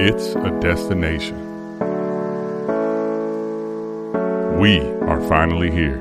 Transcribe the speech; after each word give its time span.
It's 0.00 0.36
a 0.36 0.56
destination. 0.60 1.36
We 4.60 4.78
are 4.78 5.20
finally 5.28 5.72
here. 5.72 5.98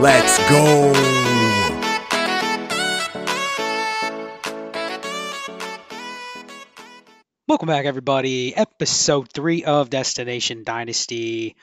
Let's 0.00 0.38
go. 0.48 0.92
Welcome 7.46 7.66
back, 7.66 7.84
everybody. 7.84 8.56
Episode 8.56 9.30
three 9.30 9.64
of 9.64 9.90
Destination 9.90 10.64
Dynasty. 10.64 11.54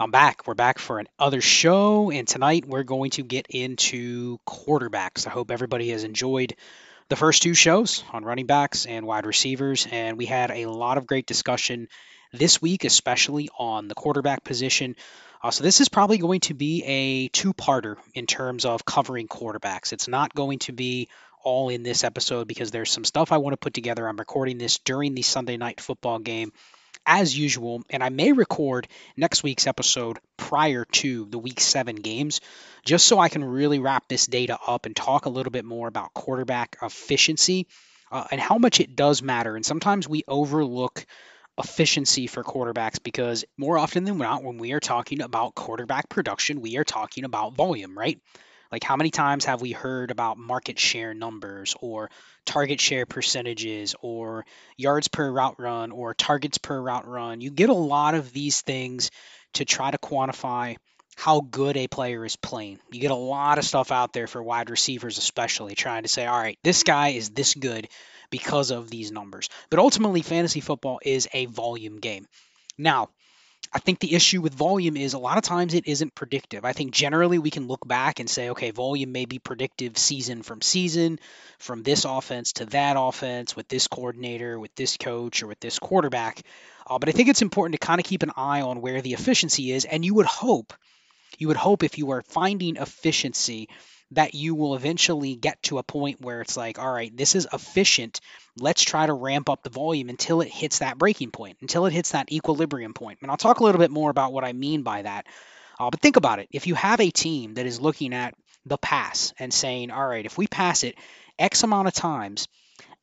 I'm 0.00 0.10
back. 0.10 0.46
We're 0.46 0.54
back 0.54 0.78
for 0.78 1.04
another 1.18 1.42
show, 1.42 2.10
and 2.10 2.26
tonight 2.26 2.64
we're 2.66 2.84
going 2.84 3.10
to 3.10 3.22
get 3.22 3.48
into 3.50 4.38
quarterbacks. 4.48 5.26
I 5.26 5.30
hope 5.30 5.50
everybody 5.50 5.90
has 5.90 6.04
enjoyed 6.04 6.56
the 7.10 7.16
first 7.16 7.42
two 7.42 7.52
shows 7.52 8.02
on 8.10 8.24
running 8.24 8.46
backs 8.46 8.86
and 8.86 9.06
wide 9.06 9.26
receivers, 9.26 9.86
and 9.90 10.16
we 10.16 10.24
had 10.24 10.52
a 10.52 10.64
lot 10.64 10.96
of 10.96 11.06
great 11.06 11.26
discussion 11.26 11.86
this 12.32 12.62
week, 12.62 12.86
especially 12.86 13.50
on 13.58 13.88
the 13.88 13.94
quarterback 13.94 14.42
position. 14.42 14.96
Uh, 15.42 15.50
so 15.50 15.64
this 15.64 15.82
is 15.82 15.90
probably 15.90 16.16
going 16.16 16.40
to 16.40 16.54
be 16.54 16.82
a 16.84 17.28
two-parter 17.28 17.96
in 18.14 18.24
terms 18.24 18.64
of 18.64 18.86
covering 18.86 19.28
quarterbacks. 19.28 19.92
It's 19.92 20.08
not 20.08 20.34
going 20.34 20.60
to 20.60 20.72
be 20.72 21.10
all 21.44 21.68
in 21.68 21.82
this 21.82 22.04
episode 22.04 22.48
because 22.48 22.70
there's 22.70 22.90
some 22.90 23.04
stuff 23.04 23.32
I 23.32 23.36
want 23.36 23.52
to 23.52 23.58
put 23.58 23.74
together. 23.74 24.08
I'm 24.08 24.16
recording 24.16 24.56
this 24.56 24.78
during 24.78 25.14
the 25.14 25.20
Sunday 25.20 25.58
night 25.58 25.78
football 25.78 26.20
game 26.20 26.52
as 27.06 27.36
usual, 27.36 27.82
and 27.90 28.02
I 28.02 28.08
may 28.08 28.32
record 28.32 28.88
next 29.16 29.42
week's 29.42 29.66
episode 29.66 30.18
prior 30.36 30.84
to 30.84 31.26
the 31.26 31.38
week 31.38 31.60
seven 31.60 31.96
games, 31.96 32.40
just 32.84 33.06
so 33.06 33.18
I 33.18 33.28
can 33.28 33.44
really 33.44 33.78
wrap 33.78 34.08
this 34.08 34.26
data 34.26 34.58
up 34.66 34.86
and 34.86 34.94
talk 34.94 35.26
a 35.26 35.30
little 35.30 35.50
bit 35.52 35.64
more 35.64 35.88
about 35.88 36.14
quarterback 36.14 36.76
efficiency 36.82 37.66
uh, 38.10 38.24
and 38.30 38.40
how 38.40 38.58
much 38.58 38.80
it 38.80 38.96
does 38.96 39.22
matter. 39.22 39.56
And 39.56 39.64
sometimes 39.64 40.08
we 40.08 40.24
overlook 40.26 41.04
efficiency 41.58 42.26
for 42.26 42.42
quarterbacks 42.42 43.02
because 43.02 43.44
more 43.56 43.78
often 43.78 44.04
than 44.04 44.18
not, 44.18 44.42
when 44.42 44.58
we 44.58 44.72
are 44.72 44.80
talking 44.80 45.20
about 45.20 45.54
quarterback 45.54 46.08
production, 46.08 46.60
we 46.60 46.76
are 46.78 46.84
talking 46.84 47.24
about 47.24 47.54
volume, 47.54 47.96
right? 47.96 48.18
Like, 48.72 48.84
how 48.84 48.96
many 48.96 49.10
times 49.10 49.44
have 49.46 49.60
we 49.60 49.72
heard 49.72 50.10
about 50.10 50.38
market 50.38 50.78
share 50.78 51.14
numbers 51.14 51.74
or 51.80 52.10
target 52.44 52.80
share 52.80 53.06
percentages 53.06 53.94
or 54.00 54.44
yards 54.76 55.08
per 55.08 55.30
route 55.30 55.56
run 55.58 55.90
or 55.90 56.14
targets 56.14 56.58
per 56.58 56.80
route 56.80 57.06
run? 57.06 57.40
You 57.40 57.50
get 57.50 57.68
a 57.70 57.74
lot 57.74 58.14
of 58.14 58.32
these 58.32 58.60
things 58.60 59.10
to 59.54 59.64
try 59.64 59.90
to 59.90 59.98
quantify 59.98 60.76
how 61.16 61.40
good 61.40 61.76
a 61.76 61.88
player 61.88 62.24
is 62.24 62.36
playing. 62.36 62.78
You 62.90 63.00
get 63.00 63.10
a 63.10 63.14
lot 63.14 63.58
of 63.58 63.64
stuff 63.64 63.92
out 63.92 64.12
there 64.12 64.26
for 64.26 64.42
wide 64.42 64.70
receivers, 64.70 65.18
especially 65.18 65.74
trying 65.74 66.04
to 66.04 66.08
say, 66.08 66.24
all 66.26 66.40
right, 66.40 66.58
this 66.62 66.82
guy 66.82 67.08
is 67.08 67.30
this 67.30 67.54
good 67.54 67.88
because 68.30 68.70
of 68.70 68.88
these 68.88 69.10
numbers. 69.12 69.48
But 69.68 69.80
ultimately, 69.80 70.22
fantasy 70.22 70.60
football 70.60 71.00
is 71.02 71.28
a 71.34 71.46
volume 71.46 71.98
game. 71.98 72.26
Now, 72.78 73.08
I 73.72 73.78
think 73.78 74.00
the 74.00 74.14
issue 74.14 74.40
with 74.40 74.52
volume 74.52 74.96
is 74.96 75.14
a 75.14 75.18
lot 75.18 75.38
of 75.38 75.44
times 75.44 75.74
it 75.74 75.86
isn't 75.86 76.14
predictive. 76.16 76.64
I 76.64 76.72
think 76.72 76.90
generally 76.90 77.38
we 77.38 77.50
can 77.50 77.68
look 77.68 77.86
back 77.86 78.18
and 78.18 78.28
say, 78.28 78.50
okay, 78.50 78.72
volume 78.72 79.12
may 79.12 79.26
be 79.26 79.38
predictive 79.38 79.96
season 79.96 80.42
from 80.42 80.60
season, 80.60 81.20
from 81.58 81.84
this 81.84 82.04
offense 82.04 82.54
to 82.54 82.66
that 82.66 82.96
offense, 82.98 83.54
with 83.54 83.68
this 83.68 83.86
coordinator, 83.86 84.58
with 84.58 84.74
this 84.74 84.96
coach, 84.96 85.44
or 85.44 85.46
with 85.46 85.60
this 85.60 85.78
quarterback. 85.78 86.42
Uh, 86.84 86.98
but 86.98 87.08
I 87.08 87.12
think 87.12 87.28
it's 87.28 87.42
important 87.42 87.80
to 87.80 87.86
kind 87.86 88.00
of 88.00 88.06
keep 88.06 88.24
an 88.24 88.32
eye 88.36 88.62
on 88.62 88.80
where 88.80 89.02
the 89.02 89.12
efficiency 89.12 89.70
is. 89.70 89.84
And 89.84 90.04
you 90.04 90.14
would 90.14 90.26
hope, 90.26 90.72
you 91.38 91.46
would 91.46 91.56
hope 91.56 91.84
if 91.84 91.96
you 91.96 92.10
are 92.10 92.22
finding 92.22 92.76
efficiency 92.76 93.68
that 94.12 94.34
you 94.34 94.54
will 94.54 94.74
eventually 94.74 95.36
get 95.36 95.62
to 95.64 95.78
a 95.78 95.82
point 95.82 96.20
where 96.20 96.40
it's 96.40 96.56
like, 96.56 96.78
all 96.78 96.92
right, 96.92 97.16
this 97.16 97.34
is 97.34 97.46
efficient. 97.52 98.20
Let's 98.58 98.82
try 98.82 99.06
to 99.06 99.12
ramp 99.12 99.48
up 99.48 99.62
the 99.62 99.70
volume 99.70 100.08
until 100.08 100.40
it 100.40 100.48
hits 100.48 100.80
that 100.80 100.98
breaking 100.98 101.30
point, 101.30 101.58
until 101.60 101.86
it 101.86 101.92
hits 101.92 102.12
that 102.12 102.32
equilibrium 102.32 102.92
point. 102.92 103.18
And 103.22 103.30
I'll 103.30 103.36
talk 103.36 103.60
a 103.60 103.64
little 103.64 103.78
bit 103.78 103.90
more 103.90 104.10
about 104.10 104.32
what 104.32 104.44
I 104.44 104.52
mean 104.52 104.82
by 104.82 105.02
that. 105.02 105.26
Uh, 105.78 105.90
but 105.90 106.00
think 106.00 106.16
about 106.16 106.40
it. 106.40 106.48
If 106.50 106.66
you 106.66 106.74
have 106.74 107.00
a 107.00 107.10
team 107.10 107.54
that 107.54 107.66
is 107.66 107.80
looking 107.80 108.12
at 108.12 108.34
the 108.66 108.78
pass 108.78 109.32
and 109.38 109.54
saying, 109.54 109.90
all 109.90 110.06
right, 110.06 110.26
if 110.26 110.36
we 110.36 110.46
pass 110.46 110.82
it 110.82 110.96
X 111.38 111.62
amount 111.62 111.88
of 111.88 111.94
times, 111.94 112.48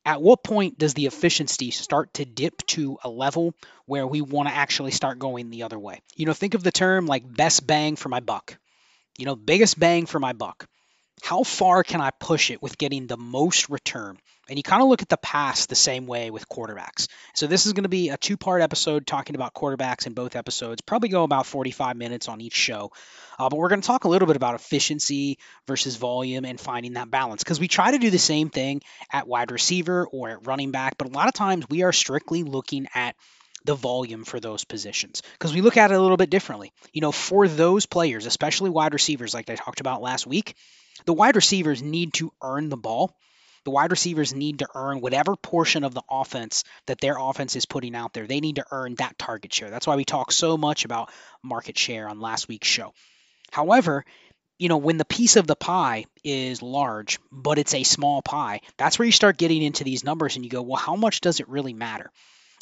at 0.04 0.22
what 0.22 0.44
point 0.44 0.78
does 0.78 0.94
the 0.94 1.06
efficiency 1.06 1.70
start 1.70 2.14
to 2.14 2.24
dip 2.24 2.64
to 2.66 2.98
a 3.02 3.08
level 3.08 3.54
where 3.86 4.06
we 4.06 4.20
want 4.20 4.48
to 4.48 4.54
actually 4.54 4.92
start 4.92 5.18
going 5.18 5.50
the 5.50 5.64
other 5.64 5.78
way? 5.78 6.00
You 6.16 6.26
know, 6.26 6.34
think 6.34 6.54
of 6.54 6.62
the 6.62 6.70
term 6.70 7.06
like 7.06 7.24
best 7.34 7.66
bang 7.66 7.96
for 7.96 8.08
my 8.10 8.20
buck. 8.20 8.58
You 9.18 9.26
know, 9.26 9.34
biggest 9.34 9.78
bang 9.78 10.06
for 10.06 10.20
my 10.20 10.32
buck 10.32 10.68
how 11.22 11.42
far 11.42 11.84
can 11.84 12.00
I 12.00 12.10
push 12.10 12.50
it 12.50 12.62
with 12.62 12.78
getting 12.78 13.06
the 13.06 13.16
most 13.16 13.68
return? 13.68 14.18
And 14.48 14.56
you 14.56 14.62
kind 14.62 14.82
of 14.82 14.88
look 14.88 15.02
at 15.02 15.10
the 15.10 15.18
pass 15.18 15.66
the 15.66 15.74
same 15.74 16.06
way 16.06 16.30
with 16.30 16.48
quarterbacks. 16.48 17.08
So 17.34 17.46
this 17.46 17.66
is 17.66 17.74
going 17.74 17.82
to 17.82 17.90
be 17.90 18.08
a 18.08 18.16
two-part 18.16 18.62
episode 18.62 19.06
talking 19.06 19.36
about 19.36 19.52
quarterbacks 19.52 20.06
in 20.06 20.14
both 20.14 20.36
episodes. 20.36 20.80
Probably 20.80 21.10
go 21.10 21.22
about 21.22 21.44
45 21.44 21.96
minutes 21.96 22.28
on 22.28 22.40
each 22.40 22.54
show. 22.54 22.90
Uh, 23.38 23.50
but 23.50 23.58
we're 23.58 23.68
going 23.68 23.82
to 23.82 23.86
talk 23.86 24.04
a 24.04 24.08
little 24.08 24.26
bit 24.26 24.36
about 24.36 24.54
efficiency 24.54 25.38
versus 25.66 25.96
volume 25.96 26.46
and 26.46 26.58
finding 26.58 26.94
that 26.94 27.10
balance 27.10 27.44
because 27.44 27.60
we 27.60 27.68
try 27.68 27.90
to 27.90 27.98
do 27.98 28.10
the 28.10 28.18
same 28.18 28.48
thing 28.48 28.80
at 29.12 29.28
wide 29.28 29.52
receiver 29.52 30.06
or 30.06 30.30
at 30.30 30.46
running 30.46 30.70
back, 30.70 30.96
but 30.96 31.06
a 31.06 31.10
lot 31.10 31.28
of 31.28 31.34
times 31.34 31.68
we 31.68 31.82
are 31.82 31.92
strictly 31.92 32.42
looking 32.42 32.88
at 32.94 33.14
the 33.64 33.74
volume 33.74 34.24
for 34.24 34.40
those 34.40 34.64
positions 34.64 35.22
because 35.32 35.54
we 35.54 35.60
look 35.60 35.76
at 35.76 35.90
it 35.90 35.94
a 35.94 36.00
little 36.00 36.16
bit 36.16 36.30
differently. 36.30 36.72
You 36.92 37.02
know, 37.02 37.12
for 37.12 37.46
those 37.46 37.86
players, 37.86 38.24
especially 38.24 38.70
wide 38.70 38.94
receivers, 38.94 39.34
like 39.34 39.50
I 39.50 39.56
talked 39.56 39.80
about 39.80 40.00
last 40.00 40.26
week, 40.26 40.54
the 41.04 41.12
wide 41.12 41.36
receivers 41.36 41.82
need 41.82 42.14
to 42.14 42.32
earn 42.42 42.68
the 42.68 42.76
ball. 42.76 43.14
The 43.64 43.70
wide 43.70 43.90
receivers 43.90 44.32
need 44.32 44.60
to 44.60 44.68
earn 44.74 45.00
whatever 45.00 45.36
portion 45.36 45.84
of 45.84 45.92
the 45.92 46.02
offense 46.10 46.64
that 46.86 47.00
their 47.00 47.16
offense 47.18 47.56
is 47.56 47.66
putting 47.66 47.94
out 47.94 48.14
there. 48.14 48.26
They 48.26 48.40
need 48.40 48.56
to 48.56 48.64
earn 48.70 48.94
that 48.94 49.18
target 49.18 49.52
share. 49.52 49.70
That's 49.70 49.86
why 49.86 49.96
we 49.96 50.04
talk 50.04 50.32
so 50.32 50.56
much 50.56 50.84
about 50.84 51.10
market 51.42 51.76
share 51.76 52.08
on 52.08 52.20
last 52.20 52.48
week's 52.48 52.68
show. 52.68 52.94
However, 53.50 54.04
you 54.58 54.68
know, 54.68 54.78
when 54.78 54.96
the 54.96 55.04
piece 55.04 55.36
of 55.36 55.46
the 55.46 55.56
pie 55.56 56.06
is 56.24 56.62
large, 56.62 57.18
but 57.30 57.58
it's 57.58 57.74
a 57.74 57.82
small 57.84 58.22
pie, 58.22 58.60
that's 58.76 58.98
where 58.98 59.06
you 59.06 59.12
start 59.12 59.38
getting 59.38 59.62
into 59.62 59.84
these 59.84 60.04
numbers 60.04 60.36
and 60.36 60.44
you 60.44 60.50
go, 60.50 60.62
well, 60.62 60.76
how 60.76 60.96
much 60.96 61.20
does 61.20 61.40
it 61.40 61.48
really 61.48 61.72
matter? 61.72 62.10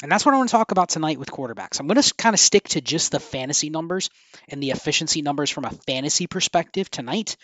And 0.03 0.11
that's 0.11 0.25
what 0.25 0.35
I 0.35 0.37
want 0.37 0.49
to 0.49 0.55
talk 0.55 0.71
about 0.71 0.89
tonight 0.89 1.17
with 1.17 1.31
quarterbacks. 1.31 1.79
I'm 1.79 1.87
going 1.87 1.99
to 1.99 2.13
kind 2.13 2.35
of 2.35 2.39
stick 2.39 2.67
to 2.69 2.81
just 2.81 3.11
the 3.11 3.19
fantasy 3.19 3.71
numbers 3.71 4.11
and 4.47 4.61
the 4.61 4.69
efficiency 4.69 5.23
numbers 5.23 5.49
from 5.49 5.65
a 5.65 5.71
fantasy 5.71 6.27
perspective 6.27 6.91
tonight. 6.91 7.35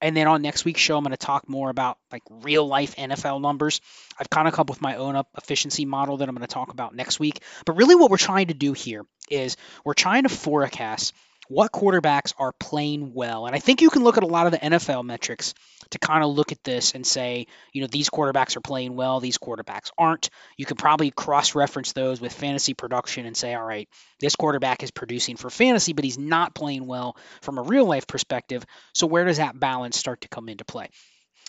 And 0.00 0.16
then 0.16 0.26
on 0.26 0.42
next 0.42 0.64
week's 0.64 0.80
show, 0.80 0.96
I'm 0.96 1.04
going 1.04 1.12
to 1.12 1.16
talk 1.16 1.48
more 1.48 1.70
about 1.70 1.98
like 2.12 2.22
real 2.30 2.66
life 2.66 2.96
NFL 2.96 3.40
numbers. 3.40 3.80
I've 4.18 4.30
kind 4.30 4.46
of 4.46 4.54
come 4.54 4.62
up 4.62 4.70
with 4.70 4.82
my 4.82 4.96
own 4.96 5.22
efficiency 5.36 5.84
model 5.84 6.18
that 6.18 6.28
I'm 6.28 6.34
going 6.34 6.46
to 6.46 6.52
talk 6.52 6.72
about 6.72 6.94
next 6.94 7.18
week. 7.18 7.42
But 7.64 7.76
really, 7.76 7.94
what 7.94 8.10
we're 8.10 8.16
trying 8.18 8.48
to 8.48 8.54
do 8.54 8.72
here 8.72 9.04
is 9.30 9.56
we're 9.84 9.94
trying 9.94 10.24
to 10.24 10.28
forecast 10.28 11.14
what 11.48 11.72
quarterbacks 11.72 12.32
are 12.38 12.52
playing 12.52 13.12
well. 13.14 13.46
And 13.46 13.54
I 13.54 13.58
think 13.58 13.80
you 13.80 13.90
can 13.90 14.02
look 14.02 14.16
at 14.16 14.22
a 14.22 14.28
lot 14.28 14.46
of 14.46 14.52
the 14.52 14.58
NFL 14.58 15.04
metrics 15.04 15.54
to 15.90 15.98
kind 15.98 16.24
of 16.24 16.30
look 16.30 16.52
at 16.52 16.64
this 16.64 16.94
and 16.94 17.06
say, 17.06 17.46
you 17.72 17.80
know, 17.80 17.86
these 17.86 18.10
quarterbacks 18.10 18.56
are 18.56 18.60
playing 18.60 18.96
well, 18.96 19.20
these 19.20 19.38
quarterbacks 19.38 19.90
aren't. 19.96 20.30
You 20.56 20.66
could 20.66 20.78
probably 20.78 21.10
cross 21.10 21.54
reference 21.54 21.92
those 21.92 22.20
with 22.20 22.32
fantasy 22.32 22.74
production 22.74 23.26
and 23.26 23.36
say, 23.36 23.54
all 23.54 23.64
right, 23.64 23.88
this 24.20 24.36
quarterback 24.36 24.82
is 24.82 24.90
producing 24.90 25.36
for 25.36 25.50
fantasy, 25.50 25.92
but 25.92 26.04
he's 26.04 26.18
not 26.18 26.54
playing 26.54 26.86
well 26.86 27.16
from 27.42 27.58
a 27.58 27.62
real 27.62 27.84
life 27.86 28.06
perspective. 28.06 28.64
So 28.94 29.06
where 29.06 29.24
does 29.24 29.36
that 29.36 29.58
balance 29.58 29.96
start 29.96 30.22
to 30.22 30.28
come 30.28 30.48
into 30.48 30.64
play? 30.64 30.88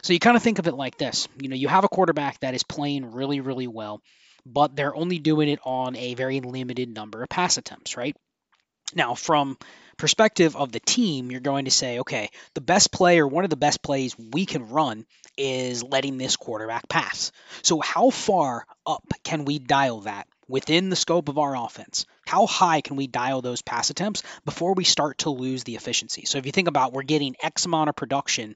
So 0.04 0.14
you 0.14 0.20
kind 0.20 0.38
of 0.38 0.44
think 0.44 0.60
of 0.60 0.68
it 0.68 0.76
like 0.76 0.98
this 0.98 1.28
you 1.42 1.50
know, 1.50 1.56
you 1.56 1.68
have 1.68 1.84
a 1.84 1.90
quarterback 1.90 2.40
that 2.42 2.54
is 2.54 2.64
playing 2.64 3.12
really, 3.12 3.40
really 3.40 3.68
well, 3.68 4.02
but 4.46 4.76
they're 4.76 4.96
only 4.96 5.20
doing 5.20 5.50
it 5.50 5.60
on 5.64 5.96
a 5.96 6.14
very 6.14 6.40
limited 6.40 6.94
number 6.94 7.24
of 7.24 7.30
pass 7.30 7.58
attempts, 7.58 7.98
right? 7.98 8.16
Now, 8.96 9.16
from 9.16 9.58
perspective 9.98 10.56
of 10.56 10.72
the 10.72 10.80
team, 10.80 11.32
you're 11.32 11.40
going 11.40 11.66
to 11.66 11.72
say, 11.72 12.00
okay, 12.00 12.30
the 12.54 12.62
best 12.62 12.92
play 12.92 13.20
or 13.20 13.28
one 13.28 13.44
of 13.44 13.50
the 13.50 13.56
best 13.58 13.82
plays 13.82 14.16
we 14.18 14.46
can 14.46 14.70
run 14.70 15.06
is 15.38 15.84
letting 15.84 16.18
this 16.18 16.36
quarterback 16.36 16.88
pass. 16.88 17.32
So, 17.64 17.80
how 17.82 18.10
far 18.10 18.66
up 18.86 19.04
can 19.24 19.46
we 19.46 19.60
dial 19.60 20.02
that 20.02 20.28
within 20.48 20.90
the 20.90 20.96
scope 20.96 21.30
of 21.30 21.38
our 21.38 21.56
offense? 21.56 22.06
How 22.26 22.46
high 22.46 22.82
can 22.82 22.96
we 22.96 23.08
dial 23.08 23.42
those 23.42 23.62
pass 23.62 23.90
attempts 23.90 24.24
before 24.46 24.74
we 24.74 24.84
start 24.84 25.20
to 25.20 25.30
lose 25.30 25.64
the 25.64 25.76
efficiency? 25.76 26.26
So, 26.26 26.38
if 26.38 26.46
you 26.46 26.52
think 26.52 26.68
about 26.68 26.94
we're 26.94 27.04
getting 27.04 27.36
X 27.42 27.66
amount 27.66 27.90
of 27.90 27.96
production 27.96 28.56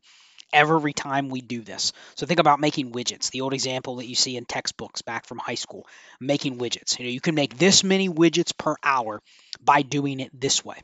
every 0.54 0.94
time 0.94 1.30
we 1.30 1.42
do 1.42 1.62
this. 1.62 1.94
So 2.16 2.26
think 2.26 2.40
about 2.40 2.60
making 2.60 2.92
widgets. 2.92 3.32
The 3.32 3.42
old 3.42 3.54
example 3.54 3.98
that 3.98 4.08
you 4.08 4.16
see 4.16 4.38
in 4.38 4.46
textbooks 4.46 5.02
back 5.02 5.26
from 5.26 5.38
high 5.38 5.56
school, 5.56 5.88
making 6.20 6.58
widgets. 6.58 7.00
You 7.00 7.06
know, 7.06 7.12
you 7.12 7.22
can 7.22 7.36
make 7.36 7.58
this 7.58 7.84
many 7.84 8.10
widgets 8.10 8.56
per 8.58 8.76
hour 8.84 9.22
by 9.64 9.82
doing 9.82 10.20
it 10.20 10.32
this 10.40 10.64
way 10.64 10.82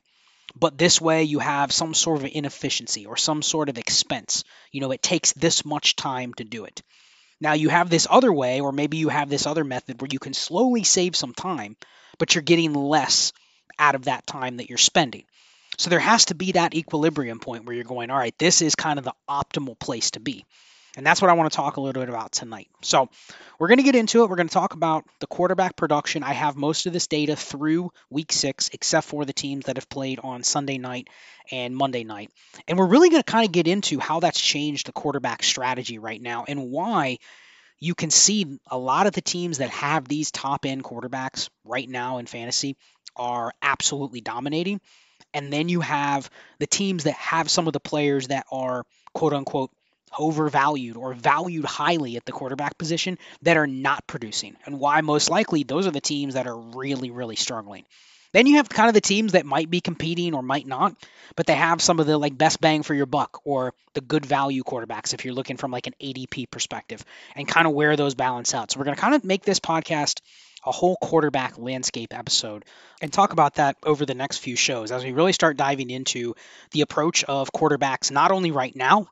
but 0.60 0.78
this 0.78 1.00
way 1.00 1.24
you 1.24 1.40
have 1.40 1.72
some 1.72 1.94
sort 1.94 2.24
of 2.24 2.30
inefficiency 2.32 3.06
or 3.06 3.18
some 3.18 3.42
sort 3.42 3.70
of 3.70 3.78
expense. 3.78 4.44
You 4.72 4.82
know, 4.82 4.92
it 4.92 5.02
takes 5.02 5.34
this 5.34 5.66
much 5.66 5.96
time 5.96 6.34
to 6.36 6.44
do 6.44 6.66
it. 6.66 6.82
Now 7.40 7.54
you 7.54 7.70
have 7.70 7.90
this 7.90 8.08
other 8.10 8.34
way, 8.34 8.62
or 8.62 8.72
maybe 8.72 8.98
you 8.98 9.10
have 9.10 9.30
this 9.30 9.46
other 9.46 9.64
method 9.64 10.02
where 10.02 10.10
you 10.12 10.20
can 10.20 10.34
slowly 10.34 10.84
save 10.84 11.16
some 11.16 11.34
time, 11.34 11.76
but 12.18 12.34
you're 12.34 12.42
getting 12.42 12.74
less 12.74 13.34
out 13.78 13.94
of 13.94 14.06
that 14.06 14.26
time 14.26 14.58
that 14.58 14.70
you're 14.70 14.78
spending. 14.80 15.26
So 15.78 15.90
there 15.90 16.00
has 16.00 16.26
to 16.26 16.36
be 16.36 16.54
that 16.54 16.74
equilibrium 16.74 17.40
point 17.40 17.66
where 17.66 17.76
you're 17.76 17.84
going, 17.84 18.10
all 18.10 18.18
right, 18.18 18.38
this 18.38 18.62
is 18.62 18.76
kind 18.76 19.00
of 19.00 19.06
the 19.06 19.14
optimal 19.30 19.78
place 19.80 20.12
to 20.12 20.20
be. 20.20 20.46
And 20.96 21.06
that's 21.06 21.22
what 21.22 21.30
I 21.30 21.34
want 21.34 21.52
to 21.52 21.56
talk 21.56 21.78
a 21.78 21.82
little 21.82 22.02
bit 22.02 22.10
about 22.10 22.32
tonight. 22.32 22.70
So 22.82 23.08
we're 23.60 23.68
going 23.68 23.78
to 23.78 23.84
get 23.84 23.96
into 23.96 24.24
it. 24.24 24.30
We're 24.30 24.36
going 24.36 24.48
to 24.48 24.54
talk 24.54 24.74
about 24.74 25.06
the 25.20 25.28
quarterback 25.28 25.76
production. 25.76 26.24
I 26.24 26.34
have 26.34 26.56
most 26.56 26.88
of 26.88 26.94
this 26.94 27.06
data 27.06 27.36
through 27.36 27.92
week 28.10 28.32
six, 28.32 28.72
except 28.74 29.06
for 29.06 29.24
the 29.24 29.32
teams 29.32 29.66
that 29.66 29.78
have 29.78 29.90
played 29.90 30.20
on 30.24 30.42
Sunday 30.42 30.80
night 30.80 31.08
and 31.52 31.78
Monday 31.78 32.04
night. 32.04 32.32
And 32.68 32.80
we're 32.80 32.88
really 32.88 33.12
going 33.12 33.22
to 33.22 33.32
kind 33.32 33.46
of 33.46 33.52
get 33.52 33.68
into 33.68 34.00
how 34.00 34.22
that's 34.22 34.42
changed 34.42 34.88
the 34.88 34.92
quarterback 34.92 35.44
strategy 35.44 36.00
right 36.00 36.22
now 36.22 36.46
and 36.48 36.72
why 36.72 37.20
you 37.80 37.94
can 37.94 38.10
see 38.10 38.60
a 38.72 38.78
lot 38.78 39.06
of 39.06 39.14
the 39.14 39.22
teams 39.22 39.60
that 39.60 39.70
have 39.70 40.08
these 40.08 40.32
top 40.32 40.66
end 40.66 40.84
quarterbacks 40.84 41.50
right 41.64 41.88
now 41.88 42.18
in 42.18 42.26
fantasy 42.26 42.76
are 43.16 43.54
absolutely 43.62 44.22
dominating. 44.22 44.82
And 45.34 45.52
then 45.52 45.70
you 45.70 45.82
have 45.82 46.30
the 46.60 46.68
teams 46.68 47.04
that 47.04 47.16
have 47.16 47.50
some 47.50 47.68
of 47.68 47.74
the 47.74 47.80
players 47.80 48.28
that 48.28 48.46
are 48.52 48.86
quote 49.14 49.34
unquote 49.34 49.72
overvalued 50.18 50.98
or 50.98 51.14
valued 51.14 51.66
highly 51.66 52.16
at 52.18 52.26
the 52.26 52.32
quarterback 52.32 52.78
position 52.78 53.18
that 53.42 53.58
are 53.58 53.68
not 53.68 54.06
producing. 54.08 54.56
And 54.66 54.80
why 54.80 55.02
most 55.02 55.30
likely 55.30 55.64
those 55.64 55.88
are 55.88 55.92
the 55.92 56.02
teams 56.02 56.36
that 56.36 56.48
are 56.48 56.58
really, 56.58 57.12
really 57.12 57.36
struggling. 57.36 57.86
Then 58.34 58.46
you 58.46 58.58
have 58.58 58.70
kind 58.70 58.90
of 58.90 58.94
the 58.94 59.02
teams 59.02 59.32
that 59.34 59.46
might 59.46 59.70
be 59.70 59.82
competing 59.82 60.34
or 60.34 60.42
might 60.42 60.68
not, 60.68 60.96
but 61.36 61.48
they 61.48 61.56
have 61.56 61.82
some 61.82 62.00
of 62.00 62.06
the 62.06 62.18
like 62.18 62.38
best 62.38 62.60
bang 62.60 62.84
for 62.84 62.94
your 62.94 63.06
buck 63.06 63.42
or 63.46 63.74
the 63.94 64.02
good 64.02 64.26
value 64.26 64.64
quarterbacks 64.64 65.14
if 65.14 65.24
you're 65.24 65.34
looking 65.34 65.58
from 65.58 65.72
like 65.72 65.88
an 65.88 65.96
ADP 66.02 66.52
perspective 66.52 67.04
and 67.36 67.48
kind 67.48 67.68
of 67.68 67.74
where 67.74 67.96
those 67.96 68.16
balance 68.16 68.54
out. 68.54 68.72
So 68.72 68.80
we're 68.80 68.86
going 68.86 68.96
to 68.96 69.02
kind 69.02 69.16
of 69.16 69.24
make 69.24 69.44
this 69.44 69.60
podcast 69.60 70.22
a 70.68 70.72
whole 70.72 70.98
quarterback 70.98 71.58
landscape 71.58 72.14
episode 72.14 72.66
and 73.02 73.12
talk 73.12 73.34
about 73.34 73.56
that 73.56 73.78
over 73.84 74.06
the 74.06 74.14
next 74.14 74.38
few 74.40 74.56
shows 74.56 74.92
as 74.92 75.04
we 75.04 75.12
really 75.12 75.34
start 75.34 75.58
diving 75.58 75.90
into 75.90 76.36
the 76.72 76.82
approach 76.82 77.24
of 77.24 77.52
quarterbacks 77.52 78.12
not 78.12 78.32
only 78.32 78.52
right 78.52 78.76
now 78.76 79.08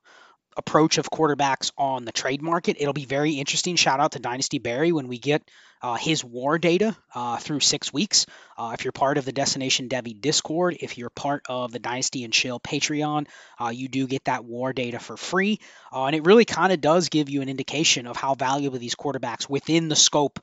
approach 0.58 0.98
of 0.98 1.10
quarterbacks 1.10 1.72
on 1.78 2.06
the 2.06 2.12
trade 2.12 2.42
market. 2.42 2.78
It'll 2.80 2.94
be 2.94 3.06
very 3.06 3.34
interesting. 3.34 3.76
Shout 3.76 4.00
out 4.00 4.14
to 4.14 4.20
Dynasty 4.20 4.60
Barry 4.60 4.92
when 4.92 5.08
we 5.08 5.18
get 5.18 5.44
uh, 5.86 5.94
his 5.94 6.24
war 6.24 6.58
data 6.58 6.98
uh, 7.14 7.38
through 7.38 7.60
six 7.60 7.94
weeks. 7.94 8.26
Uh, 8.58 8.72
if 8.74 8.84
you're 8.84 8.92
part 8.92 9.20
of 9.20 9.26
the 9.26 9.32
Destination 9.32 9.88
Devi 9.88 10.16
Discord, 10.16 10.78
if 10.80 10.98
you're 10.98 11.12
part 11.12 11.44
of 11.48 11.72
the 11.72 11.78
Dynasty 11.78 12.24
and 12.24 12.34
Chill 12.34 12.60
Patreon, 12.60 13.28
uh, 13.60 13.70
you 13.70 13.88
do 13.88 14.08
get 14.08 14.24
that 14.24 14.44
war 14.44 14.74
data 14.74 14.98
for 14.98 15.16
free. 15.16 15.60
Uh, 15.94 16.06
and 16.06 16.16
it 16.16 16.26
really 16.26 16.44
kind 16.44 16.74
of 16.74 16.82
does 16.82 17.10
give 17.10 17.30
you 17.30 17.44
an 17.44 17.50
indication 17.50 18.08
of 18.08 18.18
how 18.18 18.34
valuable 18.34 18.80
these 18.80 18.96
quarterbacks 18.96 19.48
within 19.48 19.88
the 19.88 19.96
scope 19.96 20.40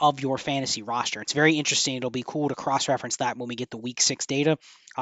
of 0.00 0.20
your 0.20 0.38
fantasy 0.38 0.82
roster. 0.82 1.22
It's 1.22 1.34
very 1.34 1.54
interesting. 1.54 1.94
It'll 1.94 2.10
be 2.10 2.24
cool 2.26 2.48
to 2.48 2.56
cross 2.56 2.88
reference 2.88 3.18
that 3.18 3.38
when 3.38 3.48
we 3.48 3.54
get 3.54 3.70
the 3.70 3.78
week 3.78 4.00
six 4.00 4.26
data 4.26 4.58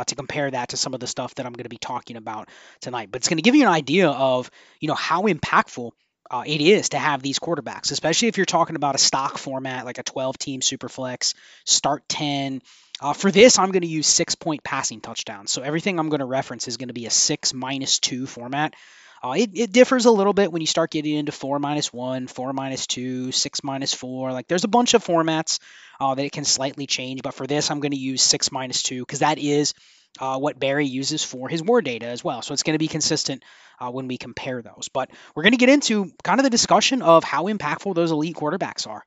to 0.07 0.15
compare 0.15 0.51
that 0.51 0.69
to 0.69 0.77
some 0.77 0.93
of 0.93 1.01
the 1.01 1.07
stuff 1.07 1.35
that 1.37 1.47
I'm 1.47 1.53
going 1.53 1.65
to 1.65 1.71
be 1.71 1.79
talking 1.79 2.17
about 2.17 2.49
tonight. 2.81 3.09
But 3.11 3.23
it's 3.23 3.29
going 3.29 3.39
to 3.39 3.43
give 3.43 3.57
you 3.57 3.63
an 3.63 3.73
idea 3.73 4.11
of, 4.11 4.51
you 4.81 4.87
know, 4.87 4.95
how 4.95 5.23
impactful 5.23 5.93
uh, 6.31 6.45
it 6.47 6.61
is 6.61 6.91
to 6.91 6.99
have 6.99 7.23
these 7.23 7.39
quarterbacks, 7.39 7.91
especially 7.93 8.29
if 8.29 8.37
you're 8.37 8.47
talking 8.47 8.77
about 8.77 8.95
a 8.95 8.99
stock 8.99 9.39
format 9.39 9.85
like 9.85 9.99
a 9.99 10.03
12 10.03 10.39
team 10.39 10.61
superflex, 10.61 11.35
start 11.65 12.09
10. 12.09 12.63
Uh, 13.01 13.13
for 13.13 13.31
this, 13.31 13.59
I'm 13.59 13.71
going 13.71 13.83
to 13.83 13.89
use 13.89 14.07
six 14.07 14.35
point 14.35 14.63
passing 14.65 15.01
touchdowns. 15.01 15.53
So 15.53 15.63
everything 15.63 15.99
I'm 15.99 16.09
going 16.09 16.21
to 16.21 16.27
reference 16.27 16.69
is 16.69 16.77
going 16.77 16.89
to 16.89 16.95
be 16.95 17.07
a 17.07 17.11
six 17.11 17.55
minus 17.55 17.99
two 17.99 18.27
format. 18.27 18.75
Uh, 19.23 19.35
it, 19.37 19.51
it 19.55 19.73
differs 19.73 20.05
a 20.05 20.11
little 20.11 20.33
bit 20.33 20.53
when 20.53 20.61
you 20.61 20.67
start 20.67 20.91
getting 20.91 21.17
into 21.17 21.33
four 21.33 21.59
minus 21.59 21.93
one, 21.93 22.27
four 22.29 22.53
minus 22.53 22.87
two, 22.87 23.33
six 23.33 23.65
minus 23.65 23.95
four. 23.95 24.33
Like 24.33 24.47
there's 24.47 24.65
a 24.65 24.69
bunch 24.69 24.95
of 24.95 25.05
formats 25.05 25.59
uh, 26.01 26.15
that 26.15 26.25
it 26.25 26.33
can 26.33 26.45
slightly 26.45 26.87
change. 26.87 27.23
But 27.23 27.35
for 27.35 27.47
this, 27.47 27.71
I'm 27.71 27.81
going 27.81 27.93
to 27.93 27.99
use 27.99 28.23
six 28.23 28.53
minus 28.53 28.83
two 28.83 29.01
because 29.01 29.21
that 29.21 29.39
is 29.39 29.75
uh, 30.19 30.39
what 30.39 30.59
Barry 30.59 30.87
uses 30.87 31.23
for 31.23 31.49
his 31.49 31.63
war 31.63 31.83
data 31.83 32.07
as 32.07 32.23
well. 32.25 32.43
So 32.43 32.53
it's 32.55 32.63
going 32.63 32.75
to 32.75 32.79
be 32.79 32.89
consistent 32.89 33.45
uh, 33.81 33.91
when 33.91 34.09
we 34.09 34.19
compare 34.19 34.63
those. 34.63 34.89
But 34.93 35.11
we're 35.35 35.43
going 35.43 35.53
to 35.53 35.59
get 35.59 35.69
into 35.69 36.11
kind 36.23 36.41
of 36.41 36.45
the 36.45 36.51
discussion 36.51 37.03
of 37.03 37.25
how 37.25 37.45
impactful 37.45 37.95
those 37.95 38.11
elite 38.11 38.37
quarterbacks 38.37 38.87
are. 38.87 39.05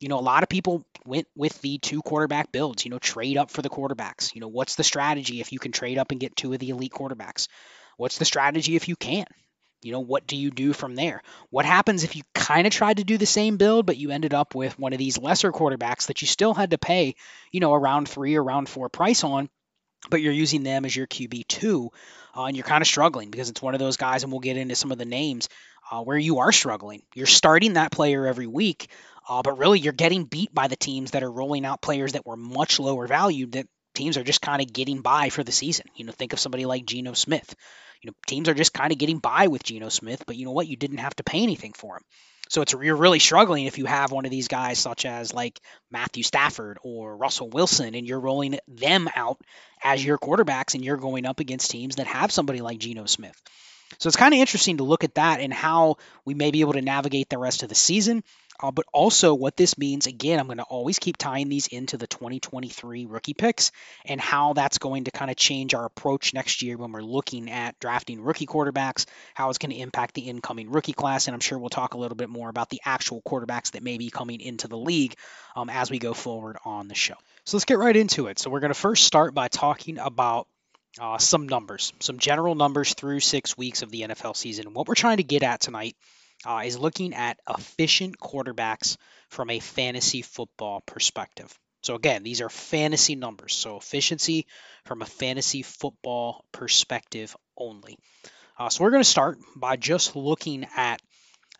You 0.00 0.08
know, 0.08 0.18
a 0.18 0.20
lot 0.20 0.42
of 0.42 0.48
people 0.48 0.84
went 1.06 1.26
with 1.36 1.60
the 1.60 1.78
two 1.78 2.02
quarterback 2.02 2.52
builds, 2.52 2.84
you 2.84 2.90
know, 2.90 2.98
trade 2.98 3.36
up 3.36 3.50
for 3.50 3.62
the 3.62 3.70
quarterbacks. 3.70 4.34
You 4.34 4.40
know, 4.40 4.48
what's 4.48 4.74
the 4.74 4.84
strategy 4.84 5.40
if 5.40 5.52
you 5.52 5.58
can 5.58 5.72
trade 5.72 5.98
up 5.98 6.10
and 6.10 6.20
get 6.20 6.36
two 6.36 6.52
of 6.52 6.58
the 6.58 6.70
elite 6.70 6.92
quarterbacks? 6.92 7.48
What's 7.96 8.18
the 8.18 8.24
strategy 8.24 8.76
if 8.76 8.88
you 8.88 8.96
can't? 8.96 9.28
You 9.82 9.92
know, 9.92 10.00
what 10.00 10.26
do 10.26 10.36
you 10.36 10.50
do 10.50 10.72
from 10.72 10.94
there? 10.94 11.22
What 11.50 11.66
happens 11.66 12.04
if 12.04 12.16
you 12.16 12.22
kind 12.34 12.66
of 12.66 12.72
tried 12.72 12.96
to 12.96 13.04
do 13.04 13.18
the 13.18 13.26
same 13.26 13.58
build, 13.58 13.84
but 13.84 13.98
you 13.98 14.10
ended 14.10 14.32
up 14.32 14.54
with 14.54 14.78
one 14.78 14.94
of 14.94 14.98
these 14.98 15.18
lesser 15.18 15.52
quarterbacks 15.52 16.06
that 16.06 16.22
you 16.22 16.26
still 16.26 16.54
had 16.54 16.70
to 16.70 16.78
pay, 16.78 17.16
you 17.52 17.60
know, 17.60 17.74
around 17.74 18.08
three 18.08 18.34
or 18.34 18.42
around 18.42 18.68
four 18.68 18.88
price 18.88 19.24
on, 19.24 19.50
but 20.10 20.20
you're 20.20 20.32
using 20.32 20.62
them 20.62 20.84
as 20.84 20.94
your 20.94 21.06
QB2, 21.06 21.88
uh, 22.36 22.44
and 22.44 22.56
you're 22.56 22.64
kind 22.64 22.82
of 22.82 22.88
struggling 22.88 23.30
because 23.30 23.50
it's 23.50 23.62
one 23.62 23.74
of 23.74 23.80
those 23.80 23.96
guys, 23.96 24.22
and 24.22 24.32
we'll 24.32 24.40
get 24.40 24.56
into 24.56 24.76
some 24.76 24.92
of 24.92 24.98
the 24.98 25.04
names 25.04 25.48
uh, 25.90 26.02
where 26.02 26.18
you 26.18 26.38
are 26.38 26.52
struggling. 26.52 27.02
You're 27.14 27.26
starting 27.26 27.74
that 27.74 27.92
player 27.92 28.26
every 28.26 28.46
week, 28.46 28.88
uh, 29.28 29.42
but 29.42 29.58
really 29.58 29.78
you're 29.80 29.92
getting 29.92 30.24
beat 30.24 30.54
by 30.54 30.68
the 30.68 30.76
teams 30.76 31.12
that 31.12 31.22
are 31.22 31.30
rolling 31.30 31.64
out 31.64 31.82
players 31.82 32.12
that 32.12 32.26
were 32.26 32.36
much 32.36 32.78
lower 32.80 33.06
valued 33.06 33.52
that 33.52 33.66
teams 33.94 34.16
are 34.16 34.24
just 34.24 34.40
kind 34.40 34.60
of 34.60 34.72
getting 34.72 35.00
by 35.02 35.28
for 35.28 35.44
the 35.44 35.52
season. 35.52 35.86
You 35.94 36.04
know, 36.04 36.12
think 36.12 36.32
of 36.32 36.40
somebody 36.40 36.66
like 36.66 36.84
Geno 36.84 37.12
Smith 37.12 37.54
you 38.04 38.10
know, 38.10 38.16
teams 38.26 38.50
are 38.50 38.54
just 38.54 38.74
kind 38.74 38.92
of 38.92 38.98
getting 38.98 39.18
by 39.18 39.46
with 39.46 39.64
Geno 39.64 39.88
Smith, 39.88 40.24
but 40.26 40.36
you 40.36 40.44
know 40.44 40.52
what? 40.52 40.68
You 40.68 40.76
didn't 40.76 40.98
have 40.98 41.16
to 41.16 41.24
pay 41.24 41.42
anything 41.42 41.72
for 41.72 41.96
him. 41.96 42.02
So 42.54 42.62
it's 42.62 42.72
you're 42.72 42.94
really 42.94 43.18
struggling 43.18 43.64
if 43.64 43.78
you 43.78 43.84
have 43.84 44.12
one 44.12 44.26
of 44.26 44.30
these 44.30 44.46
guys 44.46 44.78
such 44.78 45.06
as 45.06 45.34
like 45.34 45.60
Matthew 45.90 46.22
Stafford 46.22 46.78
or 46.84 47.16
Russell 47.16 47.50
Wilson, 47.50 47.96
and 47.96 48.06
you're 48.06 48.20
rolling 48.20 48.60
them 48.68 49.08
out 49.16 49.40
as 49.82 50.04
your 50.04 50.18
quarterbacks, 50.18 50.76
and 50.76 50.84
you're 50.84 50.96
going 50.96 51.26
up 51.26 51.40
against 51.40 51.72
teams 51.72 51.96
that 51.96 52.06
have 52.06 52.30
somebody 52.30 52.60
like 52.60 52.78
Geno 52.78 53.06
Smith. 53.06 53.34
So 53.98 54.06
it's 54.06 54.16
kind 54.16 54.32
of 54.32 54.38
interesting 54.38 54.76
to 54.76 54.84
look 54.84 55.02
at 55.02 55.16
that 55.16 55.40
and 55.40 55.52
how 55.52 55.96
we 56.24 56.34
may 56.34 56.52
be 56.52 56.60
able 56.60 56.74
to 56.74 56.80
navigate 56.80 57.28
the 57.28 57.38
rest 57.38 57.64
of 57.64 57.70
the 57.70 57.74
season. 57.74 58.22
Uh, 58.60 58.70
but 58.70 58.86
also, 58.92 59.34
what 59.34 59.56
this 59.56 59.76
means 59.76 60.06
again, 60.06 60.38
I'm 60.38 60.46
going 60.46 60.58
to 60.58 60.64
always 60.64 60.98
keep 60.98 61.16
tying 61.16 61.48
these 61.48 61.66
into 61.66 61.96
the 61.96 62.06
2023 62.06 63.06
rookie 63.06 63.34
picks 63.34 63.72
and 64.04 64.20
how 64.20 64.52
that's 64.52 64.78
going 64.78 65.04
to 65.04 65.10
kind 65.10 65.30
of 65.30 65.36
change 65.36 65.74
our 65.74 65.84
approach 65.84 66.34
next 66.34 66.62
year 66.62 66.76
when 66.76 66.92
we're 66.92 67.02
looking 67.02 67.50
at 67.50 67.78
drafting 67.80 68.20
rookie 68.20 68.46
quarterbacks, 68.46 69.06
how 69.34 69.50
it's 69.50 69.58
going 69.58 69.70
to 69.70 69.78
impact 69.78 70.14
the 70.14 70.22
incoming 70.22 70.70
rookie 70.70 70.92
class. 70.92 71.26
And 71.26 71.34
I'm 71.34 71.40
sure 71.40 71.58
we'll 71.58 71.68
talk 71.68 71.94
a 71.94 71.98
little 71.98 72.16
bit 72.16 72.28
more 72.28 72.48
about 72.48 72.70
the 72.70 72.80
actual 72.84 73.22
quarterbacks 73.22 73.72
that 73.72 73.82
may 73.82 73.98
be 73.98 74.10
coming 74.10 74.40
into 74.40 74.68
the 74.68 74.78
league 74.78 75.14
um, 75.56 75.68
as 75.68 75.90
we 75.90 75.98
go 75.98 76.14
forward 76.14 76.56
on 76.64 76.88
the 76.88 76.94
show. 76.94 77.14
So 77.44 77.56
let's 77.56 77.64
get 77.64 77.78
right 77.78 77.96
into 77.96 78.28
it. 78.28 78.38
So 78.38 78.50
we're 78.50 78.60
going 78.60 78.72
to 78.72 78.78
first 78.78 79.04
start 79.04 79.34
by 79.34 79.48
talking 79.48 79.98
about 79.98 80.46
uh, 81.00 81.18
some 81.18 81.48
numbers, 81.48 81.92
some 81.98 82.18
general 82.18 82.54
numbers 82.54 82.94
through 82.94 83.20
six 83.20 83.56
weeks 83.56 83.82
of 83.82 83.90
the 83.90 84.02
NFL 84.02 84.36
season. 84.36 84.72
What 84.74 84.86
we're 84.86 84.94
trying 84.94 85.16
to 85.16 85.24
get 85.24 85.42
at 85.42 85.60
tonight 85.60 85.96
uh, 86.44 86.62
is 86.64 86.78
looking 86.78 87.14
at 87.14 87.40
efficient 87.48 88.18
quarterbacks 88.18 88.96
from 89.28 89.50
a 89.50 89.60
fantasy 89.60 90.22
football 90.22 90.82
perspective. 90.86 91.58
So, 91.82 91.94
again, 91.94 92.22
these 92.22 92.40
are 92.40 92.48
fantasy 92.48 93.14
numbers. 93.14 93.54
So, 93.54 93.76
efficiency 93.76 94.46
from 94.86 95.02
a 95.02 95.06
fantasy 95.06 95.62
football 95.62 96.44
perspective 96.52 97.36
only. 97.56 97.98
Uh, 98.58 98.70
so, 98.70 98.82
we're 98.82 98.90
going 98.90 99.02
to 99.02 99.08
start 99.08 99.38
by 99.56 99.76
just 99.76 100.16
looking 100.16 100.66
at 100.76 101.02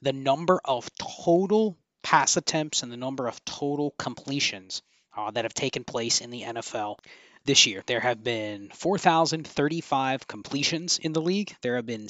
the 0.00 0.12
number 0.12 0.61
of 0.64 0.88
total 0.97 1.76
pass 2.03 2.37
attempts 2.37 2.83
and 2.83 2.93
the 2.93 2.97
number 2.97 3.26
of 3.26 3.45
total 3.45 3.95
completions 3.99 4.83
uh, 5.17 5.31
that 5.31 5.45
have 5.45 5.55
taken 5.55 5.85
place 5.85 6.21
in 6.21 6.31
the 6.31 6.43
NFL 6.43 6.99
this 7.45 7.67
year. 7.67 7.83
There 7.87 8.00
have 8.00 8.23
been 8.23 8.71
4,035 8.75 10.26
completions 10.26 10.99
in 10.99 11.12
the 11.12 11.21
league. 11.21 11.55
There 11.62 11.76
have 11.76 11.87
been 11.87 12.09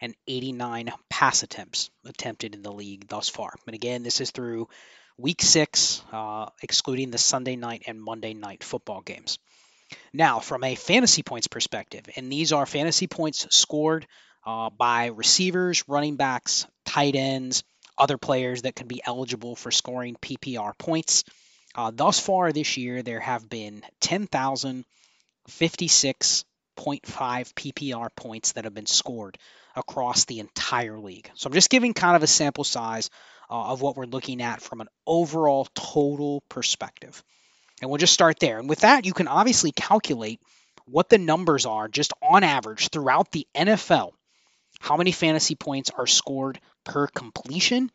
6,289 0.00 0.92
pass 1.10 1.42
attempts 1.42 1.90
attempted 2.06 2.54
in 2.54 2.62
the 2.62 2.72
league 2.72 3.06
thus 3.08 3.28
far. 3.28 3.54
But 3.66 3.74
again, 3.74 4.02
this 4.02 4.20
is 4.22 4.30
through 4.30 4.68
week 5.18 5.42
six, 5.42 6.02
uh, 6.10 6.46
excluding 6.62 7.10
the 7.10 7.18
Sunday 7.18 7.56
night 7.56 7.82
and 7.86 8.00
Monday 8.02 8.32
night 8.32 8.64
football 8.64 9.02
games. 9.02 9.38
Now, 10.12 10.40
from 10.40 10.64
a 10.64 10.74
fantasy 10.74 11.22
points 11.22 11.48
perspective, 11.48 12.06
and 12.16 12.32
these 12.32 12.52
are 12.52 12.64
fantasy 12.64 13.08
points 13.08 13.46
scored 13.54 14.06
uh, 14.46 14.70
by 14.70 15.06
receivers, 15.06 15.84
running 15.86 16.16
backs, 16.16 16.66
tight 16.86 17.14
ends, 17.16 17.62
other 17.98 18.16
players 18.16 18.62
that 18.62 18.74
could 18.74 18.88
be 18.88 19.02
eligible 19.04 19.54
for 19.54 19.70
scoring 19.70 20.16
PPR 20.16 20.78
points. 20.78 21.24
Uh, 21.74 21.90
thus 21.94 22.18
far 22.18 22.52
this 22.52 22.78
year, 22.78 23.02
there 23.02 23.20
have 23.20 23.50
been 23.50 23.82
10,056.5 24.00 24.84
PPR 26.76 28.08
points 28.16 28.52
that 28.52 28.64
have 28.64 28.74
been 28.74 28.86
scored 28.86 29.36
across 29.76 30.24
the 30.24 30.40
entire 30.40 30.98
league. 30.98 31.30
So 31.34 31.46
I'm 31.46 31.52
just 31.52 31.70
giving 31.70 31.94
kind 31.94 32.16
of 32.16 32.22
a 32.22 32.26
sample 32.26 32.64
size 32.64 33.10
uh, 33.48 33.72
of 33.72 33.82
what 33.82 33.96
we're 33.96 34.06
looking 34.06 34.42
at 34.42 34.60
from 34.60 34.80
an 34.80 34.88
overall 35.06 35.66
total 35.74 36.42
perspective. 36.48 37.22
And 37.80 37.90
we'll 37.90 37.98
just 37.98 38.12
start 38.12 38.38
there. 38.38 38.58
And 38.58 38.68
with 38.68 38.80
that, 38.80 39.06
you 39.06 39.12
can 39.12 39.28
obviously 39.28 39.72
calculate 39.72 40.40
what 40.86 41.08
the 41.08 41.18
numbers 41.18 41.66
are 41.66 41.88
just 41.88 42.12
on 42.22 42.42
average 42.44 42.88
throughout 42.88 43.30
the 43.30 43.46
NFL. 43.54 44.12
How 44.80 44.96
many 44.96 45.12
fantasy 45.12 45.54
points 45.54 45.90
are 45.90 46.06
scored 46.06 46.60
per 46.84 47.06
completion 47.06 47.90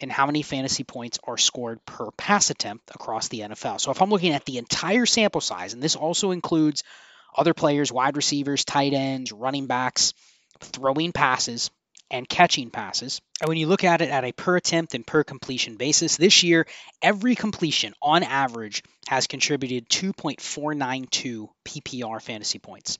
and 0.00 0.10
how 0.10 0.26
many 0.26 0.42
fantasy 0.42 0.84
points 0.84 1.18
are 1.24 1.36
scored 1.36 1.84
per 1.84 2.10
pass 2.12 2.50
attempt 2.50 2.90
across 2.94 3.28
the 3.28 3.40
NFL. 3.40 3.80
So 3.80 3.90
if 3.90 4.00
I'm 4.00 4.10
looking 4.10 4.32
at 4.32 4.44
the 4.44 4.58
entire 4.58 5.06
sample 5.06 5.42
size, 5.42 5.74
and 5.74 5.82
this 5.82 5.96
also 5.96 6.30
includes 6.30 6.82
other 7.36 7.54
players, 7.54 7.92
wide 7.92 8.16
receivers, 8.16 8.64
tight 8.64 8.94
ends, 8.94 9.30
running 9.30 9.66
backs, 9.66 10.14
throwing 10.60 11.12
passes, 11.12 11.70
and 12.10 12.28
catching 12.28 12.70
passes. 12.70 13.20
And 13.40 13.48
when 13.48 13.58
you 13.58 13.68
look 13.68 13.84
at 13.84 14.02
it 14.02 14.10
at 14.10 14.24
a 14.24 14.32
per 14.32 14.56
attempt 14.56 14.94
and 14.94 15.06
per 15.06 15.22
completion 15.22 15.76
basis, 15.76 16.16
this 16.16 16.42
year, 16.42 16.66
every 17.00 17.36
completion 17.36 17.94
on 18.02 18.24
average 18.24 18.82
has 19.06 19.26
contributed 19.26 19.88
2.492 19.88 21.48
PPR 21.64 22.20
fantasy 22.20 22.58
points. 22.58 22.98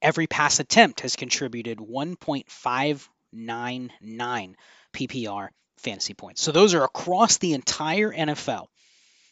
Every 0.00 0.26
pass 0.26 0.58
attempt 0.60 1.00
has 1.00 1.16
contributed 1.16 1.78
1.599 1.78 4.54
PPR 4.94 5.48
fantasy 5.78 6.14
points. 6.14 6.42
So 6.42 6.52
those 6.52 6.74
are 6.74 6.84
across 6.84 7.38
the 7.38 7.54
entire 7.54 8.12
NFL. 8.12 8.66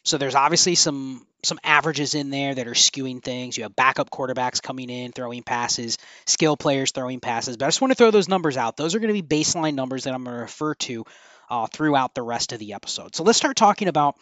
So 0.05 0.17
there's 0.17 0.35
obviously 0.35 0.75
some 0.75 1.25
some 1.43 1.59
averages 1.63 2.15
in 2.15 2.29
there 2.29 2.55
that 2.55 2.67
are 2.67 2.73
skewing 2.73 3.21
things. 3.21 3.57
You 3.57 3.63
have 3.63 3.75
backup 3.75 4.09
quarterbacks 4.09 4.61
coming 4.61 4.89
in, 4.89 5.11
throwing 5.11 5.43
passes, 5.43 5.97
skill 6.25 6.57
players 6.57 6.91
throwing 6.91 7.19
passes. 7.19 7.57
But 7.57 7.65
I 7.65 7.67
just 7.67 7.81
want 7.81 7.91
to 7.91 7.95
throw 7.95 8.09
those 8.11 8.27
numbers 8.27 8.57
out. 8.57 8.77
Those 8.77 8.95
are 8.95 8.99
going 8.99 9.13
to 9.13 9.21
be 9.21 9.43
baseline 9.43 9.75
numbers 9.75 10.05
that 10.05 10.13
I'm 10.13 10.23
going 10.23 10.35
to 10.35 10.41
refer 10.41 10.73
to 10.75 11.05
uh, 11.49 11.67
throughout 11.67 12.15
the 12.15 12.23
rest 12.23 12.53
of 12.53 12.59
the 12.59 12.73
episode. 12.73 13.15
So 13.15 13.23
let's 13.23 13.37
start 13.37 13.57
talking 13.57 13.87
about 13.87 14.15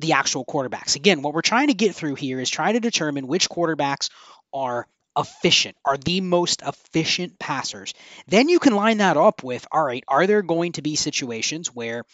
the 0.00 0.12
actual 0.14 0.44
quarterbacks. 0.44 0.96
Again, 0.96 1.22
what 1.22 1.34
we're 1.34 1.42
trying 1.42 1.68
to 1.68 1.74
get 1.74 1.94
through 1.94 2.16
here 2.16 2.40
is 2.40 2.50
trying 2.50 2.74
to 2.74 2.80
determine 2.80 3.28
which 3.28 3.48
quarterbacks 3.48 4.10
are 4.52 4.86
efficient, 5.16 5.76
are 5.84 5.96
the 5.96 6.20
most 6.20 6.62
efficient 6.62 7.38
passers. 7.38 7.94
Then 8.26 8.48
you 8.48 8.58
can 8.58 8.74
line 8.74 8.98
that 8.98 9.16
up 9.16 9.44
with 9.44 9.66
all 9.70 9.84
right, 9.84 10.02
are 10.08 10.26
there 10.26 10.42
going 10.42 10.72
to 10.72 10.82
be 10.82 10.96
situations 10.96 11.68
where 11.68 12.04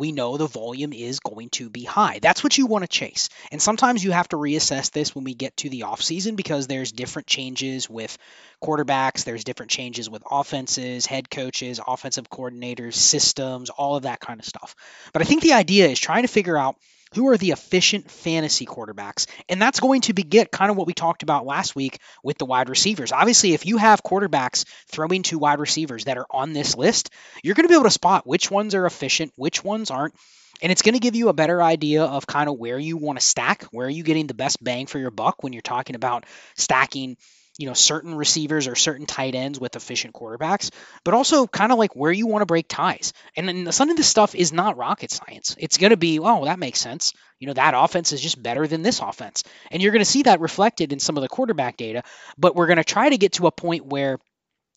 we 0.00 0.12
know 0.12 0.38
the 0.38 0.46
volume 0.46 0.94
is 0.94 1.20
going 1.20 1.50
to 1.50 1.68
be 1.68 1.84
high. 1.84 2.20
That's 2.22 2.42
what 2.42 2.56
you 2.56 2.64
want 2.64 2.84
to 2.84 2.88
chase. 2.88 3.28
And 3.52 3.60
sometimes 3.60 4.02
you 4.02 4.12
have 4.12 4.28
to 4.28 4.36
reassess 4.36 4.90
this 4.90 5.14
when 5.14 5.24
we 5.24 5.34
get 5.34 5.58
to 5.58 5.68
the 5.68 5.82
offseason 5.82 6.36
because 6.36 6.66
there's 6.66 6.90
different 6.90 7.28
changes 7.28 7.88
with 7.88 8.16
quarterbacks, 8.64 9.24
there's 9.24 9.44
different 9.44 9.70
changes 9.70 10.08
with 10.08 10.22
offenses, 10.30 11.04
head 11.04 11.28
coaches, 11.30 11.80
offensive 11.86 12.30
coordinators, 12.30 12.94
systems, 12.94 13.68
all 13.68 13.96
of 13.96 14.04
that 14.04 14.20
kind 14.20 14.40
of 14.40 14.46
stuff. 14.46 14.74
But 15.12 15.20
I 15.20 15.26
think 15.26 15.42
the 15.42 15.52
idea 15.52 15.86
is 15.88 16.00
trying 16.00 16.22
to 16.22 16.28
figure 16.28 16.56
out 16.56 16.76
who 17.14 17.28
are 17.28 17.36
the 17.36 17.50
efficient 17.50 18.10
fantasy 18.10 18.66
quarterbacks? 18.66 19.26
And 19.48 19.60
that's 19.60 19.80
going 19.80 20.02
to 20.02 20.12
be 20.12 20.22
get 20.22 20.50
kind 20.50 20.70
of 20.70 20.76
what 20.76 20.86
we 20.86 20.94
talked 20.94 21.22
about 21.22 21.46
last 21.46 21.74
week 21.74 21.98
with 22.22 22.38
the 22.38 22.44
wide 22.44 22.68
receivers. 22.68 23.12
Obviously, 23.12 23.52
if 23.52 23.66
you 23.66 23.76
have 23.76 24.02
quarterbacks 24.02 24.64
throwing 24.88 25.22
to 25.24 25.38
wide 25.38 25.60
receivers 25.60 26.04
that 26.04 26.18
are 26.18 26.26
on 26.30 26.52
this 26.52 26.76
list, 26.76 27.10
you're 27.42 27.54
going 27.54 27.64
to 27.64 27.68
be 27.68 27.74
able 27.74 27.84
to 27.84 27.90
spot 27.90 28.26
which 28.26 28.50
ones 28.50 28.74
are 28.74 28.86
efficient, 28.86 29.32
which 29.36 29.64
ones 29.64 29.90
aren't. 29.90 30.14
And 30.62 30.70
it's 30.70 30.82
going 30.82 30.94
to 30.94 31.00
give 31.00 31.16
you 31.16 31.28
a 31.28 31.34
better 31.34 31.62
idea 31.62 32.04
of 32.04 32.26
kind 32.26 32.48
of 32.48 32.58
where 32.58 32.78
you 32.78 32.96
want 32.96 33.18
to 33.18 33.24
stack, 33.24 33.64
where 33.72 33.86
are 33.86 33.90
you 33.90 34.02
getting 34.02 34.26
the 34.26 34.34
best 34.34 34.62
bang 34.62 34.86
for 34.86 34.98
your 34.98 35.10
buck 35.10 35.42
when 35.42 35.52
you're 35.52 35.62
talking 35.62 35.96
about 35.96 36.26
stacking 36.54 37.16
you 37.58 37.66
know 37.66 37.74
certain 37.74 38.14
receivers 38.14 38.66
or 38.66 38.74
certain 38.74 39.06
tight 39.06 39.34
ends 39.34 39.60
with 39.60 39.76
efficient 39.76 40.14
quarterbacks, 40.14 40.70
but 41.04 41.14
also 41.14 41.46
kind 41.46 41.72
of 41.72 41.78
like 41.78 41.94
where 41.94 42.12
you 42.12 42.26
want 42.26 42.42
to 42.42 42.46
break 42.46 42.66
ties. 42.68 43.12
And 43.36 43.48
then 43.48 43.72
some 43.72 43.90
of 43.90 43.96
this 43.96 44.08
stuff 44.08 44.34
is 44.34 44.52
not 44.52 44.76
rocket 44.76 45.10
science. 45.10 45.56
It's 45.58 45.78
going 45.78 45.90
to 45.90 45.96
be, 45.96 46.18
oh, 46.18 46.44
that 46.44 46.58
makes 46.58 46.80
sense. 46.80 47.12
You 47.38 47.46
know, 47.46 47.54
that 47.54 47.74
offense 47.76 48.12
is 48.12 48.20
just 48.20 48.42
better 48.42 48.66
than 48.66 48.82
this 48.82 49.00
offense. 49.00 49.44
And 49.70 49.82
you're 49.82 49.92
going 49.92 50.00
to 50.00 50.10
see 50.10 50.22
that 50.24 50.40
reflected 50.40 50.92
in 50.92 51.00
some 51.00 51.16
of 51.16 51.22
the 51.22 51.28
quarterback 51.28 51.76
data, 51.76 52.02
but 52.38 52.54
we're 52.54 52.66
going 52.66 52.76
to 52.76 52.84
try 52.84 53.08
to 53.08 53.18
get 53.18 53.32
to 53.34 53.46
a 53.46 53.52
point 53.52 53.86
where 53.86 54.18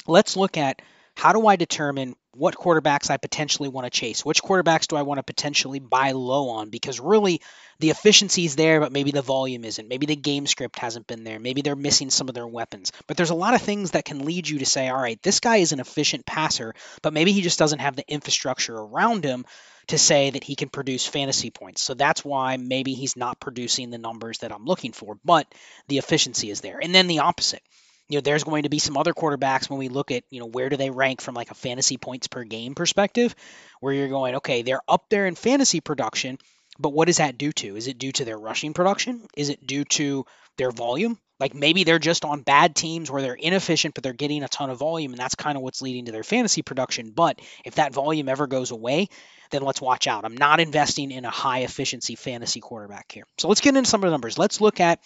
let's 0.08 0.36
look 0.38 0.58
at 0.58 0.82
how 1.16 1.34
do 1.34 1.48
I 1.48 1.56
determine 1.56 2.16
what 2.36 2.56
quarterbacks 2.56 3.12
I 3.12 3.18
potentially 3.18 3.70
want 3.70 3.86
to 3.86 3.92
chase? 3.92 4.26
Which 4.26 4.42
quarterbacks 4.42 4.88
do 4.88 4.96
I 4.96 5.04
want 5.04 5.20
to 5.20 5.24
potentially 5.24 5.80
buy 5.80 6.12
low 6.12 6.50
on? 6.50 6.70
Because 6.70 7.00
really, 7.00 7.42
the 7.80 7.92
efficiency 7.92 8.46
is 8.46 8.56
there, 8.56 8.80
but 8.80 8.92
maybe 8.92 9.12
the 9.12 9.22
volume 9.22 9.66
isn't. 9.66 9.88
Maybe 9.88 10.08
the 10.08 10.16
game 10.16 10.48
script 10.48 10.80
hasn't 10.80 11.06
been 11.06 11.24
there. 11.24 11.40
Maybe 11.40 11.62
they're 11.62 11.76
missing 11.76 12.10
some 12.10 12.30
of 12.30 12.36
their 12.36 12.48
weapons. 12.48 12.92
But 13.08 13.18
there's 13.18 13.30
a 13.30 13.36
lot 13.36 13.54
of 13.54 13.62
things 13.62 13.92
that 13.92 14.06
can 14.06 14.26
lead 14.26 14.50
you 14.50 14.60
to 14.60 14.66
say, 14.66 14.90
all 14.90 15.02
right, 15.02 15.22
this 15.22 15.40
guy 15.40 15.58
is 15.58 15.72
an 15.72 15.80
efficient 15.80 16.26
passer, 16.26 16.74
but 17.04 17.14
maybe 17.14 17.32
he 17.32 17.42
just 17.42 17.60
doesn't 17.60 17.80
have 17.80 17.96
the 17.96 18.12
infrastructure 18.12 18.76
around 18.76 19.24
him 19.24 19.46
to 19.88 19.98
say 19.98 20.32
that 20.32 20.44
he 20.44 20.56
can 20.56 20.70
produce 20.70 21.06
fantasy 21.06 21.52
points. 21.52 21.82
So 21.82 21.94
that's 21.94 22.24
why 22.26 22.58
maybe 22.58 22.94
he's 22.94 23.18
not 23.18 23.40
producing 23.40 23.90
the 23.90 23.98
numbers 23.98 24.40
that 24.40 24.52
I'm 24.52 24.66
looking 24.66 24.94
for, 24.94 25.18
but 25.24 25.46
the 25.88 25.98
efficiency 25.98 26.50
is 26.50 26.62
there. 26.62 26.80
And 26.82 26.96
then 26.96 27.08
the 27.08 27.20
opposite 27.20 27.62
you 28.10 28.18
know, 28.18 28.22
there's 28.22 28.44
going 28.44 28.64
to 28.64 28.70
be 28.70 28.80
some 28.80 28.98
other 28.98 29.14
quarterbacks 29.14 29.70
when 29.70 29.80
we 29.80 29.90
look 29.90 30.12
at, 30.12 30.24
you 30.30 30.40
know, 30.40 30.46
where 30.46 30.70
do 30.70 30.78
they 30.78 30.90
rank 30.90 31.22
from 31.22 31.36
like 31.36 31.52
a 31.52 31.56
fantasy 31.56 31.98
points 31.98 32.28
per 32.28 32.44
game 32.44 32.76
perspective, 32.76 33.36
where 33.80 33.94
you're 33.94 34.10
going, 34.10 34.36
okay, 34.36 34.62
they're 34.62 34.82
up 34.88 35.06
there 35.10 35.26
in 35.26 35.36
fantasy 35.36 35.80
production, 35.80 36.38
but 36.80 36.94
what 36.94 37.10
is 37.10 37.18
that 37.18 37.38
due 37.38 37.52
to? 37.54 37.76
Is 37.76 37.88
it 37.88 37.98
due 37.98 38.12
to 38.14 38.26
their 38.26 38.38
rushing 38.38 38.74
production? 38.74 39.26
Is 39.38 39.50
it 39.50 39.66
due 39.66 39.86
to 39.86 40.26
their 40.58 40.72
volume? 40.72 41.18
Like 41.40 41.54
maybe 41.54 41.84
they're 41.84 42.00
just 42.00 42.26
on 42.26 42.42
bad 42.42 42.76
teams 42.76 43.12
where 43.12 43.22
they're 43.22 43.34
inefficient, 43.34 43.96
but 43.96 44.04
they're 44.04 44.14
getting 44.14 44.44
a 44.44 44.48
ton 44.48 44.70
of 44.70 44.78
volume, 44.78 45.12
and 45.12 45.20
that's 45.20 45.36
kind 45.36 45.58
of 45.58 45.64
what's 45.64 45.82
leading 45.82 46.06
to 46.06 46.12
their 46.12 46.24
fantasy 46.24 46.62
production. 46.62 47.12
But 47.12 47.40
if 47.66 47.76
that 47.76 47.94
volume 47.94 48.30
ever 48.30 48.48
goes 48.48 48.72
away, 48.72 49.10
then 49.52 49.62
let's 49.62 49.82
watch 49.82 50.08
out. 50.08 50.26
I'm 50.26 50.38
not 50.38 50.60
investing 50.60 51.12
in 51.12 51.26
a 51.26 51.30
high 51.30 51.60
efficiency 51.60 52.16
fantasy 52.16 52.60
quarterback 52.60 53.12
here. 53.12 53.26
So 53.38 53.48
let's 53.48 53.62
get 53.62 53.76
into 53.76 53.90
some 53.90 54.02
of 54.04 54.08
the 54.08 54.12
numbers. 54.12 54.38
Let's 54.38 54.62
look 54.62 54.80
at 54.80 55.00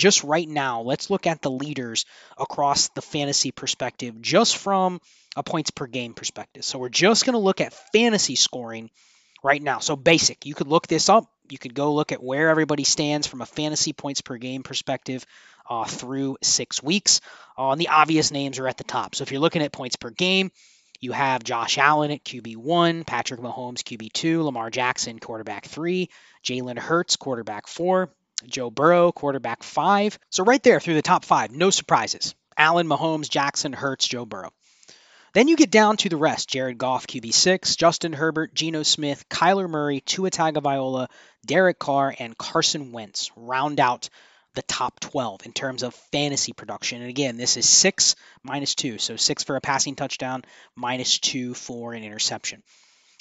just 0.00 0.24
right 0.24 0.48
now, 0.48 0.80
let's 0.80 1.10
look 1.10 1.26
at 1.26 1.42
the 1.42 1.50
leaders 1.50 2.06
across 2.38 2.88
the 2.88 3.02
fantasy 3.02 3.52
perspective, 3.52 4.20
just 4.20 4.56
from 4.56 5.00
a 5.36 5.42
points 5.42 5.70
per 5.70 5.86
game 5.86 6.14
perspective. 6.14 6.64
So 6.64 6.78
we're 6.78 6.88
just 6.88 7.24
going 7.24 7.34
to 7.34 7.38
look 7.38 7.60
at 7.60 7.74
fantasy 7.92 8.34
scoring 8.34 8.90
right 9.42 9.62
now. 9.62 9.78
So 9.78 9.94
basic, 9.94 10.46
you 10.46 10.54
could 10.54 10.66
look 10.66 10.86
this 10.86 11.08
up. 11.08 11.30
You 11.50 11.58
could 11.58 11.74
go 11.74 11.94
look 11.94 12.12
at 12.12 12.22
where 12.22 12.48
everybody 12.48 12.84
stands 12.84 13.26
from 13.26 13.42
a 13.42 13.46
fantasy 13.46 13.92
points 13.92 14.20
per 14.20 14.36
game 14.38 14.62
perspective 14.62 15.24
uh, 15.68 15.84
through 15.84 16.38
six 16.42 16.82
weeks. 16.82 17.20
Uh, 17.58 17.72
and 17.72 17.80
the 17.80 17.88
obvious 17.88 18.30
names 18.30 18.58
are 18.58 18.68
at 18.68 18.78
the 18.78 18.84
top. 18.84 19.14
So 19.14 19.22
if 19.22 19.32
you're 19.32 19.40
looking 19.40 19.62
at 19.62 19.72
points 19.72 19.96
per 19.96 20.10
game, 20.10 20.50
you 21.00 21.12
have 21.12 21.42
Josh 21.42 21.78
Allen 21.78 22.10
at 22.10 22.24
QB1, 22.24 23.06
Patrick 23.06 23.40
Mahomes 23.40 23.82
QB2, 23.82 24.44
Lamar 24.44 24.70
Jackson 24.70 25.18
quarterback 25.18 25.64
3, 25.66 26.10
Jalen 26.44 26.78
Hurts 26.78 27.16
quarterback 27.16 27.66
4, 27.66 28.10
Joe 28.46 28.70
Burrow, 28.70 29.12
quarterback 29.12 29.62
five. 29.62 30.18
So 30.30 30.44
right 30.44 30.62
there 30.62 30.80
through 30.80 30.94
the 30.94 31.02
top 31.02 31.24
five, 31.24 31.50
no 31.50 31.70
surprises. 31.70 32.34
Allen, 32.56 32.86
Mahomes, 32.86 33.30
Jackson, 33.30 33.72
Hurts, 33.72 34.06
Joe 34.06 34.26
Burrow. 34.26 34.52
Then 35.32 35.48
you 35.48 35.56
get 35.56 35.70
down 35.70 35.96
to 35.98 36.08
the 36.08 36.16
rest: 36.16 36.48
Jared 36.48 36.78
Goff, 36.78 37.06
QB 37.06 37.32
six, 37.32 37.76
Justin 37.76 38.12
Herbert, 38.12 38.54
Geno 38.54 38.82
Smith, 38.82 39.28
Kyler 39.28 39.68
Murray, 39.68 40.00
Tua 40.00 40.30
Tagovailoa, 40.30 41.08
Derek 41.46 41.78
Carr, 41.78 42.14
and 42.18 42.36
Carson 42.36 42.92
Wentz 42.92 43.30
round 43.36 43.80
out 43.80 44.08
the 44.54 44.62
top 44.62 44.98
12 44.98 45.46
in 45.46 45.52
terms 45.52 45.84
of 45.84 45.94
fantasy 46.10 46.52
production. 46.52 47.00
And 47.00 47.10
again, 47.10 47.36
this 47.36 47.56
is 47.56 47.68
six 47.68 48.16
minus 48.42 48.74
two, 48.74 48.98
so 48.98 49.16
six 49.16 49.44
for 49.44 49.54
a 49.56 49.60
passing 49.60 49.94
touchdown, 49.94 50.42
minus 50.74 51.18
two 51.18 51.54
for 51.54 51.94
an 51.94 52.02
interception 52.02 52.62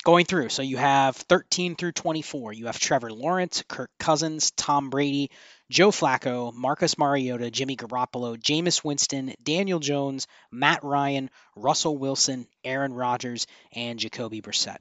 going 0.04 0.26
through. 0.26 0.50
So 0.50 0.62
you 0.62 0.78
have 0.78 1.16
13 1.16 1.76
through 1.76 1.92
24. 1.92 2.54
You 2.54 2.68
have 2.68 2.80
Trevor 2.80 3.12
Lawrence, 3.12 3.64
Kirk 3.68 3.92
Cousins, 4.00 4.52
Tom 4.52 4.90
Brady, 4.90 5.32
Joe 5.70 5.92
Flacco, 5.92 6.54
Marcus 6.54 6.98
Mariota, 6.98 7.52
Jimmy 7.52 7.76
Garoppolo, 7.76 8.38
Jameis 8.38 8.84
Winston, 8.84 9.34
Daniel 9.44 9.80
Jones, 9.80 10.28
Matt 10.52 10.84
Ryan, 10.84 11.30
Russell 11.56 11.98
Wilson, 11.98 12.48
Aaron 12.64 12.94
Rodgers, 12.94 13.46
and 13.74 14.00
Jacoby 14.00 14.42
Brissett. 14.42 14.80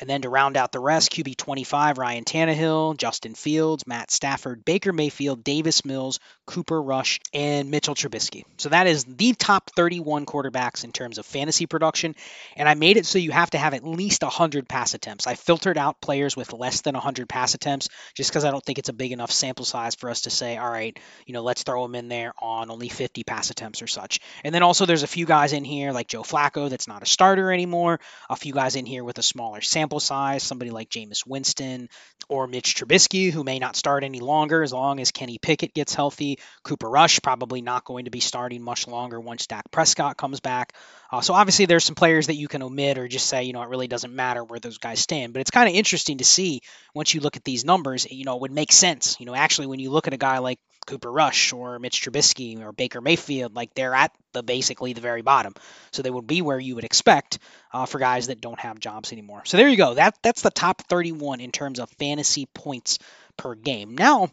And 0.00 0.10
then 0.10 0.22
to 0.22 0.28
round 0.28 0.56
out 0.56 0.72
the 0.72 0.80
rest, 0.80 1.12
QB 1.12 1.36
25, 1.36 1.98
Ryan 1.98 2.24
Tannehill, 2.24 2.96
Justin 2.96 3.34
Fields, 3.34 3.86
Matt 3.86 4.10
Stafford, 4.10 4.64
Baker 4.64 4.92
Mayfield, 4.92 5.44
Davis 5.44 5.84
Mills, 5.84 6.18
Cooper 6.46 6.82
Rush, 6.82 7.20
and 7.32 7.70
Mitchell 7.70 7.94
Trubisky. 7.94 8.42
So 8.56 8.70
that 8.70 8.88
is 8.88 9.04
the 9.04 9.34
top 9.34 9.70
31 9.70 10.26
quarterbacks 10.26 10.82
in 10.82 10.90
terms 10.90 11.18
of 11.18 11.26
fantasy 11.26 11.66
production. 11.66 12.16
And 12.56 12.68
I 12.68 12.74
made 12.74 12.96
it 12.96 13.06
so 13.06 13.18
you 13.18 13.30
have 13.30 13.50
to 13.50 13.58
have 13.58 13.72
at 13.72 13.84
least 13.84 14.22
100 14.22 14.68
pass 14.68 14.94
attempts. 14.94 15.28
I 15.28 15.36
filtered 15.36 15.78
out 15.78 16.00
players 16.00 16.36
with 16.36 16.52
less 16.52 16.80
than 16.80 16.94
100 16.94 17.28
pass 17.28 17.54
attempts 17.54 17.88
just 18.14 18.30
because 18.30 18.44
I 18.44 18.50
don't 18.50 18.64
think 18.64 18.80
it's 18.80 18.88
a 18.88 18.92
big 18.92 19.12
enough 19.12 19.30
sample 19.30 19.64
size 19.64 19.94
for 19.94 20.10
us 20.10 20.22
to 20.22 20.30
say, 20.30 20.56
all 20.56 20.70
right, 20.70 20.98
you 21.24 21.34
know, 21.34 21.42
let's 21.42 21.62
throw 21.62 21.84
them 21.84 21.94
in 21.94 22.08
there 22.08 22.32
on 22.40 22.70
only 22.70 22.88
50 22.88 23.22
pass 23.22 23.50
attempts 23.50 23.80
or 23.80 23.86
such. 23.86 24.18
And 24.42 24.52
then 24.52 24.64
also 24.64 24.86
there's 24.86 25.04
a 25.04 25.08
few 25.08 25.24
guys 25.24 25.52
in 25.52 25.62
here 25.62 25.92
like 25.92 26.08
Joe 26.08 26.22
Flacco 26.22 26.68
that's 26.68 26.88
not 26.88 27.04
a 27.04 27.06
starter 27.06 27.52
anymore, 27.52 28.00
a 28.28 28.34
few 28.34 28.52
guys 28.52 28.74
in 28.74 28.86
here 28.86 29.04
with 29.04 29.18
a 29.18 29.22
smaller 29.22 29.60
sample 29.60 29.83
sample 29.84 30.00
size, 30.00 30.42
somebody 30.42 30.70
like 30.70 30.88
Jameis 30.88 31.26
Winston 31.26 31.90
or 32.30 32.46
Mitch 32.46 32.74
Trubisky, 32.74 33.30
who 33.30 33.44
may 33.44 33.58
not 33.58 33.76
start 33.76 34.02
any 34.02 34.20
longer 34.20 34.62
as 34.62 34.72
long 34.72 34.98
as 34.98 35.10
Kenny 35.10 35.36
Pickett 35.36 35.74
gets 35.74 35.94
healthy. 35.94 36.38
Cooper 36.62 36.88
Rush 36.88 37.20
probably 37.20 37.60
not 37.60 37.84
going 37.84 38.06
to 38.06 38.10
be 38.10 38.20
starting 38.20 38.62
much 38.62 38.88
longer 38.88 39.20
once 39.20 39.46
Dak 39.46 39.70
Prescott 39.70 40.16
comes 40.16 40.40
back. 40.40 40.72
Uh, 41.12 41.20
so 41.20 41.34
obviously 41.34 41.66
there's 41.66 41.84
some 41.84 41.94
players 41.94 42.28
that 42.28 42.36
you 42.36 42.48
can 42.48 42.62
omit 42.62 42.96
or 42.96 43.06
just 43.06 43.26
say, 43.26 43.44
you 43.44 43.52
know, 43.52 43.60
it 43.60 43.68
really 43.68 43.86
doesn't 43.86 44.14
matter 44.14 44.42
where 44.42 44.58
those 44.58 44.78
guys 44.78 45.00
stand. 45.00 45.34
But 45.34 45.40
it's 45.40 45.50
kind 45.50 45.68
of 45.68 45.74
interesting 45.74 46.16
to 46.18 46.24
see 46.24 46.62
once 46.94 47.12
you 47.12 47.20
look 47.20 47.36
at 47.36 47.44
these 47.44 47.66
numbers, 47.66 48.10
you 48.10 48.24
know, 48.24 48.36
it 48.36 48.40
would 48.40 48.52
make 48.52 48.72
sense. 48.72 49.20
You 49.20 49.26
know, 49.26 49.34
actually 49.34 49.66
when 49.66 49.80
you 49.80 49.90
look 49.90 50.06
at 50.06 50.14
a 50.14 50.18
guy 50.18 50.38
like 50.38 50.58
Cooper 50.86 51.10
Rush 51.10 51.52
or 51.52 51.78
Mitch 51.78 52.02
Trubisky 52.02 52.60
or 52.60 52.72
Baker 52.72 53.00
Mayfield, 53.00 53.54
like 53.54 53.74
they're 53.74 53.94
at 53.94 54.12
the 54.32 54.42
basically 54.42 54.92
the 54.92 55.00
very 55.00 55.22
bottom. 55.22 55.54
So 55.92 56.02
they 56.02 56.10
would 56.10 56.26
be 56.26 56.42
where 56.42 56.58
you 56.58 56.74
would 56.74 56.84
expect 56.84 57.38
uh, 57.72 57.86
for 57.86 57.98
guys 57.98 58.26
that 58.28 58.40
don't 58.40 58.58
have 58.60 58.78
jobs 58.78 59.12
anymore. 59.12 59.42
So 59.44 59.56
there 59.56 59.68
you 59.68 59.76
go. 59.76 59.94
That 59.94 60.18
that's 60.22 60.42
the 60.42 60.50
top 60.50 60.82
31 60.82 61.40
in 61.40 61.50
terms 61.50 61.80
of 61.80 61.90
fantasy 61.90 62.46
points 62.46 62.98
per 63.36 63.54
game. 63.54 63.94
Now 63.96 64.30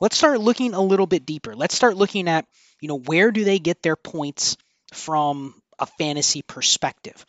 let's 0.00 0.16
start 0.16 0.40
looking 0.40 0.74
a 0.74 0.82
little 0.82 1.06
bit 1.06 1.26
deeper. 1.26 1.54
Let's 1.54 1.74
start 1.74 1.96
looking 1.96 2.28
at, 2.28 2.46
you 2.80 2.88
know, 2.88 2.98
where 2.98 3.30
do 3.30 3.44
they 3.44 3.58
get 3.58 3.82
their 3.82 3.96
points 3.96 4.56
from 4.92 5.54
a 5.78 5.86
fantasy 5.86 6.42
perspective? 6.42 7.24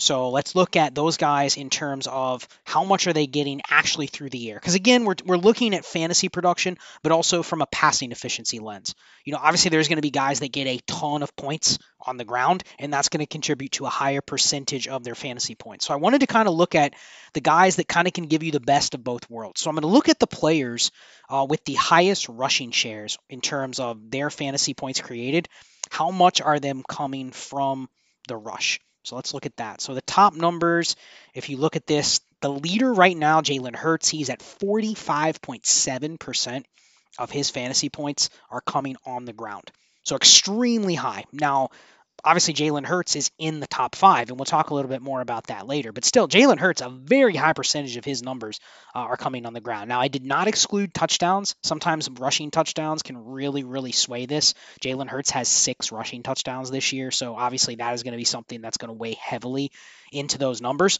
So 0.00 0.30
let's 0.30 0.54
look 0.54 0.76
at 0.76 0.94
those 0.94 1.16
guys 1.16 1.56
in 1.56 1.70
terms 1.70 2.06
of 2.06 2.48
how 2.64 2.84
much 2.84 3.06
are 3.06 3.12
they 3.12 3.26
getting 3.26 3.60
actually 3.68 4.06
through 4.06 4.30
the 4.30 4.50
air. 4.50 4.56
Because 4.56 4.74
again, 4.74 5.04
we're, 5.04 5.16
we're 5.24 5.36
looking 5.36 5.74
at 5.74 5.84
fantasy 5.84 6.28
production, 6.28 6.78
but 7.02 7.12
also 7.12 7.42
from 7.42 7.60
a 7.60 7.66
passing 7.66 8.10
efficiency 8.10 8.58
lens. 8.58 8.94
You 9.24 9.32
know, 9.32 9.40
obviously 9.42 9.68
there's 9.68 9.88
going 9.88 9.98
to 9.98 10.02
be 10.02 10.10
guys 10.10 10.40
that 10.40 10.52
get 10.52 10.66
a 10.66 10.80
ton 10.86 11.22
of 11.22 11.36
points 11.36 11.78
on 12.00 12.16
the 12.16 12.24
ground, 12.24 12.64
and 12.78 12.92
that's 12.92 13.10
going 13.10 13.20
to 13.20 13.26
contribute 13.26 13.72
to 13.72 13.84
a 13.84 13.90
higher 13.90 14.22
percentage 14.22 14.88
of 14.88 15.04
their 15.04 15.14
fantasy 15.14 15.54
points. 15.54 15.86
So 15.86 15.92
I 15.92 15.98
wanted 15.98 16.20
to 16.20 16.26
kind 16.26 16.48
of 16.48 16.54
look 16.54 16.74
at 16.74 16.94
the 17.34 17.40
guys 17.42 17.76
that 17.76 17.86
kind 17.86 18.06
of 18.06 18.14
can 18.14 18.24
give 18.24 18.42
you 18.42 18.52
the 18.52 18.60
best 18.60 18.94
of 18.94 19.04
both 19.04 19.28
worlds. 19.28 19.60
So 19.60 19.68
I'm 19.68 19.76
going 19.76 19.82
to 19.82 19.88
look 19.88 20.08
at 20.08 20.18
the 20.18 20.26
players 20.26 20.90
uh, 21.28 21.46
with 21.48 21.64
the 21.64 21.74
highest 21.74 22.28
rushing 22.28 22.70
shares 22.70 23.18
in 23.28 23.40
terms 23.40 23.78
of 23.78 24.10
their 24.10 24.30
fantasy 24.30 24.72
points 24.72 25.00
created. 25.00 25.48
How 25.90 26.10
much 26.10 26.40
are 26.40 26.58
them 26.58 26.82
coming 26.88 27.32
from 27.32 27.88
the 28.26 28.36
rush? 28.36 28.80
So 29.02 29.16
let's 29.16 29.34
look 29.34 29.46
at 29.46 29.56
that. 29.56 29.80
So 29.80 29.94
the 29.94 30.02
top 30.02 30.34
numbers, 30.34 30.94
if 31.34 31.48
you 31.48 31.56
look 31.56 31.74
at 31.76 31.86
this, 31.86 32.20
the 32.40 32.50
leader 32.50 32.92
right 32.92 33.16
now, 33.16 33.40
Jalen 33.40 33.74
Hurts, 33.74 34.08
he's 34.08 34.30
at 34.30 34.38
45.7% 34.40 36.64
of 37.18 37.30
his 37.30 37.50
fantasy 37.50 37.88
points 37.88 38.30
are 38.50 38.60
coming 38.60 38.96
on 39.06 39.24
the 39.24 39.32
ground. 39.32 39.70
So 40.02 40.16
extremely 40.16 40.94
high. 40.94 41.24
Now, 41.32 41.70
obviously 42.24 42.54
Jalen 42.54 42.84
Hurts 42.84 43.16
is 43.16 43.30
in 43.38 43.60
the 43.60 43.66
top 43.66 43.94
five, 43.94 44.28
and 44.28 44.38
we'll 44.38 44.44
talk 44.44 44.70
a 44.70 44.74
little 44.74 44.88
bit 44.88 45.02
more 45.02 45.20
about 45.20 45.48
that 45.48 45.66
later. 45.66 45.92
But 45.92 46.04
still, 46.04 46.28
Jalen 46.28 46.58
Hurts, 46.58 46.80
a 46.80 46.88
very 46.88 47.34
high 47.34 47.52
percentage 47.52 47.96
of 47.96 48.04
his 48.04 48.22
numbers 48.22 48.60
uh, 48.94 49.00
are 49.00 49.16
coming 49.16 49.46
on 49.46 49.52
the 49.52 49.60
ground. 49.60 49.88
Now, 49.88 50.00
I 50.00 50.08
did 50.08 50.24
not 50.24 50.48
exclude 50.48 50.94
touchdowns. 50.94 51.56
Sometimes 51.62 52.08
rushing 52.18 52.50
touchdowns 52.50 53.02
can 53.02 53.24
really, 53.24 53.64
really 53.64 53.92
sway 53.92 54.26
this. 54.26 54.54
Jalen 54.80 55.08
Hurts 55.08 55.30
has 55.30 55.48
six 55.48 55.92
rushing 55.92 56.22
touchdowns 56.22 56.70
this 56.70 56.92
year, 56.92 57.10
so 57.10 57.34
obviously 57.36 57.76
that 57.76 57.94
is 57.94 58.02
going 58.02 58.12
to 58.12 58.18
be 58.18 58.24
something 58.24 58.60
that's 58.60 58.76
going 58.76 58.88
to 58.88 58.94
weigh 58.94 59.14
heavily 59.14 59.70
into 60.12 60.38
those 60.38 60.60
numbers 60.60 60.98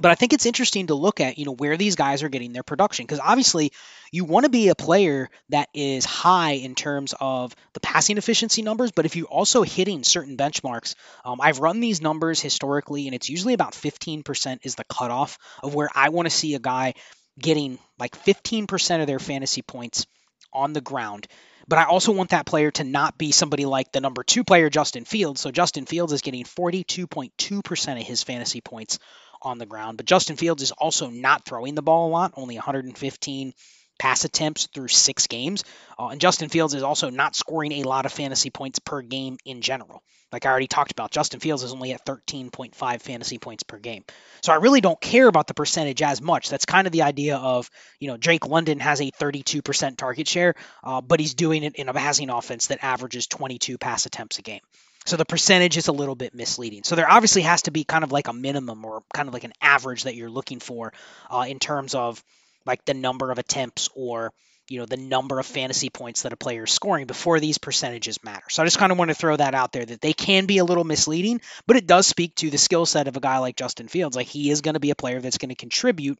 but 0.00 0.10
I 0.10 0.14
think 0.14 0.32
it's 0.32 0.46
interesting 0.46 0.86
to 0.86 0.94
look 0.94 1.20
at, 1.20 1.38
you 1.38 1.44
know, 1.44 1.52
where 1.52 1.76
these 1.76 1.96
guys 1.96 2.22
are 2.22 2.30
getting 2.30 2.52
their 2.52 2.62
production 2.62 3.04
because 3.04 3.20
obviously 3.20 3.72
you 4.10 4.24
want 4.24 4.44
to 4.44 4.50
be 4.50 4.68
a 4.68 4.74
player 4.74 5.28
that 5.50 5.68
is 5.74 6.06
high 6.06 6.52
in 6.52 6.74
terms 6.74 7.14
of 7.20 7.54
the 7.74 7.80
passing 7.80 8.16
efficiency 8.16 8.62
numbers, 8.62 8.90
but 8.90 9.04
if 9.04 9.16
you're 9.16 9.26
also 9.26 9.62
hitting 9.62 10.02
certain 10.02 10.38
benchmarks, 10.38 10.94
um, 11.24 11.40
I've 11.42 11.58
run 11.58 11.80
these 11.80 12.00
numbers 12.00 12.40
historically, 12.40 13.06
and 13.06 13.14
it's 13.14 13.28
usually 13.28 13.52
about 13.52 13.72
15% 13.72 14.60
is 14.62 14.76
the 14.76 14.84
cutoff 14.84 15.38
of 15.62 15.74
where 15.74 15.90
I 15.94 16.08
want 16.08 16.26
to 16.26 16.30
see 16.30 16.54
a 16.54 16.58
guy 16.58 16.94
getting 17.38 17.78
like 17.98 18.16
15% 18.24 19.00
of 19.00 19.06
their 19.06 19.18
fantasy 19.18 19.62
points 19.62 20.06
on 20.54 20.72
the 20.72 20.80
ground. 20.80 21.26
But 21.68 21.78
I 21.78 21.84
also 21.84 22.12
want 22.12 22.30
that 22.30 22.46
player 22.46 22.70
to 22.72 22.84
not 22.84 23.18
be 23.18 23.30
somebody 23.30 23.66
like 23.66 23.92
the 23.92 24.00
number 24.00 24.24
two 24.24 24.42
player, 24.42 24.68
Justin 24.68 25.04
Fields. 25.04 25.40
So 25.40 25.50
Justin 25.50 25.86
Fields 25.86 26.12
is 26.12 26.22
getting 26.22 26.44
42.2% 26.44 28.00
of 28.00 28.06
his 28.06 28.22
fantasy 28.22 28.60
points 28.60 28.98
on 29.42 29.58
the 29.58 29.66
ground. 29.66 29.96
But 29.96 30.06
Justin 30.06 30.36
Fields 30.36 30.62
is 30.62 30.72
also 30.72 31.10
not 31.10 31.44
throwing 31.44 31.74
the 31.74 31.82
ball 31.82 32.08
a 32.08 32.10
lot, 32.10 32.32
only 32.36 32.56
115 32.56 33.52
pass 33.98 34.24
attempts 34.24 34.66
through 34.66 34.88
six 34.88 35.26
games. 35.26 35.64
Uh, 35.98 36.08
and 36.08 36.20
Justin 36.20 36.48
Fields 36.48 36.74
is 36.74 36.82
also 36.82 37.10
not 37.10 37.36
scoring 37.36 37.72
a 37.72 37.82
lot 37.84 38.06
of 38.06 38.12
fantasy 38.12 38.50
points 38.50 38.78
per 38.78 39.02
game 39.02 39.38
in 39.44 39.60
general. 39.60 40.02
Like 40.32 40.46
I 40.46 40.50
already 40.50 40.66
talked 40.66 40.92
about, 40.92 41.10
Justin 41.10 41.40
Fields 41.40 41.62
is 41.62 41.72
only 41.72 41.92
at 41.92 42.06
13.5 42.06 43.00
fantasy 43.02 43.38
points 43.38 43.62
per 43.62 43.78
game. 43.78 44.04
So 44.42 44.52
I 44.52 44.56
really 44.56 44.80
don't 44.80 45.00
care 45.00 45.28
about 45.28 45.46
the 45.46 45.54
percentage 45.54 46.00
as 46.00 46.22
much. 46.22 46.48
That's 46.48 46.64
kind 46.64 46.86
of 46.86 46.92
the 46.92 47.02
idea 47.02 47.36
of, 47.36 47.70
you 48.00 48.08
know, 48.08 48.16
Drake 48.16 48.46
London 48.46 48.80
has 48.80 49.00
a 49.00 49.10
32% 49.10 49.96
target 49.98 50.26
share, 50.26 50.54
uh, 50.82 51.02
but 51.02 51.20
he's 51.20 51.34
doing 51.34 51.62
it 51.64 51.76
in 51.76 51.88
a 51.88 51.92
passing 51.92 52.30
offense 52.30 52.68
that 52.68 52.82
averages 52.82 53.26
22 53.26 53.76
pass 53.76 54.06
attempts 54.06 54.38
a 54.38 54.42
game. 54.42 54.62
So 55.04 55.16
the 55.16 55.24
percentage 55.24 55.76
is 55.76 55.88
a 55.88 55.92
little 55.92 56.14
bit 56.14 56.34
misleading. 56.34 56.84
So 56.84 56.94
there 56.94 57.10
obviously 57.10 57.42
has 57.42 57.62
to 57.62 57.70
be 57.70 57.84
kind 57.84 58.04
of 58.04 58.12
like 58.12 58.28
a 58.28 58.32
minimum 58.32 58.84
or 58.84 59.02
kind 59.12 59.28
of 59.28 59.34
like 59.34 59.44
an 59.44 59.52
average 59.60 60.04
that 60.04 60.14
you're 60.14 60.30
looking 60.30 60.60
for 60.60 60.92
uh, 61.30 61.44
in 61.48 61.58
terms 61.58 61.94
of 61.94 62.22
like 62.64 62.84
the 62.84 62.94
number 62.94 63.30
of 63.30 63.38
attempts 63.38 63.88
or 63.94 64.32
you 64.68 64.78
know 64.78 64.86
the 64.86 64.96
number 64.96 65.38
of 65.38 65.46
fantasy 65.46 65.90
points 65.90 66.22
that 66.22 66.32
a 66.32 66.36
player 66.36 66.64
is 66.64 66.72
scoring 66.72 67.06
before 67.06 67.40
these 67.40 67.58
percentages 67.58 68.22
matter. 68.22 68.44
So 68.48 68.62
I 68.62 68.66
just 68.66 68.78
kind 68.78 68.92
of 68.92 68.98
want 68.98 69.10
to 69.10 69.14
throw 69.14 69.36
that 69.36 69.54
out 69.54 69.72
there 69.72 69.84
that 69.84 70.00
they 70.00 70.12
can 70.12 70.46
be 70.46 70.58
a 70.58 70.64
little 70.64 70.84
misleading, 70.84 71.40
but 71.66 71.76
it 71.76 71.86
does 71.86 72.06
speak 72.06 72.36
to 72.36 72.50
the 72.50 72.58
skill 72.58 72.86
set 72.86 73.08
of 73.08 73.16
a 73.16 73.20
guy 73.20 73.38
like 73.38 73.56
Justin 73.56 73.88
Fields. 73.88 74.16
Like 74.16 74.28
he 74.28 74.50
is 74.50 74.60
going 74.60 74.74
to 74.74 74.80
be 74.80 74.90
a 74.90 74.94
player 74.94 75.20
that's 75.20 75.38
going 75.38 75.48
to 75.48 75.56
contribute 75.56 76.18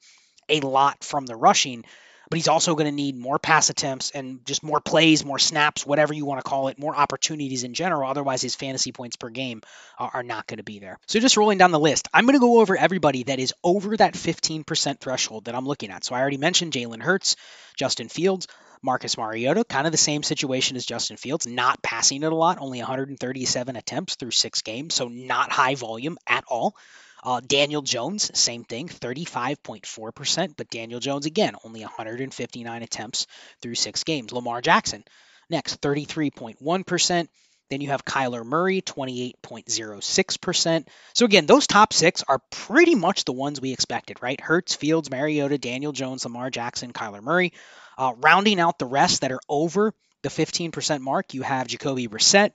a 0.48 0.60
lot 0.60 1.04
from 1.04 1.24
the 1.24 1.36
rushing 1.36 1.84
but 2.32 2.38
he's 2.38 2.48
also 2.48 2.74
going 2.74 2.86
to 2.86 2.96
need 2.96 3.14
more 3.14 3.38
pass 3.38 3.68
attempts 3.68 4.10
and 4.10 4.42
just 4.46 4.62
more 4.62 4.80
plays, 4.80 5.22
more 5.22 5.38
snaps, 5.38 5.84
whatever 5.84 6.14
you 6.14 6.24
want 6.24 6.42
to 6.42 6.48
call 6.48 6.68
it, 6.68 6.78
more 6.78 6.96
opportunities 6.96 7.62
in 7.62 7.74
general. 7.74 8.08
Otherwise, 8.08 8.40
his 8.40 8.54
fantasy 8.54 8.90
points 8.90 9.16
per 9.16 9.28
game 9.28 9.60
are 9.98 10.22
not 10.22 10.46
going 10.46 10.56
to 10.56 10.62
be 10.62 10.78
there. 10.78 10.98
So 11.06 11.20
just 11.20 11.36
rolling 11.36 11.58
down 11.58 11.72
the 11.72 11.78
list, 11.78 12.08
I'm 12.10 12.24
going 12.24 12.32
to 12.32 12.40
go 12.40 12.60
over 12.60 12.74
everybody 12.74 13.24
that 13.24 13.38
is 13.38 13.52
over 13.62 13.94
that 13.98 14.14
15% 14.14 14.98
threshold 14.98 15.44
that 15.44 15.54
I'm 15.54 15.66
looking 15.66 15.90
at. 15.90 16.04
So 16.04 16.14
I 16.14 16.22
already 16.22 16.38
mentioned 16.38 16.72
Jalen 16.72 17.02
Hurts, 17.02 17.36
Justin 17.76 18.08
Fields. 18.08 18.48
Marcus 18.84 19.18
Mariota, 19.18 19.62
kind 19.64 19.86
of 19.86 19.92
the 19.92 19.98
same 19.98 20.22
situation 20.22 20.76
as 20.76 20.86
Justin 20.86 21.16
Fields, 21.18 21.46
not 21.46 21.82
passing 21.82 22.22
it 22.22 22.32
a 22.32 22.34
lot, 22.34 22.58
only 22.60 22.78
137 22.78 23.76
attempts 23.76 24.16
through 24.16 24.32
six 24.32 24.62
games, 24.62 24.94
so 24.94 25.06
not 25.06 25.52
high 25.52 25.76
volume 25.76 26.16
at 26.26 26.42
all. 26.48 26.74
Uh, 27.22 27.40
Daniel 27.46 27.82
Jones, 27.82 28.36
same 28.38 28.64
thing, 28.64 28.88
35.4%, 28.88 30.56
but 30.56 30.70
Daniel 30.70 30.98
Jones, 30.98 31.26
again, 31.26 31.54
only 31.64 31.82
159 31.82 32.82
attempts 32.82 33.28
through 33.60 33.76
six 33.76 34.02
games. 34.02 34.32
Lamar 34.32 34.60
Jackson, 34.60 35.04
next, 35.48 35.80
33.1%. 35.80 37.28
Then 37.70 37.80
you 37.80 37.88
have 37.88 38.04
Kyler 38.04 38.44
Murray, 38.44 38.82
28.06%. 38.82 40.86
So 41.14 41.24
again, 41.24 41.46
those 41.46 41.66
top 41.66 41.94
six 41.94 42.22
are 42.28 42.42
pretty 42.50 42.94
much 42.94 43.24
the 43.24 43.32
ones 43.32 43.62
we 43.62 43.72
expected, 43.72 44.18
right? 44.20 44.38
Hurts, 44.40 44.74
Fields, 44.74 45.10
Mariota, 45.10 45.56
Daniel 45.56 45.92
Jones, 45.92 46.24
Lamar 46.24 46.50
Jackson, 46.50 46.92
Kyler 46.92 47.22
Murray. 47.22 47.54
Uh, 47.96 48.12
rounding 48.18 48.60
out 48.60 48.78
the 48.78 48.84
rest 48.84 49.22
that 49.22 49.32
are 49.32 49.40
over 49.48 49.94
the 50.22 50.28
15% 50.28 51.00
mark, 51.00 51.34
you 51.34 51.42
have 51.42 51.66
Jacoby 51.66 52.08
Brissett, 52.08 52.52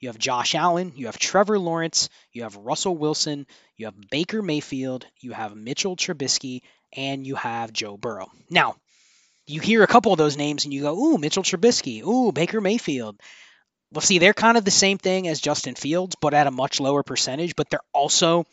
you 0.00 0.08
have 0.08 0.18
Josh 0.18 0.54
Allen, 0.54 0.92
you 0.96 1.06
have 1.06 1.18
Trevor 1.18 1.58
Lawrence, 1.58 2.08
you 2.32 2.42
have 2.42 2.56
Russell 2.56 2.96
Wilson, 2.96 3.46
you 3.76 3.86
have 3.86 4.10
Baker 4.10 4.42
Mayfield, 4.42 5.06
you 5.20 5.32
have 5.32 5.54
Mitchell 5.54 5.94
Trubisky, 5.94 6.62
and 6.96 7.26
you 7.26 7.36
have 7.36 7.72
Joe 7.72 7.96
Burrow. 7.96 8.30
Now, 8.48 8.76
you 9.46 9.60
hear 9.60 9.82
a 9.82 9.88
couple 9.88 10.12
of 10.12 10.18
those 10.18 10.36
names 10.36 10.64
and 10.64 10.72
you 10.72 10.82
go, 10.82 10.96
ooh, 10.96 11.18
Mitchell 11.18 11.42
Trubisky, 11.42 12.04
ooh, 12.04 12.32
Baker 12.32 12.60
Mayfield. 12.60 13.20
Well, 13.92 14.00
see, 14.00 14.18
they're 14.18 14.32
kind 14.32 14.56
of 14.56 14.64
the 14.64 14.70
same 14.70 14.98
thing 14.98 15.28
as 15.28 15.40
Justin 15.40 15.74
Fields, 15.74 16.16
but 16.20 16.34
at 16.34 16.46
a 16.46 16.52
much 16.52 16.80
lower 16.80 17.02
percentage, 17.02 17.56
but 17.56 17.68
they're 17.68 17.80
also 17.92 18.46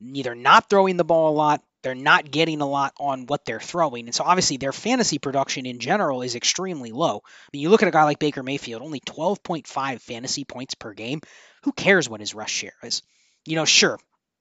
neither 0.00 0.34
not 0.34 0.70
throwing 0.70 0.96
the 0.96 1.04
ball 1.04 1.30
a 1.32 1.36
lot 1.36 1.62
they're 1.84 1.94
not 1.94 2.30
getting 2.30 2.62
a 2.62 2.66
lot 2.66 2.94
on 2.98 3.26
what 3.26 3.44
they're 3.44 3.60
throwing. 3.60 4.06
And 4.06 4.14
so 4.14 4.24
obviously 4.24 4.56
their 4.56 4.72
fantasy 4.72 5.18
production 5.18 5.66
in 5.66 5.78
general 5.78 6.22
is 6.22 6.34
extremely 6.34 6.90
low. 6.90 7.18
I 7.24 7.48
mean, 7.52 7.62
you 7.62 7.68
look 7.68 7.82
at 7.82 7.88
a 7.88 7.92
guy 7.92 8.04
like 8.04 8.18
Baker 8.18 8.42
Mayfield, 8.42 8.82
only 8.82 9.00
12.5 9.00 10.00
fantasy 10.00 10.44
points 10.44 10.74
per 10.74 10.94
game. 10.94 11.20
Who 11.62 11.72
cares 11.72 12.08
what 12.08 12.20
his 12.20 12.34
rush 12.34 12.52
share 12.52 12.74
is? 12.82 13.02
You 13.44 13.56
know, 13.56 13.66
sure, 13.66 14.00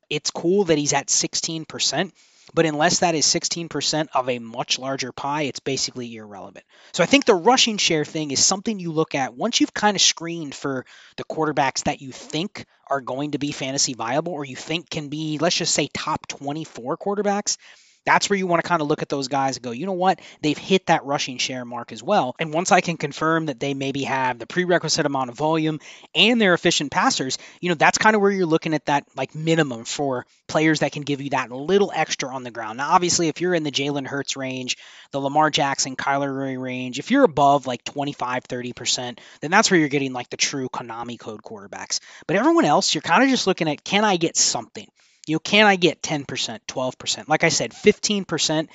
it's 0.10 0.32
cool 0.32 0.64
that 0.66 0.78
he's 0.78 0.94
at 0.94 1.08
16%, 1.08 2.12
but 2.54 2.66
unless 2.66 3.00
that 3.00 3.16
is 3.16 3.26
16% 3.26 4.08
of 4.14 4.30
a 4.30 4.40
much 4.40 4.80
larger 4.80 5.12
pie, 5.12 5.44
it's 5.44 5.60
basically 5.60 6.16
irrelevant. 6.16 6.66
So 6.92 7.04
I 7.04 7.06
think 7.06 7.26
the 7.26 7.36
rushing 7.36 7.78
share 7.78 8.06
thing 8.06 8.32
is 8.32 8.44
something 8.44 8.80
you 8.80 8.92
look 8.92 9.16
at 9.16 9.36
once 9.36 9.62
you've 9.62 9.74
kind 9.74 9.96
of 9.96 10.02
screened 10.02 10.54
for 10.54 10.86
the 11.18 11.24
quarterbacks 11.24 11.84
that 11.84 12.02
you 12.02 12.12
think 12.12 12.66
are 12.88 13.02
going 13.02 13.32
to 13.32 13.40
be 13.40 13.52
fantasy 13.52 13.94
viable 13.94 14.34
or 14.34 14.46
you 14.46 14.56
think 14.56 14.90
can 14.90 15.10
be, 15.10 15.38
let's 15.40 15.56
just 15.56 15.74
say, 15.74 15.90
top 15.94 16.28
24 16.28 16.98
quarterbacks. 16.98 17.58
That's 18.06 18.30
where 18.30 18.38
you 18.38 18.48
want 18.48 18.64
to 18.64 18.68
kind 18.68 18.82
of 18.82 18.88
look 18.88 19.02
at 19.02 19.10
those 19.10 19.28
guys 19.28 19.58
and 19.58 19.64
go, 19.64 19.72
you 19.72 19.86
know 19.86 19.94
what? 19.94 20.20
They've 20.42 20.58
hit 20.58 20.88
that 20.88 21.06
rushing 21.06 21.38
share 21.38 21.66
mark 21.66 21.92
as 21.92 22.04
well. 22.04 22.36
And 22.40 22.54
once 22.54 22.72
I 22.72 22.82
can 22.82 22.98
confirm 22.98 23.48
that 23.48 23.60
they 23.60 23.74
maybe 23.74 24.04
have 24.04 24.40
the 24.40 24.48
prerequisite 24.48 25.06
amount 25.06 25.30
of 25.30 25.38
volume 25.38 25.80
and 26.14 26.40
they're 26.40 26.54
efficient 26.54 26.92
passers, 26.92 27.38
you 27.62 27.70
know, 27.70 27.76
that's 27.76 27.98
kind 27.98 28.16
of 28.16 28.22
where 28.22 28.32
you're 28.32 28.46
looking 28.46 28.74
at 28.74 28.86
that 28.86 29.06
like 29.16 29.36
minimum 29.36 29.86
for 29.86 30.26
players 30.48 30.82
that 30.82 30.92
can 30.92 31.04
give 31.04 31.22
you 31.22 31.32
that 31.32 31.52
little 31.52 31.92
extra 31.94 32.30
on 32.30 32.44
the 32.44 32.52
ground. 32.52 32.78
Now, 32.78 32.92
obviously, 32.92 33.28
if 33.28 33.42
you're 33.42 33.54
in 33.54 33.64
the 33.64 33.72
Jalen 33.72 34.06
Hurts 34.06 34.36
range, 34.36 34.78
the 35.12 35.20
Lamar 35.20 35.50
Jackson, 35.50 35.96
Kyler 35.96 36.34
Murray 36.34 36.58
range, 36.58 37.00
if 37.00 37.12
you're 37.12 37.24
above 37.24 37.68
like 37.68 37.84
25, 37.84 38.44
30%, 38.44 39.20
then 39.42 39.52
that's 39.52 39.72
where 39.72 39.80
you're 39.80 39.90
getting 39.90 40.14
like 40.14 40.30
the 40.30 40.38
true 40.38 40.70
Konami 40.70 41.18
code 41.20 41.42
quarterbacks. 41.42 42.00
But 42.28 42.36
everyone 42.36 42.66
else, 42.66 42.94
you're 42.94 43.02
kind 43.02 43.24
of 43.24 43.30
just 43.30 43.48
looking 43.48 43.70
at 43.70 43.84
can 43.84 44.04
I 44.04 44.18
get 44.18 44.38
something? 44.38 44.88
You 45.28 45.36
know, 45.36 45.40
can 45.40 45.66
I 45.66 45.76
get 45.76 46.02
10%, 46.02 46.26
12%? 46.68 47.28
Like 47.28 47.44
I 47.44 47.50
said, 47.50 47.72
15% 47.72 48.68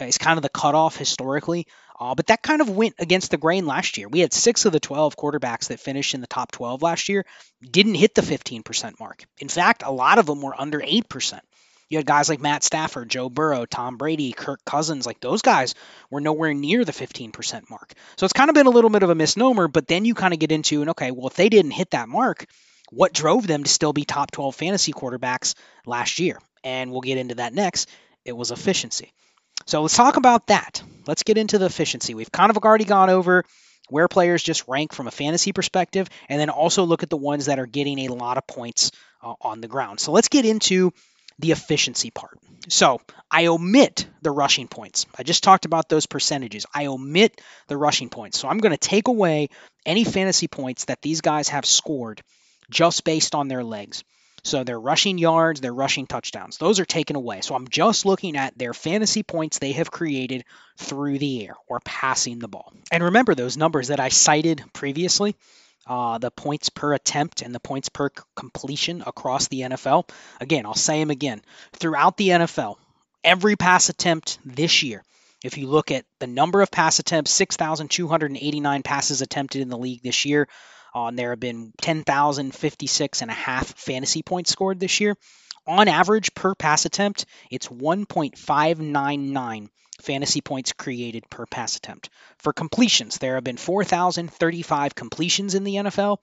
is 0.00 0.18
kind 0.18 0.38
of 0.38 0.42
the 0.42 0.48
cutoff 0.48 0.96
historically. 0.96 1.66
Uh, 1.98 2.14
but 2.14 2.26
that 2.26 2.42
kind 2.42 2.60
of 2.60 2.68
went 2.68 2.96
against 2.98 3.30
the 3.30 3.36
grain 3.36 3.66
last 3.66 3.96
year. 3.96 4.08
We 4.08 4.20
had 4.20 4.32
six 4.32 4.64
of 4.64 4.72
the 4.72 4.80
12 4.80 5.16
quarterbacks 5.16 5.68
that 5.68 5.78
finished 5.78 6.14
in 6.14 6.20
the 6.20 6.26
top 6.26 6.50
12 6.50 6.82
last 6.82 7.08
year 7.08 7.24
didn't 7.62 7.94
hit 7.94 8.14
the 8.14 8.22
15% 8.22 8.98
mark. 8.98 9.24
In 9.38 9.48
fact, 9.48 9.84
a 9.84 9.92
lot 9.92 10.18
of 10.18 10.26
them 10.26 10.42
were 10.42 10.60
under 10.60 10.80
8%. 10.80 11.40
You 11.88 11.98
had 11.98 12.06
guys 12.06 12.28
like 12.28 12.40
Matt 12.40 12.64
Stafford, 12.64 13.08
Joe 13.08 13.28
Burrow, 13.28 13.66
Tom 13.66 13.96
Brady, 13.96 14.32
Kirk 14.32 14.64
Cousins, 14.64 15.06
like 15.06 15.20
those 15.20 15.42
guys 15.42 15.74
were 16.10 16.20
nowhere 16.20 16.52
near 16.52 16.84
the 16.84 16.92
15% 16.92 17.70
mark. 17.70 17.92
So 18.16 18.24
it's 18.24 18.32
kind 18.32 18.50
of 18.50 18.54
been 18.54 18.66
a 18.66 18.70
little 18.70 18.90
bit 18.90 19.02
of 19.02 19.10
a 19.10 19.14
misnomer, 19.14 19.68
but 19.68 19.86
then 19.86 20.04
you 20.04 20.14
kind 20.14 20.34
of 20.34 20.40
get 20.40 20.50
into 20.50 20.80
and 20.80 20.90
okay, 20.90 21.10
well 21.12 21.28
if 21.28 21.34
they 21.34 21.48
didn't 21.48 21.72
hit 21.72 21.90
that 21.90 22.08
mark, 22.08 22.46
what 22.90 23.12
drove 23.12 23.46
them 23.46 23.64
to 23.64 23.70
still 23.70 23.92
be 23.92 24.04
top 24.04 24.30
12 24.30 24.54
fantasy 24.54 24.92
quarterbacks 24.92 25.54
last 25.86 26.18
year? 26.18 26.38
And 26.62 26.90
we'll 26.90 27.00
get 27.00 27.18
into 27.18 27.36
that 27.36 27.54
next. 27.54 27.88
It 28.24 28.32
was 28.32 28.50
efficiency. 28.50 29.12
So 29.66 29.82
let's 29.82 29.96
talk 29.96 30.16
about 30.16 30.48
that. 30.48 30.82
Let's 31.06 31.22
get 31.22 31.38
into 31.38 31.58
the 31.58 31.66
efficiency. 31.66 32.14
We've 32.14 32.32
kind 32.32 32.50
of 32.50 32.58
already 32.58 32.84
gone 32.84 33.10
over 33.10 33.44
where 33.90 34.08
players 34.08 34.42
just 34.42 34.66
rank 34.66 34.92
from 34.92 35.06
a 35.06 35.10
fantasy 35.10 35.52
perspective, 35.52 36.08
and 36.28 36.40
then 36.40 36.50
also 36.50 36.84
look 36.84 37.02
at 37.02 37.10
the 37.10 37.16
ones 37.16 37.46
that 37.46 37.58
are 37.58 37.66
getting 37.66 37.98
a 38.00 38.08
lot 38.08 38.38
of 38.38 38.46
points 38.46 38.90
uh, 39.22 39.34
on 39.40 39.60
the 39.60 39.68
ground. 39.68 40.00
So 40.00 40.12
let's 40.12 40.28
get 40.28 40.44
into 40.44 40.92
the 41.38 41.52
efficiency 41.52 42.10
part. 42.10 42.38
So 42.68 43.00
I 43.30 43.46
omit 43.46 44.06
the 44.22 44.30
rushing 44.30 44.68
points. 44.68 45.06
I 45.18 45.22
just 45.22 45.42
talked 45.42 45.64
about 45.64 45.88
those 45.88 46.06
percentages. 46.06 46.64
I 46.72 46.86
omit 46.86 47.40
the 47.68 47.76
rushing 47.76 48.08
points. 48.08 48.38
So 48.38 48.48
I'm 48.48 48.58
going 48.58 48.72
to 48.72 48.78
take 48.78 49.08
away 49.08 49.48
any 49.84 50.04
fantasy 50.04 50.48
points 50.48 50.86
that 50.86 51.02
these 51.02 51.20
guys 51.20 51.48
have 51.48 51.66
scored 51.66 52.22
just 52.70 53.04
based 53.04 53.34
on 53.34 53.48
their 53.48 53.64
legs. 53.64 54.04
So 54.42 54.62
their 54.62 54.78
rushing 54.78 55.16
yards, 55.16 55.62
their 55.62 55.72
rushing 55.72 56.06
touchdowns, 56.06 56.58
those 56.58 56.78
are 56.78 56.84
taken 56.84 57.16
away. 57.16 57.40
So 57.40 57.54
I'm 57.54 57.68
just 57.68 58.04
looking 58.04 58.36
at 58.36 58.58
their 58.58 58.74
fantasy 58.74 59.22
points 59.22 59.58
they 59.58 59.72
have 59.72 59.90
created 59.90 60.44
through 60.76 61.18
the 61.18 61.46
air 61.46 61.54
or 61.66 61.80
passing 61.80 62.38
the 62.38 62.48
ball. 62.48 62.72
And 62.92 63.04
remember 63.04 63.34
those 63.34 63.56
numbers 63.56 63.88
that 63.88 64.00
I 64.00 64.10
cited 64.10 64.62
previously 64.74 65.34
uh, 65.86 66.18
the 66.18 66.30
points 66.30 66.68
per 66.68 66.94
attempt 66.94 67.42
and 67.42 67.54
the 67.54 67.60
points 67.60 67.88
per 67.88 68.10
completion 68.34 69.02
across 69.06 69.48
the 69.48 69.60
NFL. 69.62 70.08
Again, 70.40 70.66
I'll 70.66 70.74
say 70.74 70.98
them 71.00 71.10
again. 71.10 71.42
Throughout 71.72 72.16
the 72.16 72.28
NFL, 72.28 72.76
every 73.22 73.56
pass 73.56 73.88
attempt 73.88 74.38
this 74.44 74.82
year, 74.82 75.02
if 75.42 75.58
you 75.58 75.66
look 75.66 75.90
at 75.90 76.06
the 76.20 76.26
number 76.26 76.62
of 76.62 76.70
pass 76.70 76.98
attempts, 76.98 77.32
6,289 77.32 78.82
passes 78.82 79.20
attempted 79.20 79.60
in 79.60 79.68
the 79.68 79.76
league 79.76 80.02
this 80.02 80.24
year, 80.24 80.48
and 80.94 81.18
there 81.18 81.30
have 81.30 81.40
been 81.40 81.72
10,056 81.80 83.22
and 83.22 83.30
a 83.30 83.34
half 83.34 83.78
fantasy 83.78 84.22
points 84.22 84.50
scored 84.50 84.80
this 84.80 85.00
year. 85.00 85.16
On 85.66 85.88
average, 85.88 86.34
per 86.34 86.54
pass 86.54 86.84
attempt, 86.84 87.24
it's 87.50 87.68
1.599 87.68 89.68
fantasy 90.00 90.40
points 90.40 90.72
created 90.72 91.28
per 91.30 91.46
pass 91.46 91.76
attempt. 91.76 92.10
For 92.38 92.52
completions, 92.52 93.18
there 93.18 93.36
have 93.36 93.44
been 93.44 93.56
4,035 93.56 94.94
completions 94.94 95.54
in 95.54 95.64
the 95.64 95.76
NFL. 95.76 96.18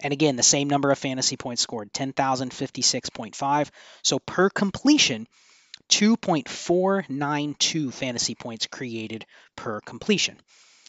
And 0.00 0.12
again, 0.12 0.36
the 0.36 0.42
same 0.42 0.68
number 0.68 0.90
of 0.90 0.98
fantasy 0.98 1.36
points 1.36 1.62
scored, 1.62 1.92
10,056.5. 1.92 3.70
So 4.02 4.18
per 4.18 4.50
completion, 4.50 5.28
2.492 5.88 7.92
fantasy 7.92 8.34
points 8.34 8.66
created 8.66 9.24
per 9.56 9.80
completion. 9.80 10.40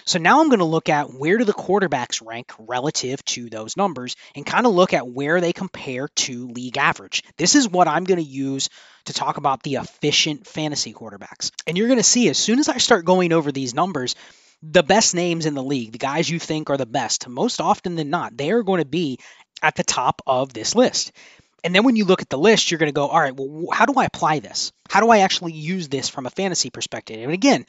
So 0.06 0.20
now 0.20 0.40
I'm 0.40 0.50
going 0.50 0.60
to 0.60 0.66
look 0.66 0.88
at 0.88 1.12
where 1.12 1.38
do 1.38 1.46
the 1.46 1.54
quarterbacks 1.54 2.26
rank 2.26 2.52
relative 2.60 3.26
to 3.26 3.50
those 3.50 3.76
numbers 3.76 4.16
and 4.36 4.46
kind 4.46 4.68
of 4.68 4.74
look 4.74 4.94
at 4.94 5.08
where 5.08 5.42
they 5.42 5.52
compare 5.52 6.08
to 6.10 6.48
league 6.48 6.78
average. 6.78 7.24
This 7.38 7.56
is 7.56 7.68
what 7.68 7.88
I'm 7.88 8.04
going 8.04 8.24
to 8.24 8.30
use 8.30 8.70
to 9.06 9.14
talk 9.14 9.38
about 9.38 9.64
the 9.64 9.76
efficient 9.76 10.46
fantasy 10.46 10.94
quarterbacks. 10.94 11.52
And 11.66 11.76
you're 11.76 11.88
going 11.88 12.00
to 12.00 12.04
see 12.04 12.30
as 12.30 12.38
soon 12.38 12.60
as 12.60 12.70
I 12.70 12.78
start 12.78 13.06
going 13.06 13.34
over 13.34 13.52
these 13.52 13.74
numbers, 13.74 14.16
the 14.62 14.84
best 14.84 15.16
names 15.16 15.48
in 15.48 15.56
the 15.56 15.64
league, 15.64 15.92
the 15.92 15.98
guys 15.98 16.30
you 16.30 16.38
think 16.40 16.70
are 16.70 16.78
the 16.78 16.86
best, 16.86 17.28
most 17.28 17.60
often 17.60 17.96
than 17.96 18.12
not, 18.12 18.38
they 18.38 18.52
are 18.52 18.64
going 18.64 18.82
to 18.82 18.88
be 18.88 19.20
at 19.64 19.76
the 19.76 19.84
top 19.84 20.22
of 20.28 20.54
this 20.54 20.76
list. 20.76 21.12
And 21.64 21.74
then 21.74 21.84
when 21.84 21.96
you 21.96 22.06
look 22.06 22.22
at 22.22 22.30
the 22.30 22.38
list, 22.38 22.70
you're 22.70 22.78
going 22.78 22.92
to 22.92 22.94
go, 22.94 23.08
all 23.08 23.20
right, 23.20 23.36
well, 23.36 23.72
how 23.72 23.86
do 23.86 23.94
I 24.00 24.06
apply 24.06 24.38
this? 24.38 24.72
How 24.88 25.00
do 25.00 25.10
I 25.10 25.20
actually 25.20 25.54
use 25.54 25.90
this 25.90 26.10
from 26.10 26.28
a 26.28 26.32
fantasy 26.32 26.70
perspective? 26.70 27.20
And 27.24 27.32
again, 27.32 27.66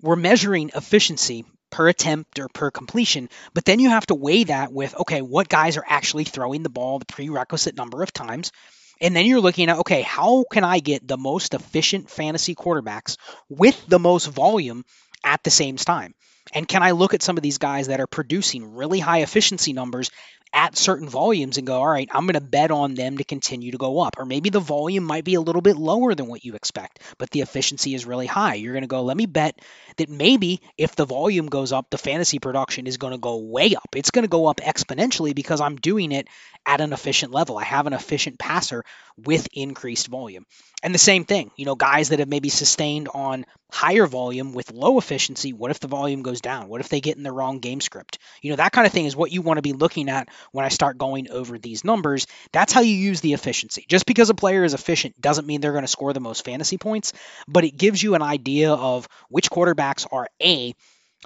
we're 0.00 0.16
measuring 0.16 0.72
efficiency 0.74 1.44
per 1.70 1.88
attempt 1.88 2.38
or 2.38 2.48
per 2.48 2.70
completion. 2.70 3.28
But 3.54 3.64
then 3.64 3.80
you 3.80 3.90
have 3.90 4.06
to 4.06 4.14
weigh 4.14 4.44
that 4.44 4.72
with, 4.72 4.94
okay, 4.96 5.22
what 5.22 5.48
guys 5.48 5.76
are 5.76 5.84
actually 5.86 6.24
throwing 6.24 6.62
the 6.62 6.70
ball 6.70 6.98
the 6.98 7.06
prerequisite 7.06 7.76
number 7.76 8.02
of 8.02 8.12
times. 8.12 8.52
And 9.00 9.14
then 9.14 9.26
you're 9.26 9.40
looking 9.40 9.68
at, 9.68 9.78
okay, 9.78 10.02
how 10.02 10.44
can 10.50 10.64
I 10.64 10.78
get 10.78 11.06
the 11.06 11.18
most 11.18 11.54
efficient 11.54 12.10
fantasy 12.10 12.54
quarterbacks 12.54 13.16
with 13.48 13.86
the 13.86 13.98
most 13.98 14.26
volume 14.26 14.84
at 15.22 15.42
the 15.42 15.50
same 15.50 15.76
time? 15.76 16.14
And 16.54 16.68
can 16.68 16.82
I 16.82 16.92
look 16.92 17.12
at 17.12 17.22
some 17.22 17.36
of 17.36 17.42
these 17.42 17.58
guys 17.58 17.88
that 17.88 18.00
are 18.00 18.06
producing 18.06 18.74
really 18.74 19.00
high 19.00 19.22
efficiency 19.22 19.72
numbers 19.72 20.10
at 20.56 20.74
certain 20.74 21.06
volumes 21.06 21.58
and 21.58 21.66
go, 21.66 21.80
all 21.80 21.86
right, 21.86 22.08
I'm 22.10 22.24
going 22.24 22.32
to 22.32 22.40
bet 22.40 22.70
on 22.70 22.94
them 22.94 23.18
to 23.18 23.24
continue 23.24 23.72
to 23.72 23.76
go 23.78 24.00
up. 24.00 24.16
Or 24.18 24.24
maybe 24.24 24.48
the 24.48 24.58
volume 24.58 25.04
might 25.04 25.24
be 25.24 25.34
a 25.34 25.40
little 25.40 25.60
bit 25.60 25.76
lower 25.76 26.14
than 26.14 26.28
what 26.28 26.46
you 26.46 26.54
expect, 26.54 27.00
but 27.18 27.30
the 27.30 27.42
efficiency 27.42 27.94
is 27.94 28.06
really 28.06 28.26
high. 28.26 28.54
You're 28.54 28.72
going 28.72 28.82
to 28.82 28.88
go, 28.88 29.02
let 29.02 29.18
me 29.18 29.26
bet 29.26 29.60
that 29.98 30.08
maybe 30.08 30.62
if 30.78 30.96
the 30.96 31.04
volume 31.04 31.46
goes 31.46 31.72
up, 31.72 31.90
the 31.90 31.98
fantasy 31.98 32.38
production 32.38 32.86
is 32.86 32.96
going 32.96 33.12
to 33.12 33.18
go 33.18 33.36
way 33.36 33.74
up. 33.74 33.94
It's 33.94 34.10
going 34.10 34.24
to 34.24 34.28
go 34.28 34.46
up 34.46 34.60
exponentially 34.62 35.34
because 35.34 35.60
I'm 35.60 35.76
doing 35.76 36.10
it 36.10 36.26
at 36.64 36.80
an 36.80 36.94
efficient 36.94 37.32
level. 37.32 37.58
I 37.58 37.64
have 37.64 37.86
an 37.86 37.92
efficient 37.92 38.38
passer 38.38 38.82
with 39.16 39.48
increased 39.52 40.08
volume. 40.08 40.46
And 40.82 40.94
the 40.94 40.98
same 40.98 41.24
thing, 41.24 41.50
you 41.56 41.64
know, 41.64 41.74
guys 41.74 42.10
that 42.10 42.18
have 42.18 42.28
maybe 42.28 42.48
sustained 42.48 43.08
on 43.12 43.46
higher 43.70 44.06
volume 44.06 44.52
with 44.52 44.72
low 44.72 44.98
efficiency, 44.98 45.52
what 45.52 45.70
if 45.70 45.80
the 45.80 45.88
volume 45.88 46.22
goes 46.22 46.40
down? 46.40 46.68
What 46.68 46.80
if 46.80 46.88
they 46.88 47.00
get 47.00 47.16
in 47.16 47.22
the 47.22 47.32
wrong 47.32 47.60
game 47.60 47.80
script? 47.80 48.18
You 48.42 48.50
know, 48.50 48.56
that 48.56 48.72
kind 48.72 48.86
of 48.86 48.92
thing 48.92 49.06
is 49.06 49.16
what 49.16 49.32
you 49.32 49.42
want 49.42 49.58
to 49.58 49.62
be 49.62 49.72
looking 49.72 50.08
at 50.08 50.28
when 50.52 50.64
I 50.64 50.68
start 50.68 50.98
going 50.98 51.30
over 51.30 51.58
these 51.58 51.84
numbers. 51.84 52.26
That's 52.52 52.72
how 52.72 52.80
you 52.80 52.94
use 52.94 53.20
the 53.20 53.32
efficiency. 53.32 53.84
Just 53.88 54.06
because 54.06 54.30
a 54.30 54.34
player 54.34 54.64
is 54.64 54.74
efficient 54.74 55.20
doesn't 55.20 55.46
mean 55.46 55.60
they're 55.60 55.72
going 55.72 55.84
to 55.84 55.88
score 55.88 56.12
the 56.12 56.20
most 56.20 56.44
fantasy 56.44 56.78
points, 56.78 57.12
but 57.46 57.64
it 57.64 57.76
gives 57.76 58.02
you 58.02 58.14
an 58.14 58.22
idea 58.22 58.72
of 58.72 59.08
which 59.28 59.50
quarterbacks 59.50 60.06
are 60.10 60.28
A, 60.42 60.74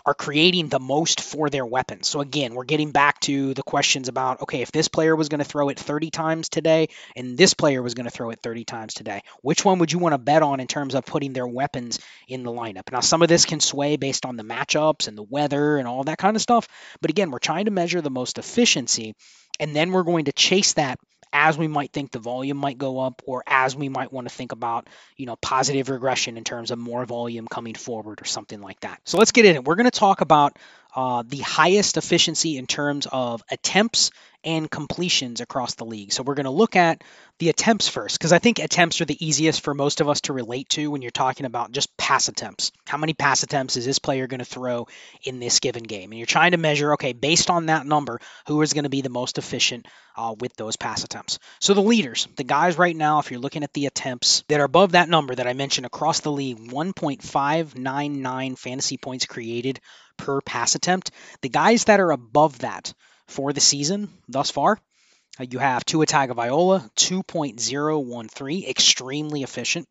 are 0.07 0.15
creating 0.15 0.69
the 0.69 0.79
most 0.79 1.21
for 1.21 1.51
their 1.51 1.65
weapons. 1.67 2.09
So 2.09 2.21
again, 2.21 2.55
we're 2.55 2.65
getting 2.65 2.91
back 2.91 3.21
to 3.21 3.55
the 3.55 3.63
questions 3.63 4.09
about 4.09 4.43
okay, 4.43 4.63
if 4.63 4.73
this 4.73 4.89
player 4.89 5.15
was 5.15 5.29
going 5.29 5.39
to 5.39 5.45
throw 5.45 5.69
it 5.69 5.79
30 5.79 6.11
times 6.11 6.49
today 6.49 6.89
and 7.17 7.37
this 7.37 7.55
player 7.55 7.83
was 7.83 7.95
going 7.95 8.05
to 8.05 8.11
throw 8.11 8.31
it 8.31 8.41
30 8.43 8.65
times 8.65 8.95
today, 8.95 9.23
which 9.43 9.65
one 9.65 9.79
would 9.79 9.93
you 9.93 9.99
want 9.99 10.13
to 10.13 10.19
bet 10.19 10.43
on 10.43 10.61
in 10.61 10.67
terms 10.67 10.95
of 10.95 11.05
putting 11.05 11.33
their 11.33 11.47
weapons 11.47 11.99
in 12.29 12.43
the 12.43 12.53
lineup? 12.53 12.91
Now, 12.93 13.01
some 13.01 13.23
of 13.23 13.29
this 13.29 13.45
can 13.45 13.61
sway 13.61 13.97
based 13.97 14.27
on 14.27 14.37
the 14.37 14.45
matchups 14.45 15.09
and 15.09 15.17
the 15.17 15.23
weather 15.23 15.77
and 15.77 15.87
all 15.87 16.05
that 16.05 16.19
kind 16.19 16.37
of 16.37 16.43
stuff, 16.43 16.69
but 17.01 17.11
again, 17.11 17.31
we're 17.31 17.39
trying 17.39 17.67
to 17.67 17.71
measure 17.71 18.01
the 18.01 18.11
most 18.11 18.39
efficiency 18.39 19.15
and 19.59 19.77
then 19.77 19.93
we're 19.93 20.03
going 20.03 20.25
to 20.25 20.33
chase 20.33 20.73
that 20.73 20.99
as 21.33 21.57
we 21.57 21.69
might 21.69 21.93
think 21.93 22.11
the 22.11 22.19
volume 22.19 22.57
might 22.57 22.79
go 22.79 23.01
up 23.01 23.23
or 23.27 23.43
as 23.47 23.77
we 23.77 23.88
might 23.88 24.12
want 24.12 24.29
to 24.29 24.35
think 24.35 24.53
about, 24.53 24.88
you 25.16 25.27
know, 25.27 25.37
positive 25.37 25.88
regression 25.88 26.37
in 26.37 26.45
terms 26.45 26.71
of 26.71 26.79
more 26.79 27.05
volume 27.05 27.47
coming 27.47 27.75
forward 27.75 28.21
or 28.21 28.25
something 28.25 28.61
like 28.61 28.81
that. 28.81 29.01
So 29.05 29.19
let's 29.19 29.33
get 29.33 29.45
in 29.45 29.57
it. 29.57 29.64
We're 29.64 29.77
going 29.77 29.90
to 29.90 29.90
talk 29.90 30.21
about 30.21 30.57
uh, 30.95 31.23
the 31.27 31.38
highest 31.38 31.97
efficiency 31.97 32.57
in 32.57 32.66
terms 32.66 33.07
of 33.11 33.43
attempts 33.51 34.11
and 34.44 34.70
completions 34.70 35.40
across 35.40 35.74
the 35.74 35.85
league. 35.85 36.12
So 36.12 36.22
we're 36.22 36.35
going 36.35 36.44
to 36.44 36.50
look 36.50 36.76
at 36.76 37.03
the 37.38 37.48
attempts 37.48 37.88
first 37.88 38.18
because 38.18 38.33
I 38.33 38.38
think 38.38 38.59
attempts 38.59 39.00
are 39.00 39.05
the 39.05 39.26
easiest 39.26 39.62
for 39.62 39.74
most 39.74 40.00
of 40.00 40.09
us 40.09 40.22
to 40.22 40.33
relate 40.33 40.68
to 40.70 40.90
when 40.90 41.03
you're 41.03 41.11
talking 41.11 41.46
about 41.46 41.72
just 41.72 41.94
pass 41.96 42.29
attempts. 42.29 42.72
How 42.87 42.98
many 42.98 43.12
pass 43.12 43.42
attempts 43.42 43.76
is 43.76 43.85
this 43.85 43.98
player 43.98 44.26
going 44.26 44.40
to 44.40 44.44
throw 44.44 44.87
in 45.24 45.40
this 45.40 45.61
given 45.61 45.83
game? 45.83 46.11
And 46.11 46.18
you're 46.18 46.26
trying 46.26 46.53
to 46.53 46.59
measure, 46.59 46.94
okay, 46.94 47.12
based 47.12 47.50
on 47.50 47.66
that 47.66 47.87
number, 47.87 48.20
who 48.46 48.62
is 48.62 48.72
going 48.72 48.85
to 48.85 48.90
be 48.90 49.03
the 49.03 49.11
most 49.11 49.38
efficient 49.38 49.87
uh, 50.16 50.35
with 50.38 50.55
those 50.57 50.76
pass 50.76 51.05
attempts. 51.05 51.38
So 51.61 51.74
the 51.74 51.83
leaders, 51.83 52.29
the 52.37 52.44
guys 52.44 52.79
right 52.79 52.96
now, 52.96 53.20
if 53.20 53.31
you're 53.31 53.40
looking 53.40 53.64
at 53.64 53.72
the 53.72 53.87
attempts 53.87 54.42
that 54.48 54.61
are 54.61 54.64
above 54.64 54.92
that 54.92 55.09
number 55.09 55.35
that 55.35 55.46
I 55.46 55.53
mentioned 55.53 55.87
across 55.87 56.20
the 56.20 56.33
league, 56.33 56.59
1.599 56.59 58.59
fantasy 58.59 58.96
points 58.96 59.26
created 59.26 59.81
per 60.16 60.40
pass 60.40 60.74
attempt. 60.74 61.11
The 61.40 61.48
guys 61.48 61.85
that 61.85 62.00
are 62.00 62.11
above 62.11 62.59
that 62.61 62.92
for 63.31 63.53
the 63.53 63.61
season 63.61 64.09
thus 64.29 64.51
far, 64.51 64.79
uh, 65.38 65.45
you 65.49 65.59
have 65.59 65.85
Tua 65.85 66.07
Tagovailoa, 66.07 66.90
2.013, 66.97 68.69
extremely 68.69 69.43
efficient. 69.43 69.88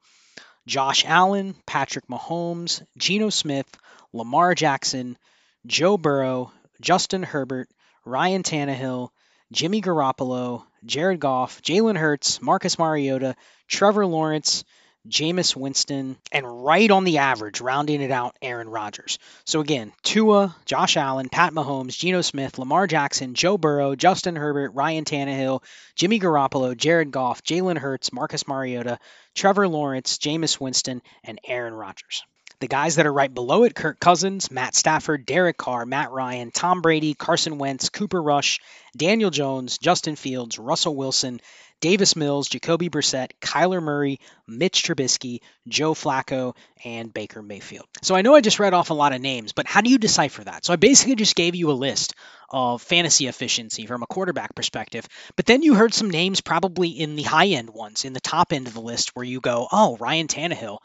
Josh 0.68 1.06
Allen, 1.06 1.56
Patrick 1.66 2.08
Mahomes, 2.08 2.84
Geno 2.98 3.30
Smith, 3.30 3.68
Lamar 4.14 4.54
Jackson, 4.54 5.18
Joe 5.66 5.98
Burrow, 5.98 6.52
Justin 6.82 7.24
Herbert, 7.24 7.70
Ryan 8.06 8.44
Tannehill, 8.44 9.10
Jimmy 9.52 9.82
Garoppolo, 9.82 10.64
Jared 10.86 11.20
Goff, 11.20 11.62
Jalen 11.62 11.98
Hurts, 11.98 12.42
Marcus 12.42 12.78
Mariota, 12.78 13.36
Trevor 13.68 14.06
Lawrence, 14.06 14.64
Jameis 15.10 15.56
Winston, 15.56 16.18
and 16.32 16.66
right 16.66 16.90
on 16.90 17.04
the 17.04 17.18
average, 17.18 17.62
rounding 17.62 18.02
it 18.02 18.12
out, 18.12 18.36
Aaron 18.42 18.70
Rodgers. 18.70 19.20
So 19.46 19.60
again, 19.60 19.92
Tua, 20.04 20.56
Josh 20.66 20.98
Allen, 20.98 21.30
Pat 21.30 21.54
Mahomes, 21.54 21.98
Geno 21.98 22.22
Smith, 22.22 22.58
Lamar 22.58 22.88
Jackson, 22.88 23.34
Joe 23.34 23.58
Burrow, 23.58 23.96
Justin 23.96 24.36
Herbert, 24.36 24.72
Ryan 24.76 25.06
Tannehill, 25.06 25.64
Jimmy 25.96 26.20
Garoppolo, 26.20 26.76
Jared 26.78 27.12
Goff, 27.12 27.44
Jalen 27.44 27.78
Hurts, 27.78 28.14
Marcus 28.14 28.48
Mariota, 28.48 29.00
Trevor 29.36 29.68
Lawrence, 29.68 30.18
Jameis 30.18 30.60
Winston, 30.60 31.02
and 31.24 31.40
Aaron 31.44 31.74
Rodgers. 31.74 32.24
The 32.60 32.68
guys 32.68 32.98
that 32.98 33.06
are 33.06 33.14
right 33.14 33.34
below 33.34 33.64
it 33.64 33.74
Kirk 33.74 34.02
Cousins, 34.02 34.52
Matt 34.52 34.76
Stafford, 34.76 35.26
Derek 35.26 35.56
Carr, 35.56 35.86
Matt 35.86 36.12
Ryan, 36.12 36.52
Tom 36.52 36.82
Brady, 36.82 37.14
Carson 37.14 37.58
Wentz, 37.58 37.88
Cooper 37.88 38.22
Rush, 38.22 38.60
Daniel 38.98 39.30
Jones, 39.30 39.78
Justin 39.78 40.18
Fields, 40.18 40.60
Russell 40.60 40.94
Wilson, 40.94 41.40
Davis 41.82 42.16
Mills, 42.16 42.50
Jacoby 42.50 42.90
Brissett, 42.90 43.32
Kyler 43.42 43.82
Murray, 43.82 44.20
Mitch 44.48 44.84
Trubisky, 44.84 45.40
Joe 45.68 45.94
Flacco, 45.94 46.56
and 46.84 47.14
Baker 47.14 47.42
Mayfield. 47.42 47.88
So 48.02 48.16
I 48.16 48.22
know 48.22 48.36
I 48.36 48.42
just 48.42 48.60
read 48.60 48.74
off 48.74 48.90
a 48.90 48.96
lot 48.96 49.14
of 49.14 49.22
names, 49.22 49.54
but 49.54 49.68
how 49.68 49.82
do 49.82 49.90
you 49.90 49.98
decipher 49.98 50.44
that? 50.44 50.66
So 50.66 50.74
I 50.74 50.78
basically 50.78 51.16
just 51.16 51.36
gave 51.36 51.56
you 51.56 51.72
a 51.72 51.74
list 51.74 52.16
of 52.50 52.82
fantasy 52.82 53.28
efficiency 53.28 53.86
from 53.86 54.04
a 54.04 54.08
quarterback 54.08 54.56
perspective, 54.56 55.08
but 55.36 55.46
then 55.46 55.62
you 55.62 55.76
heard 55.76 55.94
some 55.94 56.10
names 56.10 56.42
probably 56.42 56.90
in 56.90 57.16
the 57.16 57.24
high 57.24 57.48
end 57.48 57.70
ones, 57.70 58.06
in 58.06 58.14
the 58.14 58.20
top 58.20 58.52
end 58.54 58.68
of 58.68 58.74
the 58.74 58.82
list, 58.82 59.16
where 59.16 59.26
you 59.26 59.40
go, 59.40 59.68
oh, 59.72 59.98
Ryan 59.98 60.28
Tannehill, 60.28 60.80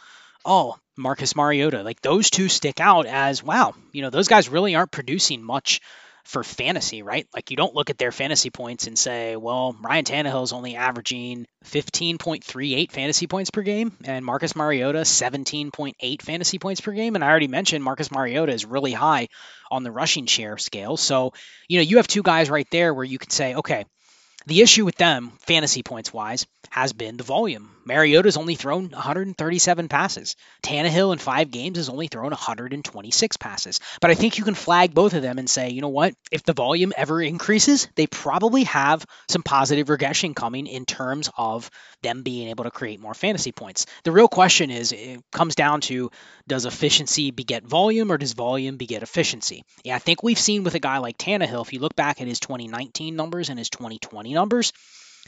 oh, 0.44 0.76
Marcus 0.96 1.34
Mariota. 1.34 1.82
Like 1.82 2.00
those 2.02 2.30
two 2.30 2.48
stick 2.48 2.80
out 2.80 3.06
as 3.06 3.42
wow, 3.42 3.74
you 3.92 4.02
know, 4.02 4.10
those 4.10 4.28
guys 4.28 4.48
really 4.48 4.74
aren't 4.74 4.92
producing 4.92 5.42
much 5.42 5.80
for 6.24 6.42
fantasy, 6.42 7.02
right? 7.02 7.26
Like 7.34 7.50
you 7.50 7.56
don't 7.56 7.74
look 7.74 7.90
at 7.90 7.98
their 7.98 8.12
fantasy 8.12 8.50
points 8.50 8.86
and 8.86 8.98
say, 8.98 9.36
well, 9.36 9.76
Ryan 9.80 10.04
Tannehill 10.04 10.42
is 10.42 10.52
only 10.52 10.74
averaging 10.76 11.46
15.38 11.66 12.90
fantasy 12.90 13.26
points 13.26 13.50
per 13.50 13.62
game, 13.62 13.92
and 14.04 14.24
Marcus 14.24 14.56
Mariota 14.56 15.00
17.8 15.00 16.22
fantasy 16.22 16.58
points 16.58 16.80
per 16.80 16.92
game. 16.92 17.14
And 17.14 17.24
I 17.24 17.28
already 17.28 17.48
mentioned 17.48 17.84
Marcus 17.84 18.10
Mariota 18.10 18.52
is 18.52 18.64
really 18.64 18.92
high 18.92 19.28
on 19.70 19.82
the 19.82 19.90
rushing 19.90 20.26
share 20.26 20.56
scale. 20.56 20.96
So, 20.96 21.32
you 21.68 21.78
know, 21.78 21.82
you 21.82 21.98
have 21.98 22.06
two 22.06 22.22
guys 22.22 22.50
right 22.50 22.68
there 22.70 22.94
where 22.94 23.04
you 23.04 23.18
could 23.18 23.32
say, 23.32 23.54
okay, 23.54 23.84
the 24.46 24.62
issue 24.62 24.84
with 24.84 24.96
them, 24.96 25.32
fantasy 25.40 25.82
points 25.82 26.12
wise, 26.12 26.46
has 26.70 26.92
been 26.92 27.16
the 27.16 27.24
volume. 27.24 27.73
Mariota's 27.86 28.36
only 28.36 28.54
thrown 28.54 28.90
137 28.90 29.88
passes. 29.88 30.36
Tannehill 30.62 31.12
in 31.12 31.18
five 31.18 31.50
games 31.50 31.76
has 31.76 31.88
only 31.88 32.08
thrown 32.08 32.30
126 32.30 33.36
passes. 33.36 33.80
But 34.00 34.10
I 34.10 34.14
think 34.14 34.38
you 34.38 34.44
can 34.44 34.54
flag 34.54 34.94
both 34.94 35.14
of 35.14 35.22
them 35.22 35.38
and 35.38 35.48
say, 35.48 35.70
you 35.70 35.80
know 35.80 35.88
what? 35.88 36.14
If 36.30 36.42
the 36.44 36.52
volume 36.52 36.92
ever 36.96 37.20
increases, 37.20 37.88
they 37.94 38.06
probably 38.06 38.64
have 38.64 39.04
some 39.28 39.42
positive 39.42 39.88
regression 39.88 40.34
coming 40.34 40.66
in 40.66 40.84
terms 40.84 41.30
of 41.36 41.70
them 42.02 42.22
being 42.22 42.48
able 42.48 42.64
to 42.64 42.70
create 42.70 43.00
more 43.00 43.14
fantasy 43.14 43.52
points. 43.52 43.86
The 44.04 44.12
real 44.12 44.28
question 44.28 44.70
is, 44.70 44.92
it 44.92 45.20
comes 45.30 45.54
down 45.54 45.80
to 45.82 46.10
does 46.46 46.66
efficiency 46.66 47.30
beget 47.30 47.64
volume 47.64 48.12
or 48.12 48.18
does 48.18 48.32
volume 48.32 48.76
beget 48.76 49.02
efficiency? 49.02 49.64
Yeah, 49.82 49.96
I 49.96 49.98
think 49.98 50.22
we've 50.22 50.38
seen 50.38 50.64
with 50.64 50.74
a 50.74 50.80
guy 50.80 50.98
like 50.98 51.18
Tannehill, 51.18 51.64
if 51.64 51.72
you 51.72 51.80
look 51.80 51.96
back 51.96 52.20
at 52.20 52.26
his 52.26 52.40
2019 52.40 53.16
numbers 53.16 53.48
and 53.48 53.58
his 53.58 53.70
2020 53.70 54.32
numbers, 54.34 54.72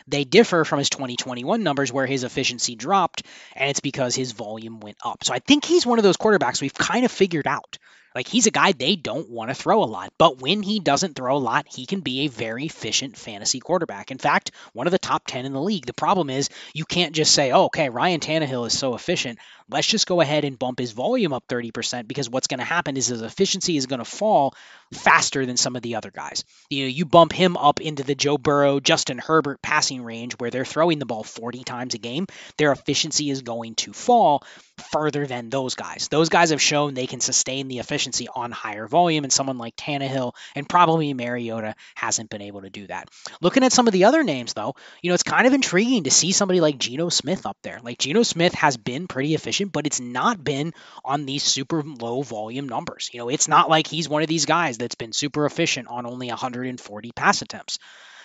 they 0.09 0.25
differ 0.25 0.65
from 0.65 0.79
his 0.79 0.91
2021 0.91 1.63
numbers 1.63 1.93
where 1.93 2.07
his 2.07 2.25
efficiency 2.25 2.77
dropped, 2.77 3.23
and 3.55 3.71
it's 3.71 3.81
because 3.81 4.15
his 4.15 4.33
volume 4.33 4.81
went 4.81 4.99
up. 5.05 5.25
So 5.25 5.35
I 5.35 5.39
think 5.39 5.65
he's 5.65 5.87
one 5.87 5.99
of 5.99 6.05
those 6.05 6.17
quarterbacks 6.17 6.61
we've 6.61 6.75
kind 6.75 7.05
of 7.05 7.11
figured 7.11 7.47
out. 7.47 7.79
Like 8.17 8.29
he's 8.29 8.47
a 8.47 8.51
guy 8.51 8.73
they 8.73 8.97
don't 8.97 9.29
want 9.29 9.51
to 9.51 9.55
throw 9.55 9.83
a 9.83 9.85
lot, 9.85 10.11
but 10.17 10.41
when 10.41 10.63
he 10.63 10.81
doesn't 10.81 11.17
throw 11.17 11.37
a 11.37 11.39
lot, 11.39 11.67
he 11.69 11.85
can 11.85 12.01
be 12.01 12.21
a 12.21 12.29
very 12.29 12.65
efficient 12.65 13.15
fantasy 13.15 13.61
quarterback. 13.61 14.11
In 14.11 14.17
fact, 14.17 14.53
one 14.73 14.87
of 14.87 14.91
the 14.91 14.99
top 14.99 15.25
10 15.27 15.45
in 15.45 15.53
the 15.53 15.61
league. 15.61 15.85
The 15.85 15.93
problem 15.93 16.31
is 16.31 16.49
you 16.73 16.87
can't 16.87 17.15
just 17.15 17.35
say, 17.35 17.53
oh, 17.53 17.65
okay, 17.67 17.91
Ryan 17.91 18.21
Tannehill 18.21 18.67
is 18.69 18.79
so 18.79 18.95
efficient. 18.95 19.39
Let's 19.69 19.87
just 19.87 20.07
go 20.07 20.21
ahead 20.21 20.45
and 20.45 20.59
bump 20.59 20.79
his 20.79 20.93
volume 20.93 21.33
up 21.33 21.47
30% 21.49 22.07
because 22.07 22.31
what's 22.31 22.47
going 22.47 22.61
to 22.61 22.65
happen 22.65 22.97
is 22.97 23.09
his 23.09 23.23
efficiency 23.23 23.77
is 23.77 23.87
going 23.87 23.99
to 23.99 24.05
fall 24.05 24.55
faster 24.93 25.45
than 25.45 25.57
some 25.57 25.75
of 25.75 25.83
the 25.83 25.97
other 25.97 26.11
guys. 26.11 26.45
You 26.71 26.85
know, 26.85 26.89
you 26.89 27.05
bump 27.05 27.33
him 27.33 27.57
up 27.57 27.81
into 27.81 28.05
the 28.05 28.15
Joe 28.15 28.39
Burrow, 28.39 28.81
Justin 28.81 29.19
Herbert 29.19 29.61
passing 29.63 30.03
range 30.05 30.35
where 30.35 30.51
they're 30.51 30.65
throwing 30.65 30.99
the 30.99 31.07
ball 31.07 31.25
40 31.25 31.65
times 31.65 31.95
a 31.95 31.99
game, 31.99 32.27
their 32.59 32.73
efficiency 32.73 33.31
is 33.31 33.43
going 33.43 33.75
to 33.77 33.93
fall 33.93 34.45
further 34.93 35.27
than 35.27 35.51
those 35.51 35.75
guys. 35.75 36.09
Those 36.09 36.29
guys 36.29 36.51
have 36.51 36.61
shown 36.61 36.95
they 36.95 37.07
can 37.07 37.21
sustain 37.21 37.69
the 37.69 37.79
efficiency 37.79 38.29
on 38.33 38.53
higher 38.53 38.87
volume, 38.87 39.25
and 39.25 39.33
someone 39.33 39.59
like 39.59 39.75
Tannehill 39.77 40.35
and 40.55 40.69
probably 40.69 41.15
Mariota 41.15 41.75
hasn't 41.95 42.31
been 42.31 42.43
able 42.43 42.63
to 42.63 42.71
do 42.71 42.87
that. 42.87 43.09
Looking 43.41 43.65
at 43.65 43.73
some 43.73 43.87
of 43.87 43.93
the 43.93 44.05
other 44.05 44.23
names, 44.23 44.53
though, 44.53 44.75
you 45.03 45.11
know, 45.11 45.15
it's 45.15 45.23
kind 45.23 45.47
of 45.47 45.55
intriguing 45.55 46.05
to 46.05 46.11
see 46.11 46.33
somebody 46.33 46.61
like 46.61 46.79
Geno 46.79 47.09
Smith 47.09 47.47
up 47.47 47.57
there. 47.63 47.81
Like 47.83 47.99
Geno 47.99 48.23
Smith 48.23 48.55
has 48.55 48.77
been 48.77 49.07
pretty 49.07 49.35
efficient, 49.35 49.56
but 49.65 49.87
it's 49.87 50.01
not 50.01 50.43
been 50.43 50.73
on 51.05 51.27
these 51.27 51.43
super 51.43 51.83
low 51.83 52.23
volume 52.23 52.69
numbers. 52.69 53.11
You 53.13 53.21
know, 53.21 53.29
it's 53.29 53.49
not 53.49 53.69
like 53.69 53.87
he's 53.87 54.09
one 54.09 54.23
of 54.23 54.29
these 54.29 54.47
guys 54.47 54.79
that's 54.79 54.95
been 54.95 55.13
super 55.13 55.47
efficient 55.47 55.89
on 55.89 56.07
only 56.07 56.29
140 56.29 57.13
pass 57.13 57.43
attempts. 57.43 57.79